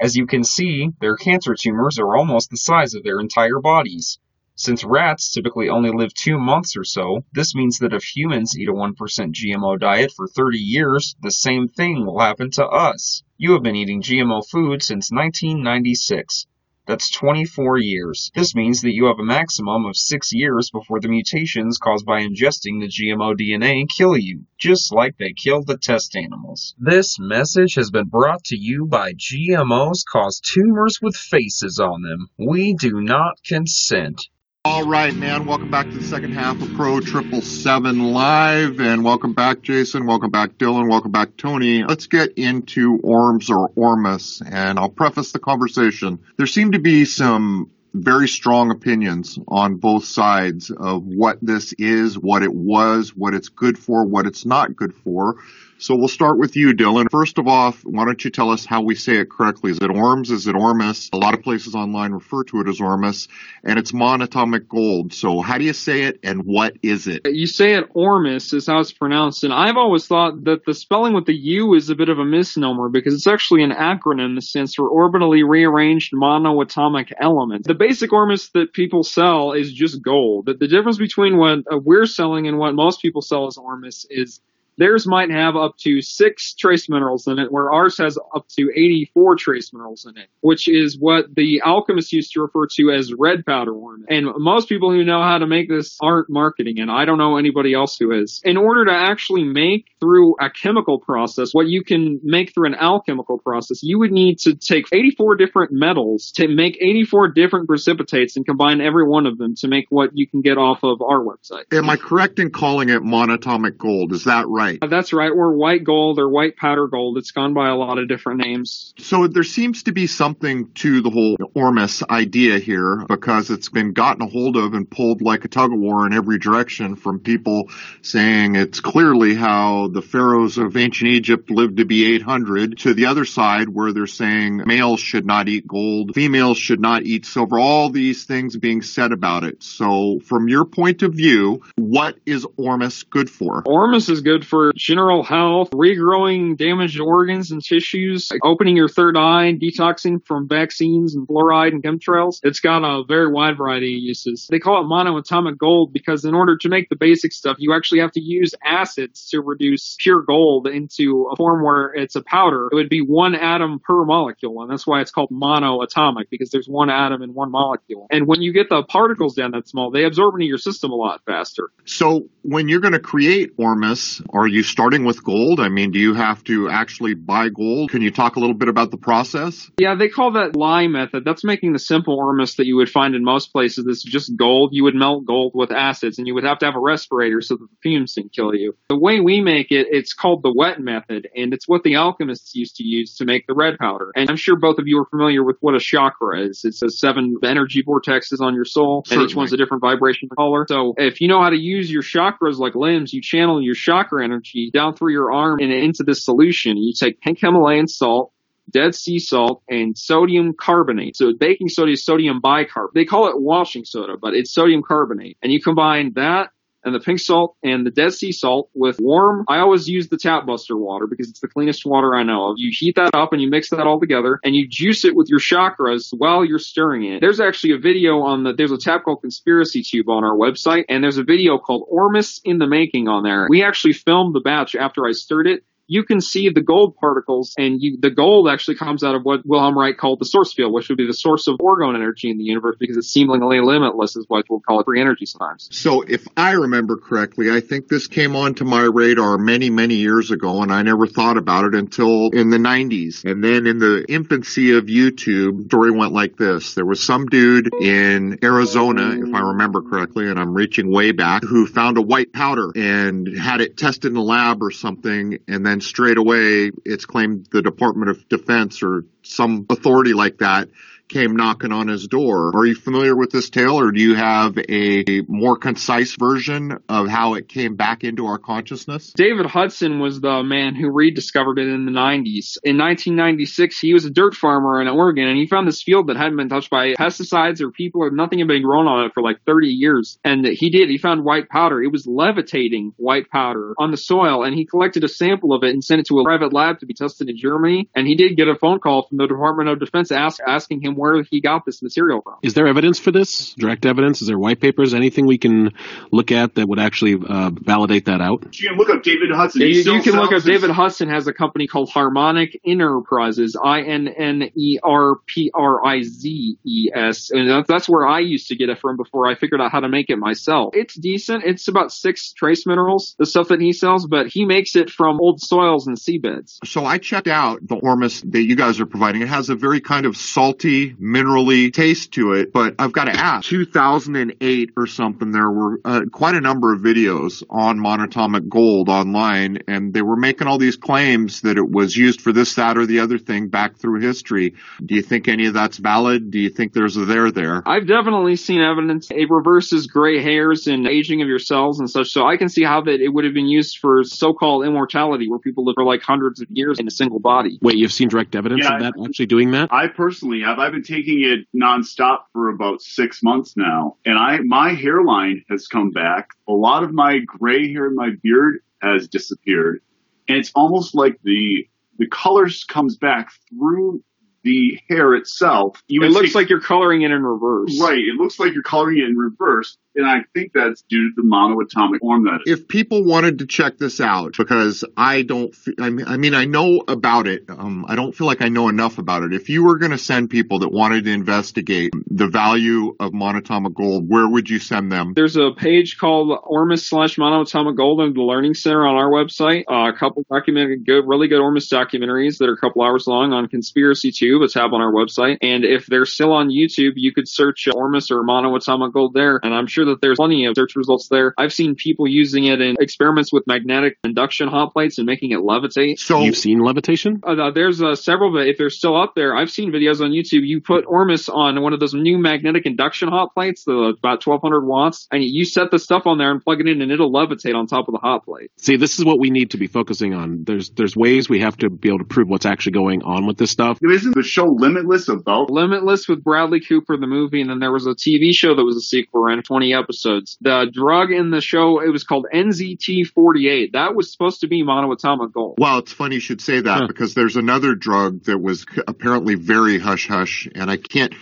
As 0.00 0.16
you 0.16 0.26
can 0.26 0.42
see, 0.42 0.90
their 1.00 1.16
cancer 1.16 1.54
tumors 1.54 2.00
are 2.00 2.16
almost 2.16 2.50
the 2.50 2.56
size 2.56 2.94
of 2.94 3.04
their 3.04 3.20
entire 3.20 3.60
bodies. 3.60 4.18
Since 4.56 4.84
rats 4.84 5.32
typically 5.32 5.68
only 5.68 5.90
live 5.92 6.12
two 6.12 6.36
months 6.38 6.76
or 6.76 6.84
so, 6.84 7.24
this 7.32 7.54
means 7.54 7.78
that 7.78 7.94
if 7.94 8.04
humans 8.04 8.58
eat 8.58 8.68
a 8.68 8.72
1% 8.72 8.96
GMO 8.96 9.78
diet 9.78 10.10
for 10.10 10.26
30 10.26 10.58
years, 10.58 11.14
the 11.22 11.30
same 11.30 11.68
thing 11.68 12.04
will 12.04 12.18
happen 12.18 12.50
to 12.50 12.66
us. 12.66 13.22
You 13.38 13.52
have 13.52 13.62
been 13.62 13.76
eating 13.76 14.02
GMO 14.02 14.42
food 14.46 14.82
since 14.82 15.10
1996. 15.10 16.46
That's 16.84 17.12
24 17.12 17.78
years. 17.78 18.32
This 18.34 18.56
means 18.56 18.82
that 18.82 18.92
you 18.92 19.04
have 19.04 19.20
a 19.20 19.24
maximum 19.24 19.86
of 19.86 19.96
6 19.96 20.32
years 20.32 20.68
before 20.72 20.98
the 20.98 21.08
mutations 21.08 21.78
caused 21.78 22.04
by 22.04 22.22
ingesting 22.22 22.80
the 22.80 22.88
GMO 22.88 23.34
DNA 23.36 23.88
kill 23.88 24.18
you, 24.18 24.46
just 24.58 24.92
like 24.92 25.16
they 25.16 25.32
killed 25.32 25.68
the 25.68 25.78
test 25.78 26.16
animals. 26.16 26.74
This 26.78 27.18
message 27.20 27.76
has 27.76 27.90
been 27.92 28.08
brought 28.08 28.42
to 28.46 28.56
you 28.56 28.86
by 28.86 29.12
GMOs 29.12 30.04
cause 30.10 30.40
tumors 30.40 30.98
with 31.00 31.14
faces 31.14 31.78
on 31.78 32.02
them. 32.02 32.28
We 32.36 32.74
do 32.74 33.00
not 33.00 33.38
consent. 33.46 34.20
All 34.64 34.86
right, 34.86 35.12
man. 35.12 35.46
Welcome 35.46 35.72
back 35.72 35.86
to 35.86 35.98
the 35.98 36.04
second 36.04 36.34
half 36.34 36.62
of 36.62 36.72
Crow 36.76 37.00
Triple 37.00 37.42
Seven 37.42 38.12
Live, 38.12 38.78
and 38.78 39.02
welcome 39.02 39.32
back, 39.32 39.60
Jason. 39.62 40.06
Welcome 40.06 40.30
back, 40.30 40.56
Dylan. 40.56 40.88
Welcome 40.88 41.10
back, 41.10 41.36
Tony. 41.36 41.82
Let's 41.82 42.06
get 42.06 42.34
into 42.34 43.00
ORMS 43.02 43.50
or 43.50 43.72
ORMUS, 43.74 44.40
and 44.48 44.78
I'll 44.78 44.88
preface 44.88 45.32
the 45.32 45.40
conversation. 45.40 46.20
There 46.36 46.46
seem 46.46 46.70
to 46.72 46.78
be 46.78 47.06
some 47.06 47.72
very 47.92 48.28
strong 48.28 48.70
opinions 48.70 49.36
on 49.48 49.78
both 49.78 50.04
sides 50.04 50.70
of 50.70 51.04
what 51.04 51.38
this 51.42 51.72
is, 51.72 52.16
what 52.16 52.44
it 52.44 52.54
was, 52.54 53.16
what 53.16 53.34
it's 53.34 53.48
good 53.48 53.76
for, 53.76 54.04
what 54.04 54.26
it's 54.26 54.46
not 54.46 54.76
good 54.76 54.94
for. 54.94 55.38
So 55.82 55.96
we'll 55.96 56.06
start 56.06 56.38
with 56.38 56.54
you, 56.54 56.74
Dylan. 56.74 57.10
First 57.10 57.38
of 57.38 57.48
all, 57.48 57.72
why 57.82 58.04
don't 58.04 58.24
you 58.24 58.30
tell 58.30 58.50
us 58.50 58.64
how 58.64 58.82
we 58.82 58.94
say 58.94 59.16
it 59.16 59.28
correctly? 59.28 59.72
Is 59.72 59.78
it 59.78 59.90
ORMS? 59.90 60.30
Is 60.30 60.46
it 60.46 60.54
ORMUS? 60.54 61.10
A 61.12 61.16
lot 61.16 61.34
of 61.34 61.42
places 61.42 61.74
online 61.74 62.12
refer 62.12 62.44
to 62.44 62.60
it 62.60 62.68
as 62.68 62.80
ORMUS, 62.80 63.26
and 63.64 63.80
it's 63.80 63.90
monatomic 63.90 64.68
gold. 64.68 65.12
So 65.12 65.40
how 65.40 65.58
do 65.58 65.64
you 65.64 65.72
say 65.72 66.02
it, 66.02 66.20
and 66.22 66.42
what 66.44 66.76
is 66.84 67.08
it? 67.08 67.22
You 67.24 67.48
say 67.48 67.74
it 67.74 67.86
ORMUS 67.94 68.52
is 68.52 68.68
how 68.68 68.78
it's 68.78 68.92
pronounced, 68.92 69.42
and 69.42 69.52
I've 69.52 69.76
always 69.76 70.06
thought 70.06 70.44
that 70.44 70.64
the 70.64 70.72
spelling 70.72 71.14
with 71.14 71.26
the 71.26 71.34
U 71.34 71.74
is 71.74 71.90
a 71.90 71.96
bit 71.96 72.08
of 72.08 72.20
a 72.20 72.24
misnomer 72.24 72.88
because 72.88 73.14
it's 73.14 73.26
actually 73.26 73.64
an 73.64 73.72
acronym 73.72 74.36
that 74.36 74.42
stands 74.42 74.76
for 74.76 74.88
orbitally 74.88 75.42
rearranged 75.44 76.12
monoatomic 76.12 77.10
element. 77.20 77.66
The 77.66 77.74
basic 77.74 78.12
ORMUS 78.12 78.50
that 78.50 78.72
people 78.72 79.02
sell 79.02 79.50
is 79.50 79.72
just 79.72 80.00
gold. 80.00 80.46
The 80.46 80.68
difference 80.68 80.98
between 80.98 81.38
what 81.38 81.58
uh, 81.68 81.78
we're 81.82 82.06
selling 82.06 82.46
and 82.46 82.56
what 82.56 82.76
most 82.76 83.02
people 83.02 83.20
sell 83.20 83.48
as 83.48 83.56
ORMUS 83.56 84.06
is 84.08 84.40
Theirs 84.78 85.06
might 85.06 85.30
have 85.30 85.56
up 85.56 85.76
to 85.78 86.00
six 86.00 86.54
trace 86.54 86.88
minerals 86.88 87.26
in 87.26 87.38
it, 87.38 87.52
where 87.52 87.70
ours 87.70 87.98
has 87.98 88.18
up 88.34 88.46
to 88.56 88.70
84 88.74 89.36
trace 89.36 89.72
minerals 89.72 90.06
in 90.06 90.16
it, 90.16 90.28
which 90.40 90.68
is 90.68 90.98
what 90.98 91.34
the 91.34 91.62
alchemists 91.64 92.12
used 92.12 92.32
to 92.32 92.40
refer 92.40 92.66
to 92.76 92.90
as 92.90 93.12
red 93.12 93.44
powder 93.44 93.74
worm. 93.74 94.04
And 94.08 94.26
most 94.36 94.68
people 94.68 94.90
who 94.90 95.04
know 95.04 95.22
how 95.22 95.38
to 95.38 95.46
make 95.46 95.68
this 95.68 95.96
aren't 96.00 96.30
marketing 96.30 96.78
it. 96.78 96.88
I 96.88 97.04
don't 97.04 97.18
know 97.18 97.36
anybody 97.36 97.74
else 97.74 97.96
who 97.98 98.12
is. 98.12 98.40
In 98.44 98.56
order 98.56 98.86
to 98.86 98.92
actually 98.92 99.44
make 99.44 99.86
through 100.00 100.36
a 100.40 100.50
chemical 100.50 100.98
process 100.98 101.52
what 101.52 101.66
you 101.66 101.84
can 101.84 102.20
make 102.22 102.54
through 102.54 102.66
an 102.66 102.74
alchemical 102.74 103.38
process, 103.38 103.82
you 103.82 103.98
would 103.98 104.12
need 104.12 104.38
to 104.40 104.54
take 104.54 104.86
84 104.92 105.36
different 105.36 105.72
metals 105.72 106.32
to 106.36 106.48
make 106.48 106.76
84 106.80 107.28
different 107.28 107.68
precipitates 107.68 108.36
and 108.36 108.46
combine 108.46 108.80
every 108.80 109.06
one 109.06 109.26
of 109.26 109.38
them 109.38 109.54
to 109.56 109.68
make 109.68 109.86
what 109.90 110.10
you 110.14 110.26
can 110.26 110.40
get 110.40 110.58
off 110.58 110.82
of 110.82 111.02
our 111.02 111.20
website. 111.20 111.72
Am 111.72 111.88
I 111.88 111.96
correct 111.96 112.38
in 112.38 112.50
calling 112.50 112.88
it 112.88 113.02
monatomic 113.02 113.76
gold? 113.76 114.12
Is 114.12 114.24
that 114.24 114.48
right? 114.48 114.61
Uh, 114.82 114.86
That's 114.86 115.12
right, 115.12 115.30
or 115.30 115.56
white 115.56 115.84
gold 115.84 116.18
or 116.18 116.28
white 116.28 116.56
powder 116.56 116.86
gold. 116.86 117.18
It's 117.18 117.30
gone 117.30 117.54
by 117.54 117.68
a 117.68 117.76
lot 117.76 117.98
of 117.98 118.08
different 118.08 118.40
names. 118.40 118.94
So 118.98 119.26
there 119.26 119.42
seems 119.42 119.84
to 119.84 119.92
be 119.92 120.06
something 120.06 120.72
to 120.74 121.02
the 121.02 121.10
whole 121.10 121.36
Ormus 121.54 122.02
idea 122.02 122.58
here 122.58 123.04
because 123.08 123.50
it's 123.50 123.68
been 123.68 123.92
gotten 123.92 124.22
a 124.22 124.26
hold 124.26 124.56
of 124.56 124.74
and 124.74 124.90
pulled 124.90 125.22
like 125.22 125.44
a 125.44 125.48
tug 125.48 125.72
of 125.72 125.78
war 125.78 126.06
in 126.06 126.12
every 126.12 126.38
direction 126.38 126.96
from 126.96 127.20
people 127.20 127.68
saying 128.02 128.56
it's 128.56 128.80
clearly 128.80 129.34
how 129.34 129.88
the 129.88 130.02
pharaohs 130.02 130.58
of 130.58 130.76
ancient 130.76 131.10
Egypt 131.10 131.50
lived 131.50 131.78
to 131.78 131.84
be 131.84 132.14
800 132.14 132.78
to 132.78 132.94
the 132.94 133.06
other 133.06 133.24
side 133.24 133.68
where 133.68 133.92
they're 133.92 134.06
saying 134.06 134.62
males 134.66 135.00
should 135.00 135.26
not 135.26 135.48
eat 135.48 135.66
gold, 135.66 136.14
females 136.14 136.58
should 136.58 136.80
not 136.80 137.02
eat 137.02 137.26
silver, 137.26 137.58
all 137.58 137.90
these 137.90 138.24
things 138.24 138.56
being 138.56 138.82
said 138.82 139.12
about 139.12 139.44
it. 139.44 139.62
So 139.62 140.20
from 140.20 140.48
your 140.48 140.64
point 140.64 141.02
of 141.02 141.14
view, 141.14 141.62
what 141.76 142.16
is 142.26 142.46
Ormus 142.56 143.02
good 143.02 143.30
for? 143.30 143.62
Ormus 143.66 144.08
is 144.08 144.20
good 144.20 144.46
for 144.52 144.70
general 144.76 145.22
health, 145.22 145.70
regrowing 145.70 146.58
damaged 146.58 147.00
organs 147.00 147.52
and 147.52 147.64
tissues, 147.64 148.30
opening 148.44 148.76
your 148.76 148.86
third 148.86 149.16
eye, 149.16 149.54
detoxing 149.54 150.22
from 150.26 150.46
vaccines 150.46 151.16
and 151.16 151.26
fluoride 151.26 151.68
and 151.68 151.82
chemtrails. 151.82 152.38
It's 152.42 152.60
got 152.60 152.84
a 152.84 153.02
very 153.02 153.32
wide 153.32 153.56
variety 153.56 153.96
of 153.96 154.02
uses. 154.02 154.46
They 154.50 154.58
call 154.58 154.82
it 154.82 154.84
monoatomic 154.84 155.56
gold 155.56 155.94
because 155.94 156.26
in 156.26 156.34
order 156.34 156.58
to 156.58 156.68
make 156.68 156.90
the 156.90 156.96
basic 156.96 157.32
stuff, 157.32 157.56
you 157.60 157.74
actually 157.74 158.00
have 158.00 158.12
to 158.12 158.20
use 158.20 158.54
acids 158.62 159.30
to 159.30 159.40
reduce 159.40 159.96
pure 159.98 160.20
gold 160.20 160.66
into 160.66 161.30
a 161.32 161.36
form 161.36 161.64
where 161.64 161.86
it's 161.94 162.14
a 162.14 162.22
powder. 162.22 162.68
It 162.70 162.74
would 162.74 162.90
be 162.90 163.00
one 163.00 163.34
atom 163.34 163.80
per 163.82 164.04
molecule, 164.04 164.60
and 164.60 164.70
that's 164.70 164.86
why 164.86 165.00
it's 165.00 165.10
called 165.10 165.30
monoatomic 165.30 166.24
because 166.30 166.50
there's 166.50 166.66
one 166.66 166.90
atom 166.90 167.22
in 167.22 167.30
one 167.32 167.50
molecule. 167.50 168.06
And 168.10 168.26
when 168.26 168.42
you 168.42 168.52
get 168.52 168.68
the 168.68 168.82
particles 168.82 169.34
down 169.34 169.52
that 169.52 169.66
small, 169.66 169.90
they 169.90 170.04
absorb 170.04 170.34
into 170.34 170.44
your 170.44 170.58
system 170.58 170.90
a 170.90 170.96
lot 170.96 171.22
faster. 171.24 171.70
So 171.86 172.28
when 172.42 172.68
you're 172.68 172.80
going 172.80 172.92
to 172.92 173.00
create 173.00 173.52
Ormus, 173.56 174.20
are 174.42 174.48
you 174.48 174.64
starting 174.64 175.04
with 175.04 175.22
gold? 175.22 175.60
I 175.60 175.68
mean, 175.68 175.92
do 175.92 176.00
you 176.00 176.14
have 176.14 176.42
to 176.44 176.68
actually 176.68 177.14
buy 177.14 177.48
gold? 177.48 177.90
Can 177.90 178.02
you 178.02 178.10
talk 178.10 178.34
a 178.34 178.40
little 178.40 178.56
bit 178.56 178.68
about 178.68 178.90
the 178.90 178.96
process? 178.96 179.70
Yeah, 179.78 179.94
they 179.94 180.08
call 180.08 180.32
that 180.32 180.56
lye 180.56 180.88
method. 180.88 181.24
That's 181.24 181.44
making 181.44 181.74
the 181.74 181.78
simple 181.78 182.16
Ormus 182.16 182.56
that 182.56 182.66
you 182.66 182.74
would 182.76 182.90
find 182.90 183.14
in 183.14 183.22
most 183.22 183.52
places. 183.52 183.86
It's 183.86 184.02
just 184.02 184.36
gold. 184.36 184.70
You 184.72 184.82
would 184.82 184.96
melt 184.96 185.26
gold 185.26 185.52
with 185.54 185.70
acids, 185.70 186.18
and 186.18 186.26
you 186.26 186.34
would 186.34 186.42
have 186.42 186.58
to 186.58 186.66
have 186.66 186.74
a 186.74 186.80
respirator 186.80 187.40
so 187.40 187.54
that 187.54 187.68
the 187.70 187.76
fumes 187.82 188.14
didn't 188.14 188.32
kill 188.32 188.52
you. 188.52 188.74
The 188.88 188.98
way 188.98 189.20
we 189.20 189.40
make 189.40 189.70
it, 189.70 189.86
it's 189.90 190.12
called 190.12 190.42
the 190.42 190.52
wet 190.52 190.80
method, 190.80 191.28
and 191.36 191.54
it's 191.54 191.68
what 191.68 191.84
the 191.84 191.94
alchemists 191.94 192.54
used 192.56 192.76
to 192.76 192.84
use 192.84 193.14
to 193.18 193.24
make 193.24 193.46
the 193.46 193.54
red 193.54 193.78
powder. 193.78 194.10
And 194.16 194.28
I'm 194.28 194.36
sure 194.36 194.56
both 194.56 194.78
of 194.78 194.88
you 194.88 194.98
are 194.98 195.06
familiar 195.06 195.44
with 195.44 195.56
what 195.60 195.76
a 195.76 195.80
chakra 195.80 196.48
is. 196.48 196.62
It's 196.64 196.82
a 196.82 196.90
seven 196.90 197.36
energy 197.44 197.84
vortexes 197.84 198.40
on 198.40 198.54
your 198.54 198.64
soul, 198.64 199.04
and 199.08 199.22
each 199.22 199.36
one's 199.36 199.52
a 199.52 199.56
different 199.56 199.82
vibration 199.82 200.28
color. 200.36 200.66
So 200.68 200.94
if 200.96 201.20
you 201.20 201.28
know 201.28 201.40
how 201.40 201.50
to 201.50 201.56
use 201.56 201.92
your 201.92 202.02
chakras 202.02 202.58
like 202.58 202.74
limbs, 202.74 203.12
you 203.12 203.22
channel 203.22 203.62
your 203.62 203.76
chakra 203.76 204.24
energy 204.32 204.70
down 204.72 204.94
through 204.96 205.12
your 205.12 205.32
arm 205.32 205.58
and 205.60 205.72
into 205.72 206.02
this 206.02 206.24
solution. 206.24 206.76
You 206.76 206.92
take 206.92 207.20
pink 207.20 207.40
Himalayan 207.40 207.86
salt, 207.86 208.32
dead 208.70 208.94
sea 208.94 209.18
salt, 209.18 209.62
and 209.68 209.96
sodium 209.96 210.54
carbonate. 210.58 211.16
So 211.16 211.32
baking 211.38 211.68
soda 211.68 211.92
is 211.92 212.04
sodium 212.04 212.40
bicarbonate. 212.40 212.94
They 212.94 213.04
call 213.04 213.28
it 213.28 213.40
washing 213.40 213.84
soda, 213.84 214.16
but 214.20 214.34
it's 214.34 214.52
sodium 214.52 214.82
carbonate. 214.82 215.36
And 215.42 215.52
you 215.52 215.60
combine 215.60 216.12
that 216.14 216.50
and 216.84 216.94
the 216.94 217.00
pink 217.00 217.20
salt 217.20 217.56
and 217.62 217.86
the 217.86 217.90
dead 217.90 218.12
sea 218.12 218.32
salt 218.32 218.70
with 218.74 218.98
warm. 219.00 219.44
I 219.48 219.58
always 219.58 219.88
use 219.88 220.08
the 220.08 220.16
tap 220.16 220.46
buster 220.46 220.76
water 220.76 221.06
because 221.06 221.28
it's 221.28 221.40
the 221.40 221.48
cleanest 221.48 221.84
water 221.86 222.14
I 222.14 222.22
know 222.22 222.50
of. 222.50 222.54
You 222.58 222.70
heat 222.72 222.96
that 222.96 223.14
up 223.14 223.32
and 223.32 223.40
you 223.40 223.50
mix 223.50 223.70
that 223.70 223.86
all 223.86 224.00
together 224.00 224.40
and 224.44 224.54
you 224.54 224.66
juice 224.68 225.04
it 225.04 225.14
with 225.14 225.28
your 225.28 225.40
chakras 225.40 226.12
while 226.16 226.44
you're 226.44 226.58
stirring 226.58 227.04
it. 227.04 227.20
There's 227.20 227.40
actually 227.40 227.74
a 227.74 227.78
video 227.78 228.22
on 228.22 228.44
the, 228.44 228.52
there's 228.52 228.72
a 228.72 228.78
tab 228.78 229.02
called 229.04 229.20
Conspiracy 229.20 229.82
Tube 229.82 230.08
on 230.08 230.24
our 230.24 230.36
website 230.36 230.84
and 230.88 231.02
there's 231.02 231.18
a 231.18 231.24
video 231.24 231.58
called 231.58 231.86
Ormus 231.88 232.40
in 232.44 232.58
the 232.58 232.66
Making 232.66 233.08
on 233.08 233.22
there. 233.22 233.46
We 233.48 233.62
actually 233.62 233.94
filmed 233.94 234.34
the 234.34 234.40
batch 234.40 234.74
after 234.74 235.06
I 235.06 235.12
stirred 235.12 235.46
it 235.46 235.64
you 235.86 236.04
can 236.04 236.20
see 236.20 236.48
the 236.48 236.60
gold 236.60 236.96
particles, 236.96 237.54
and 237.58 237.80
you, 237.80 237.98
the 238.00 238.10
gold 238.10 238.48
actually 238.48 238.76
comes 238.76 239.02
out 239.02 239.14
of 239.14 239.22
what 239.22 239.44
Wilhelm 239.44 239.78
Reich 239.78 239.96
called 239.96 240.20
the 240.20 240.24
source 240.24 240.52
field, 240.52 240.72
which 240.72 240.88
would 240.88 240.98
be 240.98 241.06
the 241.06 241.14
source 241.14 241.48
of 241.48 241.58
orgone 241.58 241.94
energy 241.94 242.30
in 242.30 242.38
the 242.38 242.44
universe 242.44 242.76
because 242.78 242.96
it's 242.96 243.08
seemingly 243.08 243.60
limitless, 243.60 244.16
is 244.16 244.24
what 244.28 244.44
we'll 244.48 244.60
call 244.60 244.80
it 244.80 244.84
free 244.84 245.00
energy 245.00 245.26
sometimes. 245.26 245.68
So, 245.72 246.02
if 246.02 246.26
I 246.36 246.52
remember 246.52 246.96
correctly, 246.96 247.50
I 247.50 247.60
think 247.60 247.88
this 247.88 248.06
came 248.06 248.36
onto 248.36 248.64
my 248.64 248.82
radar 248.82 249.38
many, 249.38 249.70
many 249.70 249.96
years 249.96 250.30
ago, 250.30 250.62
and 250.62 250.72
I 250.72 250.82
never 250.82 251.06
thought 251.06 251.36
about 251.36 251.64
it 251.64 251.74
until 251.74 252.30
in 252.30 252.50
the 252.50 252.58
90s. 252.58 253.24
And 253.24 253.42
then 253.42 253.66
in 253.66 253.78
the 253.78 254.04
infancy 254.08 254.76
of 254.76 254.84
YouTube, 254.84 255.66
story 255.66 255.90
went 255.90 256.12
like 256.12 256.36
this. 256.36 256.74
There 256.74 256.86
was 256.86 257.04
some 257.04 257.26
dude 257.26 257.72
in 257.80 258.38
Arizona, 258.42 259.10
if 259.10 259.34
I 259.34 259.40
remember 259.40 259.82
correctly, 259.82 260.28
and 260.28 260.38
I'm 260.38 260.54
reaching 260.54 260.90
way 260.90 261.12
back, 261.12 261.42
who 261.42 261.66
found 261.66 261.98
a 261.98 262.02
white 262.02 262.32
powder 262.32 262.70
and 262.74 263.26
had 263.36 263.60
it 263.60 263.76
tested 263.76 264.12
in 264.12 264.16
a 264.16 264.22
lab 264.22 264.62
or 264.62 264.70
something, 264.70 265.38
and 265.48 265.66
then 265.66 265.71
straight 265.80 266.18
away 266.18 266.72
it's 266.84 267.06
claimed 267.06 267.46
the 267.52 267.62
Department 267.62 268.10
of 268.10 268.28
Defense 268.28 268.82
or 268.82 269.04
some 269.22 269.66
authority 269.70 270.12
like 270.12 270.38
that 270.38 270.68
came 271.12 271.36
knocking 271.36 271.72
on 271.72 271.88
his 271.88 272.06
door. 272.08 272.50
Are 272.54 272.64
you 272.64 272.74
familiar 272.74 273.14
with 273.14 273.30
this 273.30 273.50
tale, 273.50 273.78
or 273.78 273.92
do 273.92 274.00
you 274.00 274.14
have 274.14 274.56
a 274.56 275.22
more 275.28 275.56
concise 275.56 276.16
version 276.16 276.78
of 276.88 277.08
how 277.08 277.34
it 277.34 277.48
came 277.48 277.76
back 277.76 278.02
into 278.02 278.26
our 278.26 278.38
consciousness? 278.38 279.12
David 279.14 279.46
Hudson 279.46 280.00
was 280.00 280.20
the 280.20 280.42
man 280.42 280.74
who 280.74 280.90
rediscovered 280.90 281.58
it 281.58 281.68
in 281.68 281.84
the 281.84 281.92
90s. 281.92 282.56
In 282.64 282.78
1996, 282.78 283.78
he 283.78 283.92
was 283.92 284.06
a 284.06 284.10
dirt 284.10 284.34
farmer 284.34 284.80
in 284.80 284.88
Oregon, 284.88 285.28
and 285.28 285.36
he 285.36 285.46
found 285.46 285.68
this 285.68 285.82
field 285.82 286.06
that 286.06 286.16
hadn't 286.16 286.38
been 286.38 286.48
touched 286.48 286.70
by 286.70 286.94
pesticides 286.94 287.60
or 287.60 287.70
people, 287.70 288.02
or 288.02 288.10
nothing 288.10 288.38
had 288.38 288.48
been 288.48 288.62
grown 288.62 288.86
on 288.86 289.04
it 289.04 289.12
for 289.12 289.22
like 289.22 289.38
30 289.44 289.68
years. 289.68 290.18
And 290.24 290.46
he 290.46 290.70
did, 290.70 290.88
he 290.88 290.96
found 290.96 291.24
white 291.24 291.48
powder. 291.50 291.82
It 291.82 291.92
was 291.92 292.06
levitating 292.06 292.94
white 292.96 293.28
powder 293.30 293.74
on 293.78 293.90
the 293.90 293.96
soil, 293.98 294.44
and 294.44 294.54
he 294.54 294.64
collected 294.64 295.04
a 295.04 295.08
sample 295.08 295.52
of 295.52 295.62
it 295.62 295.70
and 295.70 295.84
sent 295.84 296.00
it 296.00 296.06
to 296.06 296.20
a 296.20 296.24
private 296.24 296.52
lab 296.52 296.80
to 296.80 296.86
be 296.86 296.94
tested 296.94 297.28
in 297.28 297.36
Germany. 297.36 297.90
And 297.94 298.06
he 298.06 298.14
did 298.14 298.36
get 298.36 298.48
a 298.48 298.56
phone 298.56 298.78
call 298.78 299.06
from 299.06 299.18
the 299.18 299.26
Department 299.26 299.68
of 299.68 299.78
Defense 299.78 300.10
ask, 300.10 300.40
asking 300.46 300.80
him 300.80 300.96
where 301.02 301.24
he 301.30 301.40
got 301.40 301.66
this 301.66 301.82
material 301.82 302.20
from. 302.22 302.34
Is 302.42 302.54
there 302.54 302.66
evidence 302.68 302.98
for 303.00 303.10
this? 303.10 303.54
Direct 303.54 303.84
evidence? 303.84 304.22
Is 304.22 304.28
there 304.28 304.38
white 304.38 304.60
papers? 304.60 304.94
Anything 304.94 305.26
we 305.26 305.38
can 305.38 305.70
look 306.12 306.30
at 306.30 306.54
that 306.54 306.68
would 306.68 306.78
actually 306.78 307.14
uh, 307.14 307.50
validate 307.52 308.04
that 308.06 308.20
out? 308.20 308.56
You 308.58 308.68
can 308.70 308.78
look 308.78 308.88
up 308.88 309.02
David 309.02 309.30
Hudson. 309.32 309.62
Yeah, 309.62 309.66
you, 309.68 309.74
you 309.94 310.02
can 310.02 310.12
look 310.14 310.30
sells 310.30 310.44
up 310.44 310.48
David 310.50 310.70
Hudson 310.70 311.08
has 311.08 311.26
a 311.26 311.32
company 311.32 311.66
called 311.66 311.90
Harmonic 311.90 312.60
Innerprizes, 312.66 313.54
I 313.62 313.82
N 313.82 314.08
N 314.08 314.50
E 314.56 314.78
R 314.82 315.16
P 315.26 315.50
R 315.54 315.84
I 315.84 316.02
Z 316.02 316.58
E 316.64 316.90
S, 316.94 317.30
and 317.30 317.48
that- 317.50 317.66
that's 317.66 317.88
where 317.88 318.06
I 318.06 318.20
used 318.20 318.48
to 318.48 318.56
get 318.56 318.68
it 318.68 318.78
from 318.78 318.96
before 318.96 319.26
I 319.28 319.34
figured 319.34 319.60
out 319.60 319.72
how 319.72 319.80
to 319.80 319.88
make 319.88 320.10
it 320.10 320.16
myself. 320.18 320.74
It's 320.76 320.94
decent. 320.94 321.44
It's 321.44 321.68
about 321.68 321.92
six 321.92 322.32
trace 322.32 322.66
minerals, 322.66 323.14
the 323.18 323.26
stuff 323.26 323.48
that 323.48 323.60
he 323.60 323.72
sells, 323.72 324.06
but 324.06 324.26
he 324.28 324.44
makes 324.44 324.76
it 324.76 324.90
from 324.90 325.20
old 325.20 325.40
soils 325.40 325.86
and 325.86 325.96
seabeds. 325.96 326.58
So 326.64 326.84
I 326.84 326.98
checked 326.98 327.28
out 327.28 327.66
the 327.66 327.76
Ormus 327.76 328.20
that 328.22 328.42
you 328.42 328.56
guys 328.56 328.80
are 328.80 328.86
providing. 328.86 329.22
It 329.22 329.28
has 329.28 329.48
a 329.48 329.54
very 329.54 329.80
kind 329.80 330.06
of 330.06 330.16
salty, 330.16 330.91
minerally 331.00 331.72
taste 331.72 332.12
to 332.12 332.32
it. 332.32 332.52
But 332.52 332.74
I've 332.78 332.92
got 332.92 333.04
to 333.04 333.12
ask, 333.16 333.48
2008 333.48 334.70
or 334.76 334.86
something, 334.86 335.30
there 335.30 335.50
were 335.50 335.80
uh, 335.84 336.00
quite 336.12 336.34
a 336.34 336.40
number 336.40 336.72
of 336.72 336.80
videos 336.80 337.42
on 337.50 337.78
monatomic 337.78 338.48
gold 338.48 338.88
online, 338.88 339.58
and 339.68 339.92
they 339.92 340.02
were 340.02 340.16
making 340.16 340.46
all 340.46 340.58
these 340.58 340.76
claims 340.76 341.42
that 341.42 341.56
it 341.58 341.68
was 341.68 341.96
used 341.96 342.20
for 342.20 342.32
this, 342.32 342.54
that, 342.54 342.76
or 342.76 342.86
the 342.86 343.00
other 343.00 343.18
thing 343.18 343.48
back 343.48 343.76
through 343.76 344.00
history. 344.00 344.54
Do 344.84 344.94
you 344.94 345.02
think 345.02 345.28
any 345.28 345.46
of 345.46 345.54
that's 345.54 345.78
valid? 345.78 346.30
Do 346.30 346.38
you 346.38 346.50
think 346.50 346.72
there's 346.72 346.96
a 346.96 347.04
there 347.04 347.30
there? 347.30 347.62
I've 347.66 347.86
definitely 347.86 348.36
seen 348.36 348.60
evidence 348.60 349.08
it 349.10 349.30
reverses 349.30 349.86
gray 349.86 350.22
hairs 350.22 350.66
and 350.66 350.86
aging 350.86 351.22
of 351.22 351.28
your 351.28 351.38
cells 351.38 351.80
and 351.80 351.88
such. 351.88 352.08
So 352.10 352.26
I 352.26 352.36
can 352.36 352.48
see 352.48 352.64
how 352.64 352.82
that 352.82 353.00
it 353.00 353.08
would 353.08 353.24
have 353.24 353.34
been 353.34 353.48
used 353.48 353.78
for 353.78 354.02
so-called 354.04 354.64
immortality, 354.64 355.28
where 355.28 355.38
people 355.38 355.64
live 355.64 355.74
for 355.74 355.84
like 355.84 356.02
hundreds 356.02 356.40
of 356.40 356.48
years 356.50 356.78
in 356.78 356.86
a 356.86 356.90
single 356.90 357.20
body. 357.20 357.58
Wait, 357.62 357.76
you've 357.76 357.92
seen 357.92 358.08
direct 358.08 358.34
evidence 358.34 358.62
Yeah, 358.64 358.74
of 358.74 358.80
that 358.80 358.94
actually 359.04 359.26
doing 359.26 359.52
that? 359.52 359.68
I 359.72 359.88
personally 359.88 360.40
have. 360.44 360.58
I've 360.58 360.71
been 360.72 360.82
taking 360.82 361.22
it 361.22 361.46
nonstop 361.54 362.20
for 362.32 362.48
about 362.48 362.82
six 362.82 363.22
months 363.22 363.56
now, 363.56 363.96
and 364.04 364.18
I 364.18 364.38
my 364.40 364.72
hairline 364.72 365.44
has 365.48 365.68
come 365.68 365.90
back. 365.90 366.30
A 366.48 366.52
lot 366.52 366.82
of 366.82 366.92
my 366.92 367.20
gray 367.20 367.72
hair 367.72 367.86
in 367.86 367.94
my 367.94 368.10
beard 368.22 368.60
has 368.80 369.06
disappeared, 369.08 369.80
and 370.28 370.38
it's 370.38 370.50
almost 370.54 370.94
like 370.94 371.18
the 371.22 371.68
the 371.98 372.08
colors 372.08 372.64
comes 372.64 372.96
back 372.96 373.30
through 373.48 374.02
the 374.44 374.78
hair 374.88 375.14
itself. 375.14 375.80
You 375.88 376.02
It 376.02 376.10
looks 376.10 376.26
think- 376.26 376.34
like 376.34 376.48
you're 376.50 376.60
coloring 376.60 377.02
it 377.02 377.10
in 377.10 377.22
reverse. 377.22 377.78
right. 377.80 377.98
It 377.98 378.16
looks 378.16 378.38
like 378.38 378.52
you're 378.54 378.62
coloring 378.62 378.98
it 378.98 379.04
in 379.04 379.16
reverse, 379.16 379.76
and 379.94 380.06
I 380.06 380.22
think 380.34 380.52
that's 380.54 380.82
due 380.88 381.10
to 381.10 381.12
the 381.16 381.22
monoatomic 381.22 382.00
form 382.00 382.24
that 382.24 382.40
if 382.46 382.66
people 382.68 383.04
wanted 383.04 383.38
to 383.40 383.46
check 383.46 383.78
this 383.78 384.00
out 384.00 384.34
because 384.36 384.84
i 384.96 385.22
don't 385.22 385.54
fe- 385.54 385.74
I 385.78 385.90
mean, 385.90 386.06
I 386.08 386.16
mean 386.16 386.34
i 386.34 386.44
know 386.44 386.82
about 386.88 387.26
it 387.26 387.44
um, 387.48 387.84
i 387.88 387.94
don't 387.96 388.14
feel 388.14 388.26
like 388.26 388.42
i 388.42 388.48
know 388.48 388.68
enough 388.68 388.98
about 388.98 389.22
it 389.22 389.32
if 389.32 389.48
you 389.48 389.64
were 389.64 389.76
going 389.78 389.90
to 389.92 389.98
send 389.98 390.30
people 390.30 390.60
that 390.60 390.70
wanted 390.70 391.04
to 391.04 391.10
investigate 391.10 391.92
the 392.08 392.26
value 392.26 392.94
of 393.00 393.12
monatomic 393.12 393.74
gold 393.74 394.08
where 394.08 394.28
would 394.28 394.48
you 394.50 394.58
send 394.58 394.90
them 394.90 395.12
There's 395.14 395.36
a 395.36 395.50
page 395.56 395.98
called 395.98 396.38
Ormus 396.42 396.86
slash 396.88 397.16
monatomic 397.16 397.76
Gold 397.76 398.00
in 398.00 398.12
the 398.14 398.22
Learning 398.22 398.54
Center 398.54 398.86
on 398.86 398.96
our 398.96 399.10
website. 399.10 399.64
Uh, 399.70 399.88
a 399.92 399.96
couple 399.96 400.24
documented, 400.30 400.84
good, 400.86 401.04
really 401.06 401.28
good 401.28 401.40
Ormus 401.40 401.68
documentaries 401.70 402.38
that 402.38 402.48
are 402.48 402.54
a 402.54 402.56
couple 402.58 402.82
hours 402.82 403.06
long 403.06 403.32
on 403.32 403.48
Conspiracy 403.48 404.10
Tube. 404.32 404.42
It's 404.42 404.54
tab 404.54 404.72
on 404.72 404.80
our 404.80 404.92
website. 404.92 405.38
And 405.42 405.64
if 405.64 405.86
they're 405.86 406.06
still 406.06 406.32
on 406.32 406.48
YouTube, 406.48 406.92
you 406.96 407.12
could 407.12 407.28
search 407.28 407.68
Ormus 407.72 408.10
or 408.10 408.22
Monoatomic 408.24 408.92
Gold 408.92 409.14
there. 409.14 409.40
And 409.42 409.54
I'm 409.54 409.66
sure 409.66 409.86
that 409.86 410.00
there's 410.00 410.16
plenty 410.16 410.46
of 410.46 410.54
search 410.56 410.76
results 410.76 411.08
there. 411.08 411.34
I've 411.38 411.52
seen 411.52 411.74
people 411.74 412.06
using 412.06 412.44
it 412.44 412.60
in 412.60 412.76
experiments 412.80 413.32
with 413.32 413.44
magnetic 413.46 413.98
induction 414.04 414.48
hot 414.48 414.72
plates 414.72 414.98
and 414.98 415.06
making 415.06 415.32
it 415.32 415.40
levitate. 415.40 415.98
so 415.98 416.22
You've 416.22 416.36
seen 416.36 416.60
levitation? 416.60 417.20
Uh, 417.22 417.50
there's 417.50 417.82
uh, 417.82 417.94
several, 417.94 418.32
but 418.32 418.46
if 418.46 418.58
they're 418.58 418.70
still 418.70 419.00
up 419.00 419.14
there, 419.14 419.36
I've 419.36 419.50
seen 419.50 419.72
videos 419.72 420.00
on 420.00 420.10
YouTube. 420.10 420.46
You 420.46 420.60
put 420.60 420.84
Ormus 420.86 421.28
on 421.28 421.60
one 421.62 421.72
of 421.72 421.80
those 421.80 421.94
new 421.94 422.18
magnetic 422.18 422.66
induction 422.66 423.08
hot 423.08 423.34
plates, 423.34 423.64
the 423.64 423.94
about 423.98 424.24
1200 424.24 424.66
watts, 424.66 425.08
and 425.10 425.22
you 425.22 425.44
set 425.44 425.70
the 425.70 425.78
stuff 425.78 426.06
on 426.06 426.18
there 426.18 426.30
and 426.30 426.42
plug 426.42 426.60
it 426.60 426.68
in, 426.68 426.80
and 426.82 426.90
it'll 426.90 427.12
levitate 427.12 427.54
on 427.54 427.66
top 427.66 427.88
of 427.88 427.92
the 427.92 428.00
hot 428.00 428.24
plate. 428.24 428.50
See, 428.56 428.76
this 428.76 428.98
is 428.98 429.04
what 429.04 429.18
we 429.18 429.30
need 429.30 429.50
to 429.50 429.58
be 429.58 429.66
focusing 429.66 430.14
on. 430.14 430.44
There's 430.44 430.70
there's 430.70 430.96
ways 430.96 431.28
we 431.28 431.40
have 431.40 431.56
to 431.58 431.70
be 431.70 431.88
able 431.88 431.98
to 431.98 432.04
prove 432.04 432.28
what's 432.28 432.46
actually 432.46 432.72
going 432.72 433.02
on 433.02 433.26
with 433.26 433.36
this 433.36 433.50
stuff. 433.50 433.78
Isn't 433.82 434.14
the 434.22 434.28
show 434.28 434.44
Limitless 434.46 435.08
about 435.08 435.50
Limitless 435.50 436.08
with 436.08 436.22
Bradley 436.22 436.60
Cooper, 436.60 436.96
the 436.96 437.06
movie, 437.06 437.40
and 437.40 437.50
then 437.50 437.58
there 437.58 437.72
was 437.72 437.86
a 437.86 437.90
TV 437.94 438.32
show 438.32 438.54
that 438.54 438.64
was 438.64 438.76
a 438.76 438.80
sequel, 438.80 439.22
ran 439.22 439.42
20 439.42 439.74
episodes. 439.74 440.36
The 440.40 440.70
drug 440.72 441.10
in 441.10 441.30
the 441.30 441.40
show, 441.40 441.80
it 441.80 441.88
was 441.88 442.04
called 442.04 442.26
NZT48. 442.32 443.72
That 443.72 443.94
was 443.94 444.12
supposed 444.12 444.40
to 444.40 444.48
be 444.48 444.62
monoatomic 444.64 445.32
gold. 445.32 445.56
well, 445.58 445.78
it's 445.78 445.92
funny 445.92 446.16
you 446.16 446.20
should 446.20 446.40
say 446.40 446.60
that 446.60 446.80
Huh. 446.82 446.86
because 446.86 447.14
there's 447.14 447.36
another 447.36 447.74
drug 447.74 448.24
that 448.24 448.38
was 448.38 448.64
apparently 448.88 449.34
very 449.34 449.78
hush 449.78 450.08
hush, 450.08 450.48
and 450.54 450.70
I 450.70 450.76
can't. 450.76 451.12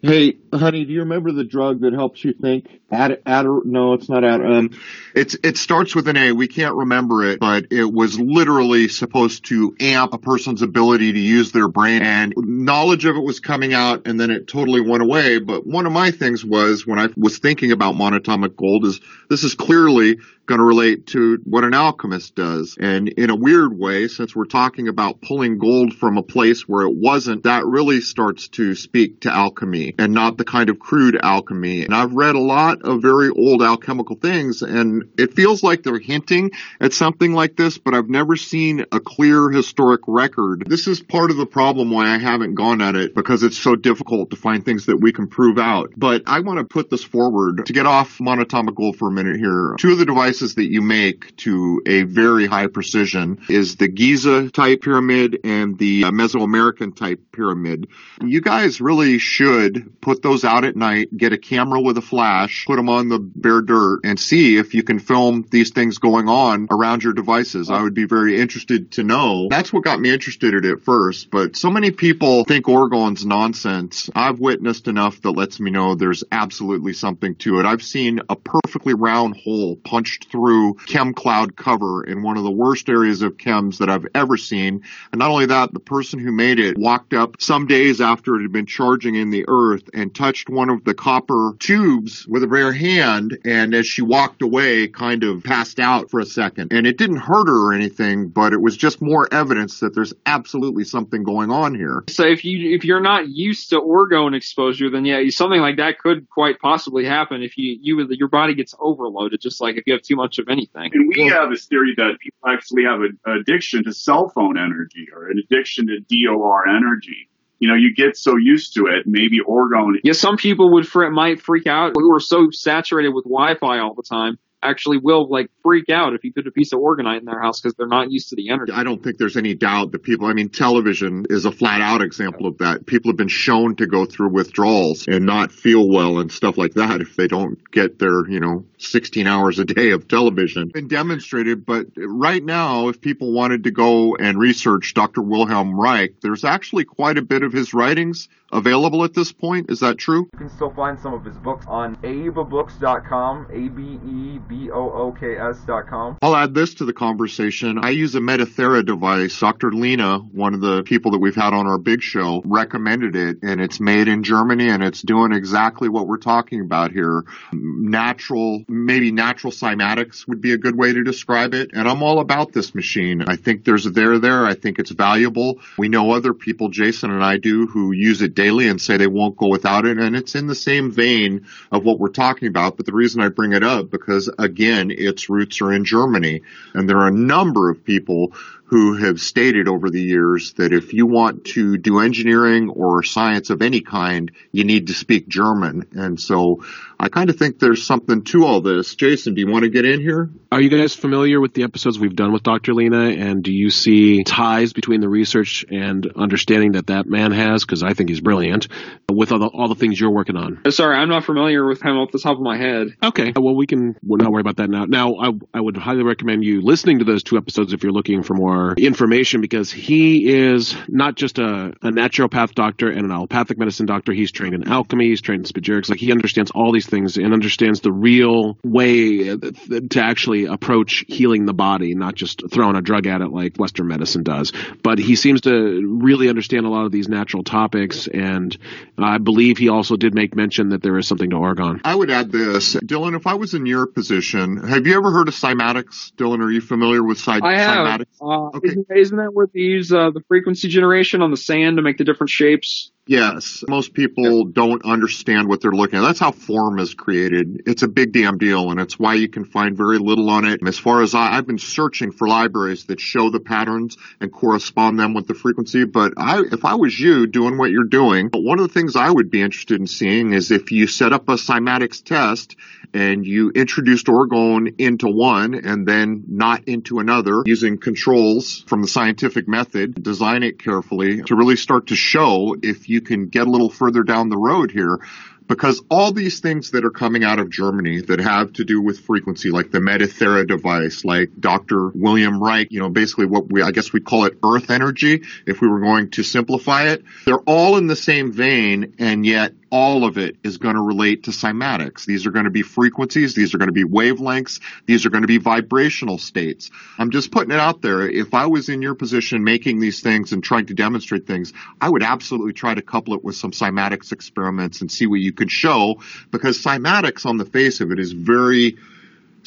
Hey, 0.00 0.38
honey, 0.54 0.84
do 0.84 0.92
you 0.92 1.00
remember 1.00 1.32
the 1.32 1.42
drug 1.42 1.80
that 1.80 1.92
helps 1.92 2.22
you 2.22 2.32
think? 2.32 2.68
Ad, 2.88 3.20
ad, 3.26 3.46
no, 3.64 3.94
it's 3.94 4.08
not 4.08 4.22
ad. 4.22 4.40
Um, 4.40 4.70
it's 5.12 5.36
it 5.42 5.56
starts 5.56 5.92
with 5.92 6.06
an 6.06 6.16
A. 6.16 6.30
We 6.30 6.46
can't 6.46 6.76
remember 6.76 7.24
it, 7.24 7.40
but 7.40 7.66
it 7.72 7.92
was 7.92 8.18
literally 8.18 8.86
supposed 8.86 9.46
to 9.46 9.74
amp 9.80 10.14
a 10.14 10.18
person's 10.18 10.62
ability 10.62 11.14
to 11.14 11.18
use 11.18 11.50
their 11.50 11.66
brain, 11.66 12.02
and 12.02 12.32
knowledge 12.36 13.06
of 13.06 13.16
it 13.16 13.22
was 13.24 13.40
coming 13.40 13.74
out, 13.74 14.06
and 14.06 14.20
then 14.20 14.30
it 14.30 14.46
totally 14.46 14.80
went 14.80 15.02
away. 15.02 15.40
But 15.40 15.66
one 15.66 15.84
of 15.84 15.90
my 15.90 16.12
things 16.12 16.44
was 16.44 16.86
when 16.86 17.00
I 17.00 17.08
was 17.16 17.38
thinking 17.38 17.72
about 17.72 17.96
monatomic 17.96 18.54
gold 18.54 18.84
is 18.84 19.00
this 19.28 19.42
is 19.42 19.56
clearly 19.56 20.18
going 20.48 20.58
to 20.58 20.64
relate 20.64 21.06
to 21.08 21.38
what 21.44 21.62
an 21.62 21.74
alchemist 21.74 22.34
does, 22.34 22.76
and 22.80 23.08
in 23.08 23.30
a 23.30 23.36
weird 23.36 23.78
way, 23.78 24.08
since 24.08 24.34
we're 24.34 24.46
talking 24.46 24.88
about 24.88 25.20
pulling 25.20 25.58
gold 25.58 25.94
from 25.94 26.16
a 26.16 26.22
place 26.22 26.62
where 26.62 26.86
it 26.86 26.94
wasn't, 26.94 27.44
that 27.44 27.66
really 27.66 28.00
starts 28.00 28.48
to 28.48 28.74
speak 28.74 29.20
to 29.20 29.30
alchemy 29.30 29.94
and 29.98 30.14
not 30.14 30.38
the 30.38 30.44
kind 30.44 30.70
of 30.70 30.78
crude 30.78 31.18
alchemy. 31.22 31.84
And 31.84 31.94
I've 31.94 32.14
read 32.14 32.34
a 32.34 32.40
lot 32.40 32.82
of 32.82 33.02
very 33.02 33.28
old 33.28 33.62
alchemical 33.62 34.16
things, 34.16 34.62
and 34.62 35.04
it 35.18 35.34
feels 35.34 35.62
like 35.62 35.82
they're 35.82 35.98
hinting 35.98 36.50
at 36.80 36.94
something 36.94 37.34
like 37.34 37.56
this, 37.56 37.76
but 37.76 37.94
I've 37.94 38.08
never 38.08 38.34
seen 38.34 38.86
a 38.90 39.00
clear 39.00 39.50
historic 39.50 40.00
record. 40.08 40.64
This 40.66 40.86
is 40.86 41.00
part 41.00 41.30
of 41.30 41.36
the 41.36 41.46
problem 41.46 41.90
why 41.90 42.08
I 42.08 42.18
haven't 42.18 42.54
gone 42.54 42.80
at 42.80 42.96
it 42.96 43.14
because 43.14 43.42
it's 43.42 43.58
so 43.58 43.76
difficult 43.76 44.30
to 44.30 44.36
find 44.36 44.64
things 44.64 44.86
that 44.86 44.96
we 44.96 45.12
can 45.12 45.26
prove 45.26 45.58
out. 45.58 45.92
But 45.94 46.22
I 46.26 46.40
want 46.40 46.58
to 46.58 46.64
put 46.64 46.88
this 46.88 47.04
forward 47.04 47.66
to 47.66 47.72
get 47.74 47.84
off 47.84 48.18
monatomic 48.18 48.74
gold 48.74 48.96
for 48.96 49.08
a 49.08 49.12
minute 49.12 49.36
here. 49.36 49.74
Two 49.78 49.92
of 49.92 49.98
the 49.98 50.06
devices 50.06 50.37
that 50.38 50.70
you 50.70 50.82
make 50.82 51.36
to 51.36 51.82
a 51.86 52.02
very 52.02 52.46
high 52.46 52.66
precision 52.66 53.40
is 53.48 53.76
the 53.76 53.88
Giza 53.88 54.50
type 54.50 54.82
pyramid 54.82 55.40
and 55.44 55.78
the 55.78 56.04
uh, 56.04 56.10
Mesoamerican 56.10 56.96
type 56.96 57.20
pyramid. 57.32 57.88
You 58.20 58.40
guys 58.40 58.80
really 58.80 59.18
should 59.18 60.00
put 60.00 60.22
those 60.22 60.44
out 60.44 60.64
at 60.64 60.76
night, 60.76 61.16
get 61.16 61.32
a 61.32 61.38
camera 61.38 61.80
with 61.80 61.98
a 61.98 62.02
flash, 62.02 62.64
put 62.66 62.76
them 62.76 62.88
on 62.88 63.08
the 63.08 63.18
bare 63.18 63.62
dirt, 63.62 64.00
and 64.04 64.18
see 64.18 64.56
if 64.56 64.74
you 64.74 64.82
can 64.82 64.98
film 64.98 65.44
these 65.50 65.70
things 65.70 65.98
going 65.98 66.28
on 66.28 66.68
around 66.70 67.02
your 67.02 67.12
devices. 67.12 67.70
I 67.70 67.82
would 67.82 67.94
be 67.94 68.04
very 68.04 68.40
interested 68.40 68.92
to 68.92 69.02
know. 69.02 69.48
That's 69.50 69.72
what 69.72 69.84
got 69.84 70.00
me 70.00 70.10
interested 70.10 70.54
in 70.54 70.64
it 70.64 70.82
first, 70.82 71.30
but 71.30 71.56
so 71.56 71.70
many 71.70 71.90
people 71.90 72.44
think 72.44 72.66
Orgone's 72.66 73.24
nonsense. 73.24 74.10
I've 74.14 74.38
witnessed 74.38 74.88
enough 74.88 75.20
that 75.22 75.32
lets 75.32 75.60
me 75.60 75.70
know 75.70 75.94
there's 75.94 76.24
absolutely 76.30 76.92
something 76.92 77.34
to 77.36 77.60
it. 77.60 77.66
I've 77.66 77.82
seen 77.82 78.20
a 78.28 78.36
perfectly 78.36 78.94
round 78.94 79.36
hole 79.36 79.76
punched 79.76 80.27
through 80.30 80.74
chem 80.86 81.14
cloud 81.14 81.56
cover 81.56 82.04
in 82.04 82.22
one 82.22 82.36
of 82.36 82.44
the 82.44 82.50
worst 82.50 82.88
areas 82.88 83.22
of 83.22 83.36
chems 83.36 83.78
that 83.78 83.90
I've 83.90 84.06
ever 84.14 84.36
seen. 84.36 84.82
And 85.12 85.18
not 85.18 85.30
only 85.30 85.46
that, 85.46 85.72
the 85.72 85.80
person 85.80 86.18
who 86.18 86.32
made 86.32 86.58
it 86.58 86.78
walked 86.78 87.14
up 87.14 87.40
some 87.40 87.66
days 87.66 88.00
after 88.00 88.36
it 88.36 88.42
had 88.42 88.52
been 88.52 88.66
charging 88.66 89.14
in 89.14 89.30
the 89.30 89.44
earth 89.48 89.88
and 89.94 90.14
touched 90.14 90.48
one 90.48 90.70
of 90.70 90.84
the 90.84 90.94
copper 90.94 91.52
tubes 91.58 92.26
with 92.26 92.42
her 92.42 92.48
bare 92.48 92.72
hand. 92.72 93.38
And 93.44 93.74
as 93.74 93.86
she 93.86 94.02
walked 94.02 94.42
away, 94.42 94.88
kind 94.88 95.24
of 95.24 95.44
passed 95.44 95.78
out 95.78 96.10
for 96.10 96.20
a 96.20 96.26
second. 96.26 96.72
And 96.72 96.86
it 96.86 96.98
didn't 96.98 97.18
hurt 97.18 97.48
her 97.48 97.68
or 97.68 97.72
anything, 97.72 98.28
but 98.28 98.52
it 98.52 98.60
was 98.60 98.76
just 98.76 99.00
more 99.00 99.28
evidence 99.32 99.80
that 99.80 99.94
there's 99.94 100.14
absolutely 100.26 100.84
something 100.84 101.22
going 101.22 101.50
on 101.50 101.74
here. 101.74 102.04
So 102.08 102.24
if 102.24 102.44
you 102.44 102.74
if 102.74 102.84
you're 102.84 103.00
not 103.00 103.28
used 103.28 103.70
to 103.70 103.80
orgone 103.80 104.34
exposure, 104.34 104.90
then 104.90 105.04
yeah, 105.04 105.22
something 105.30 105.60
like 105.60 105.76
that 105.76 105.98
could 105.98 106.28
quite 106.28 106.58
possibly 106.60 107.04
happen 107.04 107.42
if 107.42 107.56
you 107.56 107.78
you 107.80 108.06
your 108.10 108.28
body 108.28 108.54
gets 108.54 108.74
overloaded, 108.78 109.40
just 109.40 109.60
like 109.60 109.76
if 109.76 109.84
you 109.86 109.92
have 109.92 110.02
too 110.02 110.16
much 110.18 110.38
of 110.38 110.48
anything. 110.48 110.90
And 110.92 111.08
we 111.08 111.28
have 111.28 111.50
this 111.50 111.64
theory 111.64 111.94
that 111.96 112.18
people 112.20 112.40
actually 112.46 112.84
have 112.84 113.00
an 113.00 113.18
addiction 113.40 113.84
to 113.84 113.92
cell 113.94 114.28
phone 114.28 114.58
energy 114.58 115.06
or 115.14 115.30
an 115.30 115.38
addiction 115.38 115.86
to 115.86 116.00
DOR 116.00 116.68
energy 116.68 117.28
you 117.60 117.68
know, 117.68 117.74
you 117.74 117.94
get 117.94 118.16
so 118.16 118.36
used 118.36 118.74
to 118.74 118.86
it, 118.86 119.04
maybe 119.06 119.40
orgone. 119.40 119.94
Yeah, 120.04 120.12
some 120.12 120.36
people 120.36 120.74
would 120.74 120.86
fr- 120.86 121.08
might 121.08 121.40
freak 121.40 121.66
out 121.66 121.92
who 121.94 122.14
are 122.14 122.20
so 122.20 122.50
saturated 122.50 123.10
with 123.10 123.24
Wi-Fi 123.24 123.80
all 123.80 123.94
the 123.94 124.02
time 124.02 124.38
actually 124.62 124.98
will 124.98 125.28
like 125.28 125.50
freak 125.62 125.88
out 125.88 126.14
if 126.14 126.24
you 126.24 126.32
put 126.32 126.46
a 126.46 126.50
piece 126.50 126.72
of 126.72 126.80
orgonite 126.80 127.20
in 127.20 127.24
their 127.24 127.40
house 127.40 127.60
because 127.60 127.74
they're 127.76 127.86
not 127.86 128.10
used 128.10 128.30
to 128.30 128.36
the 128.36 128.50
energy. 128.50 128.72
I 128.72 128.84
don't 128.84 129.02
think 129.02 129.18
there's 129.18 129.36
any 129.36 129.54
doubt 129.54 129.92
that 129.92 130.02
people, 130.02 130.26
I 130.26 130.32
mean, 130.32 130.48
television 130.48 131.26
is 131.30 131.44
a 131.44 131.52
flat 131.52 131.80
out 131.80 132.02
example 132.02 132.46
of 132.46 132.58
that. 132.58 132.86
People 132.86 133.10
have 133.10 133.16
been 133.16 133.28
shown 133.28 133.76
to 133.76 133.86
go 133.86 134.04
through 134.04 134.30
withdrawals 134.30 135.06
and 135.06 135.26
not 135.26 135.52
feel 135.52 135.88
well 135.88 136.18
and 136.18 136.30
stuff 136.30 136.58
like 136.58 136.74
that 136.74 137.00
if 137.00 137.16
they 137.16 137.28
don't 137.28 137.58
get 137.70 137.98
their, 137.98 138.28
you 138.28 138.40
know, 138.40 138.64
16 138.78 139.26
hours 139.26 139.58
a 139.58 139.64
day 139.64 139.90
of 139.90 140.08
television. 140.08 140.68
Been 140.68 140.88
demonstrated, 140.88 141.64
but 141.64 141.86
right 141.96 142.42
now, 142.42 142.88
if 142.88 143.00
people 143.00 143.32
wanted 143.32 143.64
to 143.64 143.70
go 143.70 144.16
and 144.16 144.38
research 144.38 144.94
Dr. 144.94 145.22
Wilhelm 145.22 145.78
Reich, 145.78 146.20
there's 146.20 146.44
actually 146.44 146.84
quite 146.84 147.18
a 147.18 147.22
bit 147.22 147.42
of 147.42 147.52
his 147.52 147.74
writings 147.74 148.28
available 148.52 149.04
at 149.04 149.14
this 149.14 149.32
point. 149.32 149.70
Is 149.70 149.80
that 149.80 149.98
true? 149.98 150.28
You 150.32 150.38
can 150.38 150.50
still 150.50 150.70
find 150.70 150.98
some 150.98 151.14
of 151.14 151.24
his 151.24 151.36
books 151.38 151.66
on 151.68 151.96
abebooks.com, 151.96 153.48
A 153.50 153.68
B 153.68 153.82
E 153.82 154.38
B 154.38 154.70
O 154.70 154.90
O 154.90 155.12
K 155.12 155.36
S.com. 155.36 156.18
I'll 156.22 156.36
add 156.36 156.54
this 156.54 156.74
to 156.74 156.84
the 156.84 156.92
conversation. 156.92 157.78
I 157.78 157.90
use 157.90 158.14
a 158.14 158.20
Metathera 158.20 158.84
device. 158.84 159.38
Dr. 159.38 159.72
Lena, 159.72 160.18
one 160.18 160.54
of 160.54 160.60
the 160.60 160.82
people 160.82 161.12
that 161.12 161.18
we've 161.18 161.34
had 161.34 161.52
on 161.52 161.66
our 161.66 161.78
big 161.78 162.02
show, 162.02 162.42
recommended 162.44 163.16
it, 163.16 163.38
and 163.42 163.60
it's 163.60 163.80
made 163.80 164.08
in 164.08 164.22
Germany 164.22 164.68
and 164.68 164.82
it's 164.82 165.02
doing 165.02 165.32
exactly 165.32 165.88
what 165.88 166.06
we're 166.06 166.18
talking 166.18 166.60
about 166.60 166.92
here. 166.92 167.24
Natural, 167.52 168.64
maybe 168.68 169.12
natural 169.12 169.52
cymatics 169.52 170.26
would 170.26 170.40
be 170.40 170.52
a 170.52 170.58
good 170.58 170.76
way 170.76 170.92
to 170.92 171.02
describe 171.02 171.54
it. 171.54 171.70
And 171.72 171.88
I'm 171.88 172.02
all 172.02 172.20
about 172.20 172.52
this 172.52 172.74
machine. 172.74 173.22
I 173.22 173.36
think 173.36 173.64
there's 173.64 173.86
a 173.86 173.90
there 173.90 174.18
there. 174.18 174.46
I 174.46 174.54
think 174.54 174.78
it's 174.78 174.90
valuable. 174.90 175.60
We 175.76 175.88
know 175.88 176.12
other 176.12 176.34
people, 176.34 176.68
Jason 176.68 177.10
and 177.10 177.24
I 177.24 177.38
do, 177.38 177.66
who 177.66 177.92
use 177.92 178.22
it 178.22 178.34
daily 178.38 178.68
and 178.68 178.80
say 178.80 178.96
they 178.96 179.08
won't 179.08 179.36
go 179.36 179.48
without 179.48 179.84
it. 179.84 179.98
And 179.98 180.14
it's 180.14 180.36
in 180.36 180.46
the 180.46 180.54
same 180.54 180.92
vein 180.92 181.46
of 181.72 181.84
what 181.84 181.98
we're 181.98 182.08
talking 182.08 182.46
about. 182.46 182.76
But 182.76 182.86
the 182.86 182.92
reason 182.92 183.20
I 183.20 183.30
bring 183.30 183.52
it 183.52 183.64
up, 183.64 183.90
because 183.90 184.30
again, 184.38 184.92
its 184.92 185.28
roots 185.28 185.60
are 185.60 185.72
in 185.72 185.84
Germany. 185.84 186.42
And 186.72 186.88
there 186.88 186.98
are 186.98 187.08
a 187.08 187.12
number 187.34 187.68
of 187.68 187.84
people 187.84 188.32
who 188.68 188.96
have 188.96 189.18
stated 189.18 189.66
over 189.66 189.88
the 189.88 190.02
years 190.02 190.52
that 190.54 190.74
if 190.74 190.92
you 190.92 191.06
want 191.06 191.46
to 191.46 191.78
do 191.78 192.00
engineering 192.00 192.68
or 192.68 193.02
science 193.02 193.48
of 193.48 193.62
any 193.62 193.80
kind, 193.80 194.30
you 194.52 194.62
need 194.62 194.88
to 194.88 194.92
speak 194.92 195.26
German. 195.26 195.88
And 195.92 196.20
so 196.20 196.62
I 197.00 197.08
kind 197.08 197.30
of 197.30 197.36
think 197.36 197.58
there's 197.58 197.86
something 197.86 198.24
to 198.24 198.44
all 198.44 198.60
this. 198.60 198.94
Jason, 198.94 199.32
do 199.32 199.40
you 199.40 199.46
want 199.46 199.62
to 199.62 199.70
get 199.70 199.86
in 199.86 200.00
here? 200.00 200.28
Are 200.52 200.60
you 200.60 200.68
guys 200.68 200.94
familiar 200.94 201.40
with 201.40 201.54
the 201.54 201.62
episodes 201.62 201.98
we've 201.98 202.14
done 202.14 202.30
with 202.30 202.42
Dr. 202.42 202.74
Lena? 202.74 203.08
And 203.08 203.42
do 203.42 203.52
you 203.52 203.70
see 203.70 204.22
ties 204.22 204.74
between 204.74 205.00
the 205.00 205.08
research 205.08 205.64
and 205.70 206.06
understanding 206.14 206.72
that 206.72 206.88
that 206.88 207.06
man 207.06 207.32
has? 207.32 207.64
Because 207.64 207.82
I 207.82 207.94
think 207.94 208.10
he's 208.10 208.20
brilliant 208.20 208.68
with 209.10 209.32
all 209.32 209.38
the, 209.38 209.46
all 209.46 209.68
the 209.68 209.76
things 209.76 209.98
you're 209.98 210.10
working 210.10 210.36
on. 210.36 210.60
Uh, 210.66 210.70
sorry, 210.72 210.98
I'm 210.98 211.08
not 211.08 211.24
familiar 211.24 211.66
with 211.66 211.80
him 211.80 211.96
off 211.96 212.10
the 212.10 212.18
top 212.18 212.36
of 212.36 212.42
my 212.42 212.58
head. 212.58 212.88
Okay. 213.02 213.32
Well, 213.34 213.56
we 213.56 213.66
can, 213.66 213.96
we'll 214.02 214.18
not 214.18 214.30
worry 214.30 214.42
about 214.42 214.56
that 214.56 214.68
now. 214.68 214.84
Now, 214.84 215.14
I, 215.14 215.32
I 215.54 215.60
would 215.60 215.78
highly 215.78 216.02
recommend 216.02 216.44
you 216.44 216.60
listening 216.60 216.98
to 216.98 217.04
those 217.04 217.22
two 217.22 217.38
episodes 217.38 217.72
if 217.72 217.82
you're 217.82 217.92
looking 217.92 218.22
for 218.22 218.34
more 218.34 218.57
information 218.76 219.40
because 219.40 219.70
he 219.70 220.32
is 220.32 220.76
not 220.88 221.14
just 221.16 221.38
a, 221.38 221.72
a 221.82 221.90
naturopath 221.90 222.54
doctor 222.54 222.90
and 222.90 223.04
an 223.04 223.10
allopathic 223.10 223.58
medicine 223.58 223.86
doctor. 223.86 224.12
He's 224.12 224.32
trained 224.32 224.54
in 224.54 224.68
alchemy, 224.68 225.08
he's 225.08 225.20
trained 225.20 225.46
in 225.46 225.52
spagyrics. 225.52 225.88
Like 225.88 225.98
he 225.98 226.12
understands 226.12 226.50
all 226.54 226.72
these 226.72 226.86
things 226.86 227.16
and 227.16 227.32
understands 227.32 227.80
the 227.80 227.92
real 227.92 228.58
way 228.64 229.36
to 229.36 230.00
actually 230.00 230.46
approach 230.46 231.04
healing 231.08 231.46
the 231.46 231.54
body, 231.54 231.94
not 231.94 232.14
just 232.14 232.42
throwing 232.50 232.76
a 232.76 232.82
drug 232.82 233.06
at 233.06 233.20
it 233.20 233.30
like 233.30 233.56
Western 233.56 233.88
medicine 233.88 234.22
does. 234.22 234.52
But 234.82 234.98
he 234.98 235.16
seems 235.16 235.42
to 235.42 235.98
really 236.00 236.28
understand 236.28 236.66
a 236.66 236.70
lot 236.70 236.84
of 236.84 236.92
these 236.92 237.08
natural 237.08 237.44
topics. 237.44 238.06
And 238.06 238.56
I 238.96 239.18
believe 239.18 239.58
he 239.58 239.68
also 239.68 239.96
did 239.96 240.14
make 240.14 240.34
mention 240.34 240.70
that 240.70 240.82
there 240.82 240.96
is 240.98 241.06
something 241.06 241.30
to 241.30 241.36
orgone. 241.36 241.80
I 241.84 241.94
would 241.94 242.10
add 242.10 242.30
this. 242.32 242.74
Dylan, 242.74 243.16
if 243.16 243.26
I 243.26 243.34
was 243.34 243.54
in 243.54 243.66
your 243.66 243.86
position, 243.86 244.56
have 244.56 244.86
you 244.86 244.96
ever 244.96 245.10
heard 245.10 245.28
of 245.28 245.34
cymatics? 245.34 246.12
Dylan, 246.12 246.40
are 246.40 246.50
you 246.50 246.60
familiar 246.60 247.02
with 247.02 247.18
cy- 247.18 247.40
I 247.42 247.58
have. 247.58 247.86
cymatics? 247.86 248.06
Uh, 248.20 248.47
okay. 248.54 248.68
isn't, 248.68 248.86
isn't, 248.94 249.16
that 249.16 249.32
where 249.32 249.46
they 249.52 249.60
use 249.60 249.92
uh, 249.92 250.10
the 250.10 250.22
frequency 250.28 250.68
generation 250.68 251.22
on 251.22 251.30
the 251.30 251.36
sand 251.36 251.76
to 251.76 251.82
make 251.82 251.98
the 251.98 252.04
different 252.04 252.30
shapes? 252.30 252.90
Yes. 253.08 253.64
Most 253.66 253.94
people 253.94 254.44
don't 254.44 254.84
understand 254.84 255.48
what 255.48 255.62
they're 255.62 255.72
looking 255.72 255.98
at. 255.98 256.02
That's 256.02 256.20
how 256.20 256.30
form 256.30 256.78
is 256.78 256.92
created. 256.92 257.62
It's 257.66 257.82
a 257.82 257.88
big 257.88 258.12
damn 258.12 258.36
deal, 258.36 258.70
and 258.70 258.78
it's 258.78 258.98
why 258.98 259.14
you 259.14 259.30
can 259.30 259.46
find 259.46 259.74
very 259.74 259.96
little 259.98 260.28
on 260.28 260.44
it. 260.44 260.60
As 260.68 260.78
far 260.78 261.00
as 261.00 261.14
I, 261.14 261.38
I've 261.38 261.46
been 261.46 261.58
searching 261.58 262.12
for 262.12 262.28
libraries 262.28 262.84
that 262.84 263.00
show 263.00 263.30
the 263.30 263.40
patterns 263.40 263.96
and 264.20 264.30
correspond 264.30 265.00
them 265.00 265.14
with 265.14 265.26
the 265.26 265.32
frequency. 265.32 265.84
But 265.84 266.12
I, 266.18 266.42
if 266.52 266.66
I 266.66 266.74
was 266.74 267.00
you 267.00 267.26
doing 267.26 267.56
what 267.56 267.70
you're 267.70 267.84
doing, 267.84 268.28
one 268.34 268.60
of 268.60 268.68
the 268.68 268.74
things 268.74 268.94
I 268.94 269.10
would 269.10 269.30
be 269.30 269.40
interested 269.40 269.80
in 269.80 269.86
seeing 269.86 270.34
is 270.34 270.50
if 270.50 270.70
you 270.70 270.86
set 270.86 271.14
up 271.14 271.30
a 271.30 271.36
cymatics 271.36 272.04
test 272.04 272.56
and 272.92 273.26
you 273.26 273.50
introduced 273.50 274.06
orgone 274.06 274.74
into 274.78 275.08
one 275.08 275.54
and 275.54 275.86
then 275.86 276.24
not 276.28 276.66
into 276.68 276.98
another 276.98 277.42
using 277.46 277.78
controls 277.78 278.64
from 278.66 278.82
the 278.82 278.88
scientific 278.88 279.48
method, 279.48 280.02
design 280.02 280.42
it 280.42 280.58
carefully 280.62 281.22
to 281.22 281.36
really 281.36 281.56
start 281.56 281.88
to 281.88 281.96
show 281.96 282.56
if 282.62 282.88
you 282.88 282.97
can 283.00 283.28
get 283.28 283.46
a 283.46 283.50
little 283.50 283.70
further 283.70 284.02
down 284.02 284.28
the 284.28 284.36
road 284.36 284.70
here 284.70 285.00
because 285.48 285.82
all 285.90 286.12
these 286.12 286.40
things 286.40 286.70
that 286.72 286.84
are 286.84 286.90
coming 286.90 287.24
out 287.24 287.40
of 287.40 287.50
Germany 287.50 288.02
that 288.02 288.20
have 288.20 288.52
to 288.54 288.64
do 288.64 288.80
with 288.80 289.00
frequency, 289.00 289.50
like 289.50 289.70
the 289.70 289.78
Metathera 289.78 290.46
device, 290.46 291.04
like 291.04 291.30
Dr. 291.40 291.88
William 291.88 292.40
Reich, 292.40 292.70
you 292.70 292.80
know, 292.80 292.90
basically 292.90 293.26
what 293.26 293.50
we, 293.50 293.62
I 293.62 293.70
guess 293.70 293.92
we'd 293.92 294.04
call 294.04 294.26
it 294.26 294.38
earth 294.44 294.70
energy 294.70 295.24
if 295.46 295.60
we 295.60 295.68
were 295.68 295.80
going 295.80 296.10
to 296.10 296.22
simplify 296.22 296.88
it, 296.88 297.02
they're 297.24 297.40
all 297.40 297.78
in 297.78 297.86
the 297.86 297.96
same 297.96 298.30
vein, 298.30 298.94
and 298.98 299.24
yet 299.24 299.54
all 299.70 300.04
of 300.04 300.18
it 300.18 300.36
is 300.42 300.58
going 300.58 300.74
to 300.74 300.80
relate 300.80 301.24
to 301.24 301.30
cymatics. 301.30 302.04
These 302.04 302.26
are 302.26 302.30
going 302.30 302.44
to 302.44 302.50
be 302.50 302.62
frequencies. 302.62 303.34
These 303.34 303.54
are 303.54 303.58
going 303.58 303.68
to 303.68 303.72
be 303.72 303.84
wavelengths. 303.84 304.60
These 304.86 305.06
are 305.06 305.10
going 305.10 305.22
to 305.22 305.28
be 305.28 305.38
vibrational 305.38 306.18
states. 306.18 306.70
I'm 306.98 307.10
just 307.10 307.30
putting 307.30 307.52
it 307.52 307.60
out 307.60 307.82
there. 307.82 308.08
If 308.08 308.34
I 308.34 308.46
was 308.46 308.68
in 308.68 308.82
your 308.82 308.94
position 308.94 309.44
making 309.44 309.80
these 309.80 310.00
things 310.00 310.32
and 310.32 310.42
trying 310.42 310.66
to 310.66 310.74
demonstrate 310.74 311.26
things, 311.26 311.52
I 311.80 311.88
would 311.88 312.02
absolutely 312.02 312.52
try 312.52 312.74
to 312.74 312.82
couple 312.82 313.14
it 313.14 313.24
with 313.24 313.36
some 313.36 313.50
cymatics 313.50 314.12
experiments 314.12 314.80
and 314.80 314.90
see 314.90 315.06
what 315.06 315.20
you 315.20 315.32
could 315.32 315.50
show 315.50 316.00
because 316.30 316.62
cymatics 316.62 317.26
on 317.26 317.36
the 317.36 317.44
face 317.44 317.80
of 317.80 317.92
it 317.92 317.98
is 317.98 318.12
very 318.12 318.76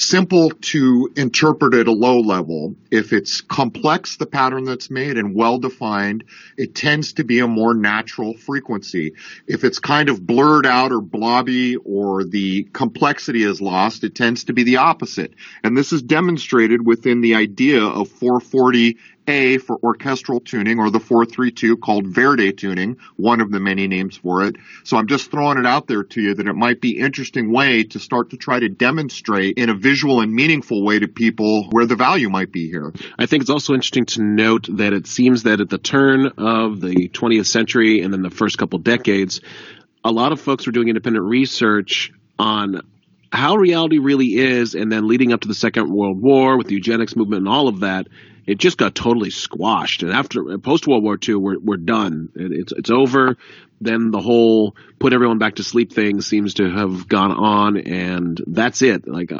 simple 0.01 0.49
to 0.49 1.11
interpret 1.15 1.73
at 1.73 1.87
a 1.87 1.91
low 1.91 2.19
level. 2.19 2.75
If 2.89 3.13
it's 3.13 3.41
complex, 3.41 4.17
the 4.17 4.25
pattern 4.25 4.65
that's 4.65 4.89
made 4.89 5.17
and 5.17 5.35
well 5.35 5.59
defined, 5.59 6.23
it 6.57 6.75
tends 6.75 7.13
to 7.13 7.23
be 7.23 7.39
a 7.39 7.47
more 7.47 7.73
natural 7.73 8.35
frequency. 8.35 9.13
If 9.47 9.63
it's 9.63 9.79
kind 9.79 10.09
of 10.09 10.25
blurred 10.25 10.65
out 10.65 10.91
or 10.91 11.01
blobby 11.01 11.75
or 11.77 12.23
the 12.23 12.63
complexity 12.73 13.43
is 13.43 13.61
lost, 13.61 14.03
it 14.03 14.15
tends 14.15 14.45
to 14.45 14.53
be 14.53 14.63
the 14.63 14.77
opposite. 14.77 15.33
And 15.63 15.77
this 15.77 15.93
is 15.93 16.01
demonstrated 16.01 16.85
within 16.85 17.21
the 17.21 17.35
idea 17.35 17.83
of 17.83 18.09
440 18.09 18.97
a 19.27 19.57
for 19.59 19.77
orchestral 19.83 20.39
tuning 20.39 20.79
or 20.79 20.89
the 20.89 20.99
432 20.99 21.77
called 21.77 22.07
Verdi 22.07 22.53
tuning, 22.53 22.97
one 23.15 23.41
of 23.41 23.51
the 23.51 23.59
many 23.59 23.87
names 23.87 24.17
for 24.17 24.45
it. 24.45 24.55
So 24.83 24.97
I'm 24.97 25.07
just 25.07 25.31
throwing 25.31 25.57
it 25.57 25.65
out 25.65 25.87
there 25.87 26.03
to 26.03 26.21
you 26.21 26.33
that 26.33 26.47
it 26.47 26.55
might 26.55 26.81
be 26.81 26.97
interesting 26.97 27.51
way 27.51 27.83
to 27.83 27.99
start 27.99 28.31
to 28.31 28.37
try 28.37 28.59
to 28.59 28.69
demonstrate 28.69 29.57
in 29.57 29.69
a 29.69 29.75
visual 29.75 30.21
and 30.21 30.33
meaningful 30.33 30.83
way 30.83 30.99
to 30.99 31.07
people 31.07 31.67
where 31.71 31.85
the 31.85 31.95
value 31.95 32.29
might 32.29 32.51
be 32.51 32.67
here. 32.67 32.93
I 33.17 33.25
think 33.25 33.41
it's 33.41 33.51
also 33.51 33.73
interesting 33.73 34.05
to 34.07 34.23
note 34.23 34.67
that 34.77 34.93
it 34.93 35.07
seems 35.07 35.43
that 35.43 35.61
at 35.61 35.69
the 35.69 35.77
turn 35.77 36.27
of 36.37 36.81
the 36.81 37.09
20th 37.09 37.47
century 37.47 38.01
and 38.01 38.13
then 38.13 38.21
the 38.21 38.29
first 38.29 38.57
couple 38.57 38.79
decades, 38.79 39.41
a 40.03 40.11
lot 40.11 40.31
of 40.31 40.41
folks 40.41 40.65
were 40.65 40.71
doing 40.71 40.87
independent 40.89 41.25
research 41.25 42.11
on 42.39 42.81
how 43.31 43.55
reality 43.55 43.99
really 43.99 44.35
is 44.35 44.75
and 44.75 44.91
then 44.91 45.07
leading 45.07 45.31
up 45.31 45.41
to 45.41 45.47
the 45.47 45.53
second 45.53 45.89
world 45.89 46.21
war 46.21 46.57
with 46.57 46.67
the 46.67 46.73
eugenics 46.73 47.15
movement 47.15 47.39
and 47.39 47.47
all 47.47 47.67
of 47.67 47.81
that 47.81 48.07
it 48.51 48.57
just 48.57 48.77
got 48.77 48.93
totally 48.93 49.29
squashed. 49.29 50.03
And 50.03 50.11
after 50.11 50.57
post 50.57 50.85
World 50.85 51.03
War 51.03 51.17
II, 51.17 51.35
we're 51.35 51.59
we're 51.59 51.77
done. 51.77 52.29
It's 52.35 52.73
it's 52.73 52.91
over. 52.91 53.37
Then 53.79 54.11
the 54.11 54.19
whole 54.19 54.75
put 54.99 55.13
everyone 55.13 55.37
back 55.37 55.55
to 55.55 55.63
sleep 55.63 55.93
thing 55.93 56.19
seems 56.19 56.55
to 56.55 56.69
have 56.69 57.07
gone 57.07 57.31
on, 57.31 57.77
and 57.77 58.41
that's 58.45 58.81
it. 58.81 59.07
Like 59.07 59.31
uh, 59.31 59.39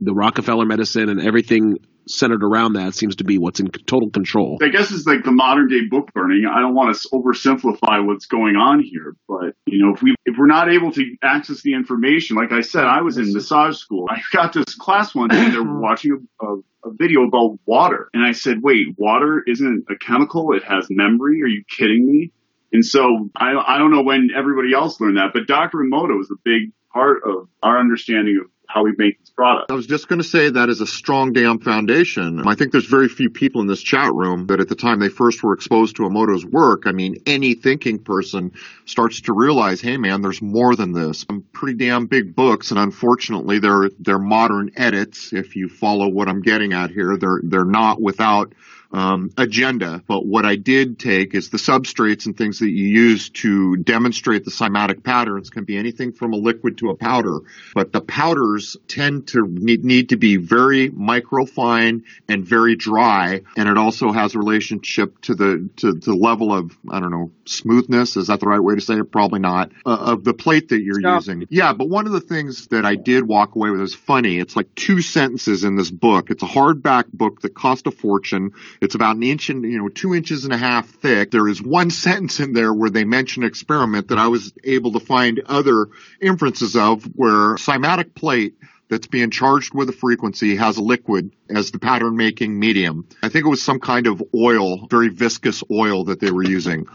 the 0.00 0.14
Rockefeller 0.14 0.64
medicine 0.64 1.08
and 1.08 1.20
everything 1.20 1.78
centered 2.06 2.42
around 2.44 2.74
that 2.74 2.94
seems 2.94 3.16
to 3.16 3.24
be 3.24 3.38
what's 3.38 3.58
in 3.58 3.68
total 3.70 4.10
control. 4.10 4.58
I 4.62 4.68
guess 4.68 4.92
it's 4.92 5.06
like 5.06 5.24
the 5.24 5.32
modern 5.32 5.68
day 5.68 5.86
book 5.88 6.12
burning. 6.14 6.44
I 6.46 6.60
don't 6.60 6.74
want 6.74 6.96
to 6.96 7.08
oversimplify 7.08 8.06
what's 8.06 8.26
going 8.26 8.54
on 8.54 8.80
here, 8.80 9.16
but 9.26 9.54
you 9.66 9.84
know, 9.84 9.92
if 9.92 10.02
we 10.02 10.14
if 10.24 10.36
we're 10.38 10.46
not 10.46 10.72
able 10.72 10.92
to 10.92 11.16
access 11.20 11.62
the 11.62 11.74
information, 11.74 12.36
like 12.36 12.52
I 12.52 12.60
said, 12.60 12.84
I 12.84 13.02
was 13.02 13.18
in 13.18 13.32
massage 13.32 13.76
school. 13.76 14.06
I 14.08 14.20
got 14.32 14.52
this 14.52 14.76
class 14.76 15.16
one 15.16 15.30
day, 15.30 15.50
they're 15.50 15.62
watching 15.80 16.28
a, 16.40 16.46
a, 16.46 16.56
a 16.84 16.90
video 16.92 17.24
about 17.24 17.58
water, 17.66 18.08
and 18.12 18.24
I 18.24 18.32
said, 18.32 18.62
"Wait, 18.62 18.94
water 18.98 19.42
isn't 19.46 19.84
a 19.90 19.96
chemical? 19.96 20.52
It 20.52 20.64
has 20.64 20.86
memory? 20.90 21.42
Are 21.42 21.46
you 21.46 21.64
kidding 21.68 22.06
me?" 22.06 22.32
And 22.72 22.84
so 22.84 23.30
I 23.36 23.54
I 23.56 23.78
don't 23.78 23.90
know 23.90 24.02
when 24.02 24.30
everybody 24.34 24.72
else 24.72 25.00
learned 25.00 25.18
that, 25.18 25.32
but 25.32 25.46
Dr. 25.46 25.78
Emoto 25.78 26.16
was 26.16 26.30
a 26.30 26.40
big 26.44 26.72
part 26.92 27.22
of 27.24 27.48
our 27.62 27.78
understanding 27.78 28.38
of 28.42 28.50
how 28.68 28.84
we 28.84 28.92
make 28.96 29.20
this 29.20 29.30
product. 29.30 29.70
I 29.70 29.74
was 29.74 29.86
just 29.86 30.08
going 30.08 30.20
to 30.20 30.24
say 30.26 30.48
that 30.48 30.68
is 30.68 30.80
a 30.80 30.86
strong 30.86 31.32
damn 31.32 31.58
foundation. 31.58 32.46
I 32.46 32.54
think 32.54 32.72
there's 32.72 32.86
very 32.86 33.08
few 33.08 33.28
people 33.28 33.60
in 33.60 33.66
this 33.66 33.82
chat 33.82 34.12
room 34.14 34.46
that 34.46 34.60
at 34.60 34.68
the 34.68 34.74
time 34.74 34.98
they 34.98 35.08
first 35.08 35.42
were 35.42 35.52
exposed 35.52 35.96
to 35.96 36.02
Emoto's 36.02 36.44
work, 36.44 36.84
I 36.86 36.92
mean, 36.92 37.16
any 37.26 37.54
thinking 37.54 37.98
person 37.98 38.52
starts 38.86 39.22
to 39.22 39.32
realize, 39.34 39.80
hey 39.80 39.96
man, 39.96 40.22
there's 40.22 40.40
more 40.40 40.74
than 40.74 40.92
this. 40.92 41.26
Some 41.28 41.44
pretty 41.52 41.76
damn 41.78 42.06
big 42.06 42.34
books, 42.34 42.70
and 42.70 42.80
unfortunately, 42.80 43.58
they're 43.58 43.90
they're 43.98 44.18
modern 44.18 44.70
edits. 44.76 45.32
If 45.32 45.56
you 45.56 45.68
follow 45.68 46.08
what 46.08 46.28
I'm 46.28 46.42
getting 46.42 46.72
at 46.72 46.90
here, 46.90 47.16
they're 47.16 47.40
they're 47.42 47.64
not 47.64 48.00
without 48.00 48.52
um, 48.92 49.30
agenda. 49.36 50.02
But 50.06 50.24
what 50.26 50.44
I 50.44 50.56
did 50.56 50.98
take 50.98 51.34
is 51.34 51.50
the 51.50 51.58
substrates 51.58 52.26
and 52.26 52.36
things 52.36 52.58
that 52.58 52.70
you 52.70 52.86
use 52.86 53.30
to 53.30 53.76
demonstrate 53.76 54.44
the 54.44 54.50
cymatic 54.50 55.02
patterns 55.02 55.50
can 55.50 55.64
be 55.64 55.76
anything 55.76 56.12
from 56.12 56.32
a 56.32 56.36
liquid 56.36 56.78
to 56.78 56.90
a 56.90 56.94
powder. 56.94 57.40
But 57.74 57.92
the 57.92 58.00
powders 58.00 58.76
tend 58.88 59.28
to 59.28 59.46
need, 59.46 59.84
need 59.84 60.10
to 60.10 60.16
be 60.16 60.36
very 60.36 60.90
microfine 60.90 62.02
and 62.28 62.44
very 62.44 62.76
dry. 62.76 63.42
And 63.56 63.68
it 63.68 63.78
also 63.78 64.12
has 64.12 64.34
a 64.34 64.38
relationship 64.38 65.20
to 65.22 65.34
the, 65.34 65.68
to 65.76 65.92
the 65.92 66.14
level 66.14 66.52
of, 66.52 66.76
I 66.90 67.00
don't 67.00 67.10
know, 67.10 67.32
smoothness. 67.46 68.16
Is 68.16 68.26
that 68.28 68.40
the 68.40 68.46
right 68.46 68.62
way 68.62 68.74
to 68.74 68.80
say 68.80 68.94
it? 68.94 69.10
Probably 69.10 69.40
not. 69.40 69.72
Uh, 69.86 69.96
of 70.12 70.24
the 70.24 70.34
plate 70.34 70.68
that 70.68 70.82
you're 70.82 71.00
Stop. 71.00 71.22
using. 71.22 71.46
Yeah. 71.50 71.72
But 71.72 71.88
one 71.88 72.06
of 72.06 72.12
the 72.12 72.20
things 72.20 72.68
that 72.68 72.84
I 72.84 72.96
did 72.96 73.26
walk 73.26 73.54
away 73.54 73.70
with 73.70 73.80
is 73.80 73.94
funny. 73.94 74.38
It's 74.38 74.56
like 74.56 74.74
two 74.74 75.00
sentences 75.00 75.64
in 75.64 75.76
this 75.76 75.90
book. 75.90 76.30
It's 76.30 76.42
a 76.42 76.46
hardback 76.46 77.04
book 77.12 77.40
that 77.42 77.54
cost 77.54 77.86
a 77.86 77.90
fortune. 77.90 78.52
It's 78.82 78.96
about 78.96 79.14
an 79.14 79.22
inch 79.22 79.48
and, 79.48 79.62
you 79.62 79.78
know, 79.78 79.88
two 79.88 80.12
inches 80.12 80.42
and 80.42 80.52
a 80.52 80.56
half 80.56 80.88
thick. 80.88 81.30
There 81.30 81.46
is 81.46 81.62
one 81.62 81.90
sentence 81.90 82.40
in 82.40 82.52
there 82.52 82.74
where 82.74 82.90
they 82.90 83.04
mention 83.04 83.44
experiment 83.44 84.08
that 84.08 84.18
I 84.18 84.26
was 84.26 84.52
able 84.64 84.92
to 84.94 85.00
find 85.00 85.40
other 85.46 85.86
inferences 86.20 86.74
of 86.74 87.04
where 87.14 87.54
cymatic 87.54 88.16
plate 88.16 88.56
that's 88.88 89.06
being 89.06 89.30
charged 89.30 89.72
with 89.72 89.88
a 89.88 89.92
frequency 89.92 90.56
has 90.56 90.78
a 90.78 90.82
liquid 90.82 91.30
as 91.48 91.70
the 91.70 91.78
pattern 91.78 92.16
making 92.16 92.58
medium. 92.58 93.06
I 93.22 93.28
think 93.28 93.46
it 93.46 93.48
was 93.48 93.62
some 93.62 93.78
kind 93.78 94.08
of 94.08 94.20
oil, 94.34 94.88
very 94.88 95.10
viscous 95.10 95.62
oil 95.70 96.06
that 96.06 96.18
they 96.18 96.32
were 96.32 96.42
using. 96.42 96.88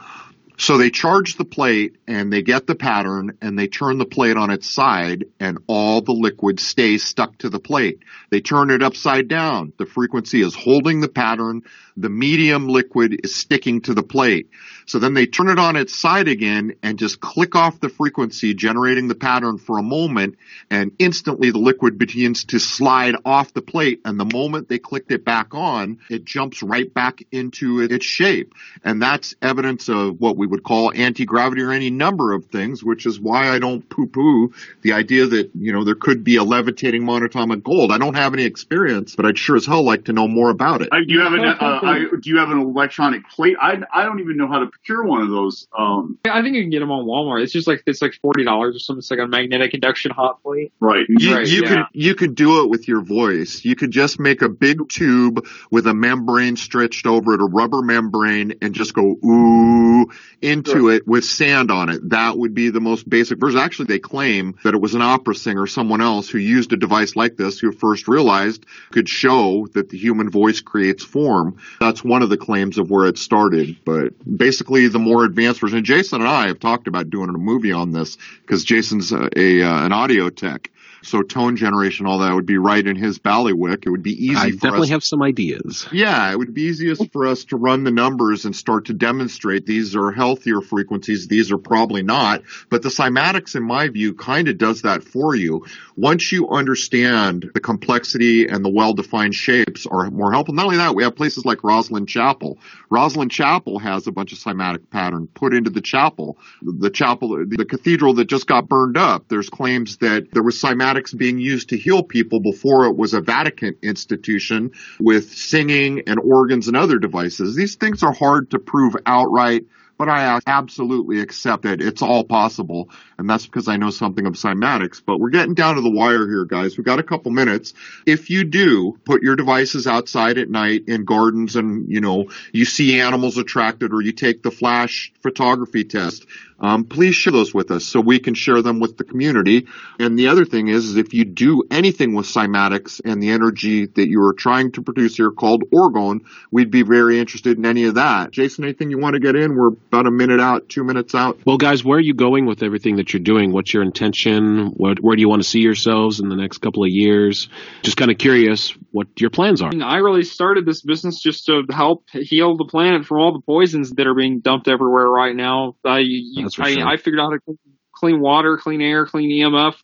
So 0.60 0.80
they 0.80 0.90
charge 0.90 1.36
the 1.36 1.46
plate 1.46 1.98
and 2.08 2.34
they 2.34 2.42
get 2.42 2.66
the 2.66 2.74
pattern 2.76 3.38
and 3.42 3.58
they 3.58 3.68
turn 3.68 4.00
the 4.00 4.06
plate 4.06 4.38
on 4.38 4.50
its 4.50 4.68
side 4.68 5.26
and 5.40 5.60
all 5.68 6.02
the 6.02 6.14
liquid 6.14 6.60
stays 6.60 7.04
stuck 7.04 7.38
to 7.40 7.50
the 7.50 7.60
plate. 7.60 8.00
They 8.32 8.42
turn 8.42 8.72
it 8.72 8.82
upside 8.82 9.28
down. 9.28 9.74
The 9.78 9.86
frequency 9.86 10.42
is 10.42 10.56
holding 10.56 11.00
the 11.00 11.10
pattern. 11.10 11.62
The 11.96 12.10
medium 12.10 12.68
liquid 12.68 13.22
is 13.24 13.36
sticking 13.36 13.82
to 13.82 13.94
the 13.94 14.02
plate. 14.02 14.50
So 14.88 14.98
then 14.98 15.14
they 15.14 15.28
turn 15.28 15.50
it 15.50 15.60
on 15.60 15.76
its 15.76 15.98
side 15.98 16.28
again 16.28 16.76
and 16.82 16.98
just 16.98 17.20
click 17.20 17.56
off 17.56 17.80
the 17.80 17.90
frequency, 17.90 18.54
generating 18.56 19.08
the 19.08 19.16
pattern 19.16 19.58
for 19.58 19.78
a 19.78 19.84
moment, 19.84 20.38
and 20.72 20.92
instantly 20.98 21.52
the 21.52 21.60
liquid 21.60 22.00
begins 22.00 22.46
to 22.46 22.60
slide 22.60 23.16
off 23.26 23.54
the 23.54 23.62
plate. 23.62 24.02
And 24.06 24.20
the 24.20 24.26
moment 24.26 24.70
they 24.70 24.80
clicked 24.80 25.12
it 25.12 25.24
back 25.24 25.54
on, 25.54 26.00
it 26.10 26.26
jumps 26.26 26.64
right 26.64 26.92
back 26.92 27.22
into 27.32 27.82
its 27.82 28.06
shape. 28.06 28.54
And 28.84 29.02
that's 29.02 29.36
evidence 29.42 29.90
of 29.90 30.20
what 30.20 30.38
we 30.38 30.47
would 30.48 30.64
call 30.64 30.92
anti-gravity 30.96 31.62
or 31.62 31.72
any 31.72 31.90
number 31.90 32.34
of 32.34 32.46
things, 32.46 32.84
which 32.84 33.06
is 33.06 33.20
why 33.20 33.50
I 33.50 33.60
don't 33.60 33.88
poo-poo 33.90 34.54
the 34.82 34.94
idea 34.94 35.28
that, 35.28 35.52
you 35.54 35.72
know, 35.72 35.84
there 35.84 35.96
could 35.96 36.24
be 36.24 36.38
a 36.38 36.44
levitating 36.44 37.04
monatomic 37.04 37.64
gold. 37.64 37.92
I 37.92 37.98
don't 37.98 38.16
have 38.16 38.34
any 38.34 38.44
experience, 38.44 39.16
but 39.16 39.26
I'd 39.26 39.38
sure 39.38 39.56
as 39.56 39.66
hell 39.66 39.84
like 39.84 40.06
to 40.06 40.14
know 40.14 40.28
more 40.28 40.50
about 40.50 40.82
it. 40.82 40.90
I, 40.92 41.04
do 41.04 41.14
you 41.14 41.20
have 41.22 41.34
an 41.34 41.46
uh, 41.46 41.56
I, 41.60 42.06
do 42.20 42.30
you 42.30 42.38
have 42.40 42.50
an 42.50 42.60
electronic 42.60 43.30
plate? 43.30 43.58
I, 43.62 43.78
I 43.94 44.06
don't 44.06 44.20
even 44.20 44.38
know 44.38 44.48
how 44.48 44.60
to 44.60 44.68
procure 44.68 45.04
one 45.04 45.22
of 45.22 45.30
those. 45.30 45.68
Um, 45.78 46.18
I 46.26 46.42
think 46.42 46.56
you 46.56 46.64
can 46.64 46.72
get 46.72 46.80
them 46.80 46.92
on 46.92 47.06
Walmart. 47.06 47.44
It's 47.44 47.54
just 47.54 47.68
like 47.68 47.84
it's 47.86 48.02
like 48.02 48.14
forty 48.22 48.44
dollars 48.44 48.76
or 48.76 48.80
something. 48.80 49.00
It's 49.00 49.12
like 49.12 49.20
a 49.20 49.28
magnetic 49.28 49.74
induction 49.74 50.12
hot 50.12 50.42
plate. 50.42 50.72
right. 50.80 51.06
You, 51.08 51.36
Right, 51.36 51.48
you 51.48 51.62
yeah. 51.62 51.68
could 51.68 51.86
you 51.94 52.16
could 52.16 52.36
do 52.36 52.64
it 52.64 52.70
with 52.70 52.88
your 52.88 53.02
voice. 53.02 53.64
You 53.64 53.76
could 53.76 53.92
just 53.92 54.20
make 54.20 54.42
a 54.42 54.50
big 54.50 54.88
tube 54.90 55.46
with 55.70 55.86
a 55.86 55.94
membrane 55.94 56.56
stretched 56.56 57.06
over 57.06 57.34
it, 57.34 57.42
a 57.42 57.46
rubber 57.46 57.82
membrane, 57.82 58.56
and 58.62 58.74
just 58.74 58.94
go 58.94 59.18
ooh 59.24 60.10
into 60.42 60.72
Sure. 60.72 60.92
it 60.94 61.08
with 61.08 61.26
sand 61.26 61.72
on 61.72 61.90
it. 61.90 62.10
That 62.10 62.38
would 62.38 62.54
be 62.54 62.70
the 62.70 62.80
most 62.80 63.10
basic 63.10 63.40
version. 63.40 63.60
Actually, 63.60 63.88
they 63.88 64.00
claim 64.00 64.56
that 64.64 64.74
it 64.74 64.82
was 64.82 64.94
an 64.96 65.02
opera 65.02 65.36
singer, 65.36 65.66
someone 65.68 66.02
else 66.02 66.30
who 66.30 66.38
used 66.38 66.72
a 66.74 66.78
device 66.78 67.16
like 67.16 67.38
this, 67.38 67.60
who 67.60 67.72
first 67.72 68.08
realized 68.08 68.66
could 68.92 69.10
show 69.10 69.68
that 69.74 69.90
the 69.90 69.98
human 69.98 70.30
voice 70.30 70.62
creates 70.62 71.04
form. 71.04 71.58
That's 71.80 72.04
one 72.04 72.22
of 72.22 72.30
the 72.30 72.38
claims 72.38 72.78
of 72.78 72.90
where 72.90 73.08
it 73.08 73.18
started. 73.18 73.78
But 73.84 74.14
basically, 74.38 74.88
the 74.88 75.00
more 75.00 75.26
advanced 75.26 75.62
version. 75.62 75.84
Jason 75.84 76.22
and 76.22 76.30
I 76.30 76.48
have 76.48 76.60
talked 76.60 76.88
about 76.88 77.10
doing 77.10 77.30
a 77.30 77.34
movie 77.34 77.72
on 77.72 77.92
this 77.92 78.18
because 78.42 78.64
Jason's 78.64 79.12
a, 79.12 79.30
a 79.36 79.62
uh, 79.64 79.86
an 79.86 79.92
audio 79.94 80.30
tech. 80.30 80.70
So 81.08 81.22
tone 81.22 81.56
generation, 81.56 82.06
all 82.06 82.20
that 82.20 82.34
would 82.34 82.46
be 82.46 82.58
right 82.58 82.86
in 82.86 82.96
his 82.96 83.18
ballywick. 83.18 83.86
It 83.86 83.90
would 83.90 84.04
be 84.04 84.26
easy 84.26 84.36
I 84.36 84.50
definitely 84.52 84.84
us. 84.84 84.90
have 84.90 85.04
some 85.04 85.24
ideas. 85.24 85.88
yeah, 85.92 86.32
it 86.32 86.38
would 86.38 86.54
be 86.54 86.64
easiest 86.64 87.12
for 87.12 87.26
us 87.28 87.46
to 87.46 87.58
run 87.58 87.84
the 87.84 87.92
numbers 87.92 88.46
and 88.46 88.56
start 88.56 88.86
to 88.86 88.94
demonstrate 88.94 89.66
these 89.66 89.96
are 89.96 90.12
healthier 90.12 90.62
frequencies, 90.62 91.28
these 91.28 91.52
are 91.52 91.58
probably 91.58 92.04
not. 92.04 92.44
But 92.70 92.82
the 92.82 92.90
cymatics, 92.90 93.56
in 93.56 93.64
my 93.64 93.88
view, 93.88 94.14
kind 94.14 94.48
of 94.50 94.58
does 94.58 94.82
that 94.82 95.04
for 95.04 95.36
you. 95.36 95.66
Once 95.96 96.32
you 96.32 96.50
understand 96.50 97.52
the 97.54 97.60
complexity 97.60 98.48
and 98.48 98.64
the 98.64 98.70
well-defined 98.70 99.34
shapes 99.34 99.86
are 99.86 100.10
more 100.12 100.32
helpful. 100.32 100.54
Not 100.54 100.66
only 100.66 100.78
that, 100.78 100.94
we 100.94 101.04
have 101.04 101.16
places 101.16 101.46
like 101.46 101.60
Rosslyn 101.60 102.08
Chapel. 102.08 102.60
Rosslyn 102.92 103.32
Chapel 103.32 103.80
has 103.80 104.08
a 104.08 104.12
bunch 104.12 104.34
of 104.34 104.40
cymatic 104.40 104.90
pattern 104.90 105.28
put 105.34 105.54
into 105.54 105.70
the 105.70 105.82
chapel. 105.82 106.38
The 106.62 106.90
chapel, 106.90 107.46
the 107.48 107.66
cathedral 107.66 108.14
that 108.16 108.26
just 108.26 108.46
got 108.46 108.68
burned 108.68 108.98
up, 108.98 109.28
there's 109.28 109.50
claims 109.50 109.98
that 109.98 110.32
there 110.32 110.44
was 110.44 110.62
cymatics 110.98 111.18
being 111.18 111.40
used 111.40 111.70
to 111.70 111.78
heal 111.78 112.04
people 112.04 112.40
before 112.40 112.86
it 112.86 112.96
was 112.96 113.14
a 113.14 113.22
Vatican 113.22 113.76
institution 113.82 114.72
with 115.00 115.34
singing 115.34 116.04
and 116.08 116.20
organs 116.20 116.68
and 116.68 116.78
other 116.78 116.98
devices. 117.00 117.56
These 117.56 117.76
things 117.76 118.04
are 118.04 118.14
hard 118.14 118.52
to 118.52 118.60
prove 118.60 118.96
outright, 119.06 119.66
but 119.98 120.10
I 120.10 120.40
absolutely 120.46 121.22
accept 121.22 121.66
it. 121.66 121.82
It's 121.82 122.04
all 122.04 122.24
possible. 122.24 122.90
And 123.18 123.28
that's 123.28 123.48
because 123.48 123.68
I 123.68 123.78
know 123.78 123.90
something 123.90 124.28
of 124.28 124.34
cymatics. 124.34 125.02
But 125.04 125.20
we're 125.20 125.32
getting 125.32 125.56
down 125.56 125.76
to 125.76 125.82
the 125.82 125.90
wire 125.90 126.28
here, 126.28 126.46
guys. 126.46 126.78
We've 126.78 126.86
got 126.86 127.00
a 127.00 127.04
couple 127.04 127.32
minutes. 127.32 127.74
If 128.06 128.30
you 128.30 128.44
do 128.44 129.00
put 129.06 129.24
your 129.24 129.36
devices 129.36 129.88
outside 129.88 130.38
at 130.38 130.50
night 130.50 130.84
in 130.88 131.04
gardens 131.04 131.56
and, 131.56 131.92
you 131.92 132.00
know, 132.00 132.26
you 132.52 132.66
see 132.66 133.02
animals 133.02 133.38
attracted 133.40 133.92
or 133.92 134.02
you 134.02 134.12
take 134.12 134.44
the 134.44 134.52
flash 134.52 135.12
photography 135.24 135.84
test, 135.84 136.28
um, 136.60 136.86
please 136.86 137.16
share 137.16 137.34
those 137.34 137.54
with 137.54 137.72
us 137.72 137.86
so 137.86 138.00
we 138.00 138.20
can 138.20 138.34
share 138.34 138.62
them 138.62 138.80
with 138.80 138.98
the 138.98 139.04
community. 139.04 139.68
And 140.00 140.18
the 140.18 140.28
other 140.28 140.46
thing 140.46 140.68
is, 140.68 140.86
is 140.86 140.96
if 140.96 141.14
you 141.14 141.26
do 141.26 141.64
anything 141.70 142.16
with 142.16 142.26
cymatics 142.26 143.02
and 143.04 143.22
the 143.22 143.30
energy 143.30 143.86
that 143.86 144.08
you 144.08 144.22
are 144.24 144.34
trying 144.34 144.72
to 144.74 144.82
produce 144.82 145.18
here 145.18 145.32
called 145.32 145.64
orgone, 145.72 146.22
we'd 146.52 146.72
be 146.72 146.84
very 146.84 147.20
interested 147.20 147.58
in 147.58 147.66
any 147.66 147.86
of 147.86 147.96
that. 147.96 148.32
Jason, 148.32 148.64
anything 148.64 148.90
you 148.90 149.00
want 149.00 149.14
to 149.14 149.20
get 149.20 149.36
in? 149.36 149.56
We're 149.56 149.70
about 149.70 150.08
a 150.08 150.12
minute 150.12 150.40
out, 150.40 150.70
two 150.70 150.84
minutes 150.84 151.14
out. 151.14 151.40
Well, 151.46 151.58
guys, 151.58 151.84
where 151.84 151.98
are 151.98 152.02
you 152.02 152.14
going 152.14 152.46
with 152.46 152.64
everything 152.64 152.98
that 152.98 153.14
you're 153.14 153.22
doing? 153.22 153.52
What's 153.52 153.74
your 153.74 153.84
intention? 153.84 154.72
What, 154.76 155.00
where 155.00 155.16
do 155.16 155.22
you 155.22 155.30
want 155.30 155.44
to 155.44 155.48
see 155.48 155.60
yourselves 155.60 156.20
in 156.20 156.30
the 156.30 156.36
next 156.36 156.60
couple 156.60 156.84
of 156.84 156.90
years? 156.90 157.50
Just 157.84 157.98
kind 157.98 158.12
of 158.12 158.18
curious 158.18 158.74
what 158.92 159.08
your 159.20 159.30
plans 159.30 159.62
are. 159.62 159.72
I 159.84 159.98
really 159.98 160.24
started 160.24 160.66
this 160.66 160.82
business 160.82 161.22
just 161.22 161.46
to 161.46 161.64
help 161.70 162.06
heal 162.12 162.58
the 162.58 162.66
planet 162.66 163.06
from 163.06 163.20
all 163.20 163.34
the 163.34 163.42
poisons 163.46 163.92
that 163.92 164.08
are 164.08 164.16
being 164.16 164.40
dumped 164.40 164.68
everywhere 164.68 165.08
right 165.08 165.36
now. 165.36 165.76
I, 165.86 166.00
you, 166.00 166.47
That's 166.48 166.56
for 166.56 166.64
I, 166.64 166.74
sure. 166.74 166.88
I 166.88 166.98
figured 166.98 167.20
out 167.20 167.32
how 167.32 167.54
to 167.54 167.58
clean- 167.94 168.20
water, 168.20 168.58
clean 168.58 168.82
air, 168.82 169.06
clean 169.06 169.30
EMF, 169.30 169.76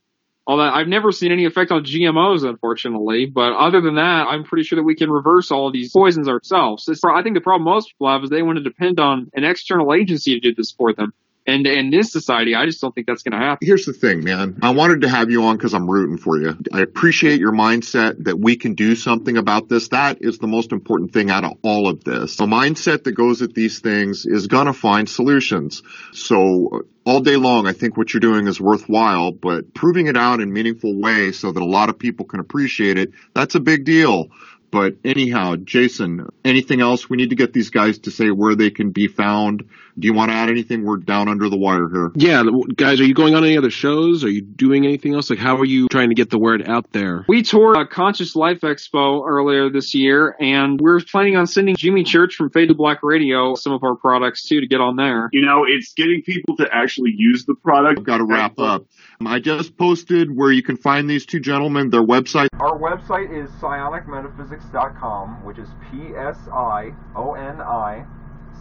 all 0.45 0.58
that. 0.58 0.73
I've 0.73 0.88
never 0.88 1.12
seen 1.12 1.32
any 1.32 1.45
effect 1.45 1.71
on 1.71 1.84
GMOs, 1.84 2.47
unfortunately. 2.47 3.26
But 3.26 3.54
other 3.54 3.82
than 3.82 3.95
that, 3.95 4.28
I'm 4.28 4.43
pretty 4.43 4.63
sure 4.63 4.78
that 4.78 4.84
we 4.84 4.95
can 4.95 5.10
reverse 5.10 5.52
all 5.52 5.67
of 5.67 5.73
these 5.73 5.91
poisons 5.91 6.28
ourselves. 6.28 6.88
It's, 6.88 7.04
I 7.04 7.23
think 7.23 7.36
the 7.36 7.41
problem 7.41 7.63
most 7.63 7.89
people 7.91 8.12
have 8.12 8.23
is 8.23 8.30
they 8.30 8.41
want 8.41 8.58
to 8.58 8.63
depend 8.63 8.99
on 8.99 9.30
an 9.34 9.43
external 9.43 9.93
agency 9.93 10.34
to 10.34 10.39
do 10.39 10.54
this 10.54 10.71
for 10.71 10.93
them. 10.93 11.13
And 11.45 11.67
in 11.67 11.89
this 11.89 12.12
society, 12.12 12.56
I 12.56 12.65
just 12.65 12.79
don't 12.79 12.95
think 12.95 13.06
that's 13.06 13.23
going 13.23 13.38
to 13.38 13.45
happen. 13.45 13.67
Here's 13.67 13.86
the 13.86 13.91
thing, 13.91 14.23
man. 14.23 14.60
I 14.62 14.69
wanted 14.69 15.01
to 15.01 15.10
have 15.10 15.29
you 15.29 15.43
on 15.43 15.58
because 15.58 15.73
I'm 15.73 15.89
rooting 15.89 16.17
for 16.17 16.39
you. 16.39 16.58
I 16.71 16.82
appreciate 16.82 17.39
your 17.39 17.51
mindset 17.51 18.23
that 18.23 18.39
we 18.39 18.56
can 18.56 18.75
do 18.75 18.95
something 18.95 19.36
about 19.36 19.67
this. 19.67 19.89
That 19.89 20.21
is 20.21 20.38
the 20.38 20.47
most 20.47 20.71
important 20.71 21.12
thing 21.12 21.29
out 21.29 21.43
of 21.43 21.58
all 21.62 21.89
of 21.89 22.03
this. 22.06 22.39
A 22.39 22.43
mindset 22.43 23.03
that 23.03 23.12
goes 23.12 23.41
at 23.41 23.53
these 23.53 23.79
things 23.79 24.25
is 24.25 24.47
going 24.47 24.67
to 24.67 24.73
find 24.73 25.10
solutions. 25.10 25.84
So 26.13 26.69
uh, 26.71 26.79
all 27.06 27.19
day 27.19 27.36
long, 27.36 27.67
I 27.67 27.73
think 27.73 27.97
what 27.97 28.13
you're 28.13 28.21
doing 28.21 28.47
is 28.47 28.62
worthwhile, 28.62 29.34
but 29.34 29.73
proving 29.73 30.08
it 30.08 30.15
out 30.15 30.39
in 30.39 30.53
meaningful 30.53 30.97
way 30.97 31.34
so 31.34 31.51
that 31.51 31.62
a 31.62 31.65
lot 31.65 31.89
of 31.89 31.99
people 31.99 32.25
can 32.25 32.39
appreciate 32.39 32.97
it, 32.97 33.12
that's 33.34 33.56
a 33.56 33.60
big 33.60 33.84
deal. 33.84 34.29
But 34.73 34.95
anyhow, 35.06 35.58
Jason, 35.58 36.29
anything 36.43 36.82
else? 36.82 37.08
We 37.08 37.17
need 37.17 37.29
to 37.29 37.36
get 37.36 37.53
these 37.53 37.69
guys 37.69 37.99
to 37.99 38.12
say 38.12 38.32
where 38.32 38.56
they 38.56 38.71
can 38.71 38.89
be 38.89 39.08
found. 39.08 39.69
Do 39.97 40.08
you 40.08 40.13
want 40.13 40.32
to 40.32 40.36
add 40.36 40.49
anything? 40.49 40.84
We're 40.84 40.97
down 40.97 41.29
under 41.29 41.49
the 41.49 41.58
wire 41.58 41.88
here. 41.89 42.12
Yeah, 42.15 42.43
guys, 42.75 42.99
are 42.99 43.06
you 43.06 43.13
going 43.13 43.36
on 43.36 43.43
any 43.43 43.58
other 43.58 43.69
shows? 43.69 44.23
Are 44.23 44.29
you 44.29 44.41
doing 44.41 44.86
anything 44.86 45.13
else? 45.13 45.29
Like, 45.29 45.39
how 45.39 45.58
are 45.58 45.65
you 45.65 45.87
trying 45.89 46.10
to 46.10 46.15
get 46.15 46.29
the 46.29 46.39
word 46.39 46.67
out 46.67 46.91
there? 46.91 47.25
We 47.27 47.44
toured 47.44 47.77
a 47.77 47.85
Conscious 47.85 48.35
Life 48.35 48.62
Expo 48.62 49.23
earlier 49.27 49.69
this 49.69 49.94
year, 49.94 50.35
and 50.39 50.81
we're 50.81 51.00
planning 51.02 51.35
on 51.35 51.46
sending 51.46 51.75
Jimmy 51.75 52.04
Church 52.04 52.35
from 52.35 52.50
Fade 52.50 52.69
to 52.69 52.75
Black 52.75 53.04
Radio 53.04 53.56
some 53.56 53.73
of 53.73 53.83
our 53.83 53.96
products 53.96 54.48
too 54.48 54.62
to 54.62 54.67
get 54.67 54.81
on 54.81 54.96
there. 54.96 55.29
You 55.31 55.46
know, 55.46 55.65
it's 55.67 55.94
getting 55.94 56.23
people 56.23 56.58
to 56.58 56.67
actually 56.71 57.13
use 57.15 57.46
the 57.46 57.56
product. 57.56 58.00
I've 58.00 58.06
got 58.06 58.17
to 58.17 58.25
wrap 58.25 58.58
up. 58.60 58.85
Um, 59.19 59.27
I 59.27 59.39
just 59.39 59.77
posted 59.77 60.35
where 60.35 60.52
you 60.52 60.63
can 60.63 60.77
find 60.77 61.10
these 61.10 61.25
two 61.25 61.39
gentlemen, 61.39 61.89
their 61.89 62.04
website. 62.04 62.48
Our 62.60 62.77
website 62.77 63.31
is 63.31 63.50
psionicmetaphysics.com, 63.62 65.46
which 65.46 65.60
is 65.60 65.69
P 65.91 66.15
S 66.15 66.37
I 66.52 66.94
O 67.15 67.33
N 67.33 67.62
I 67.62 68.06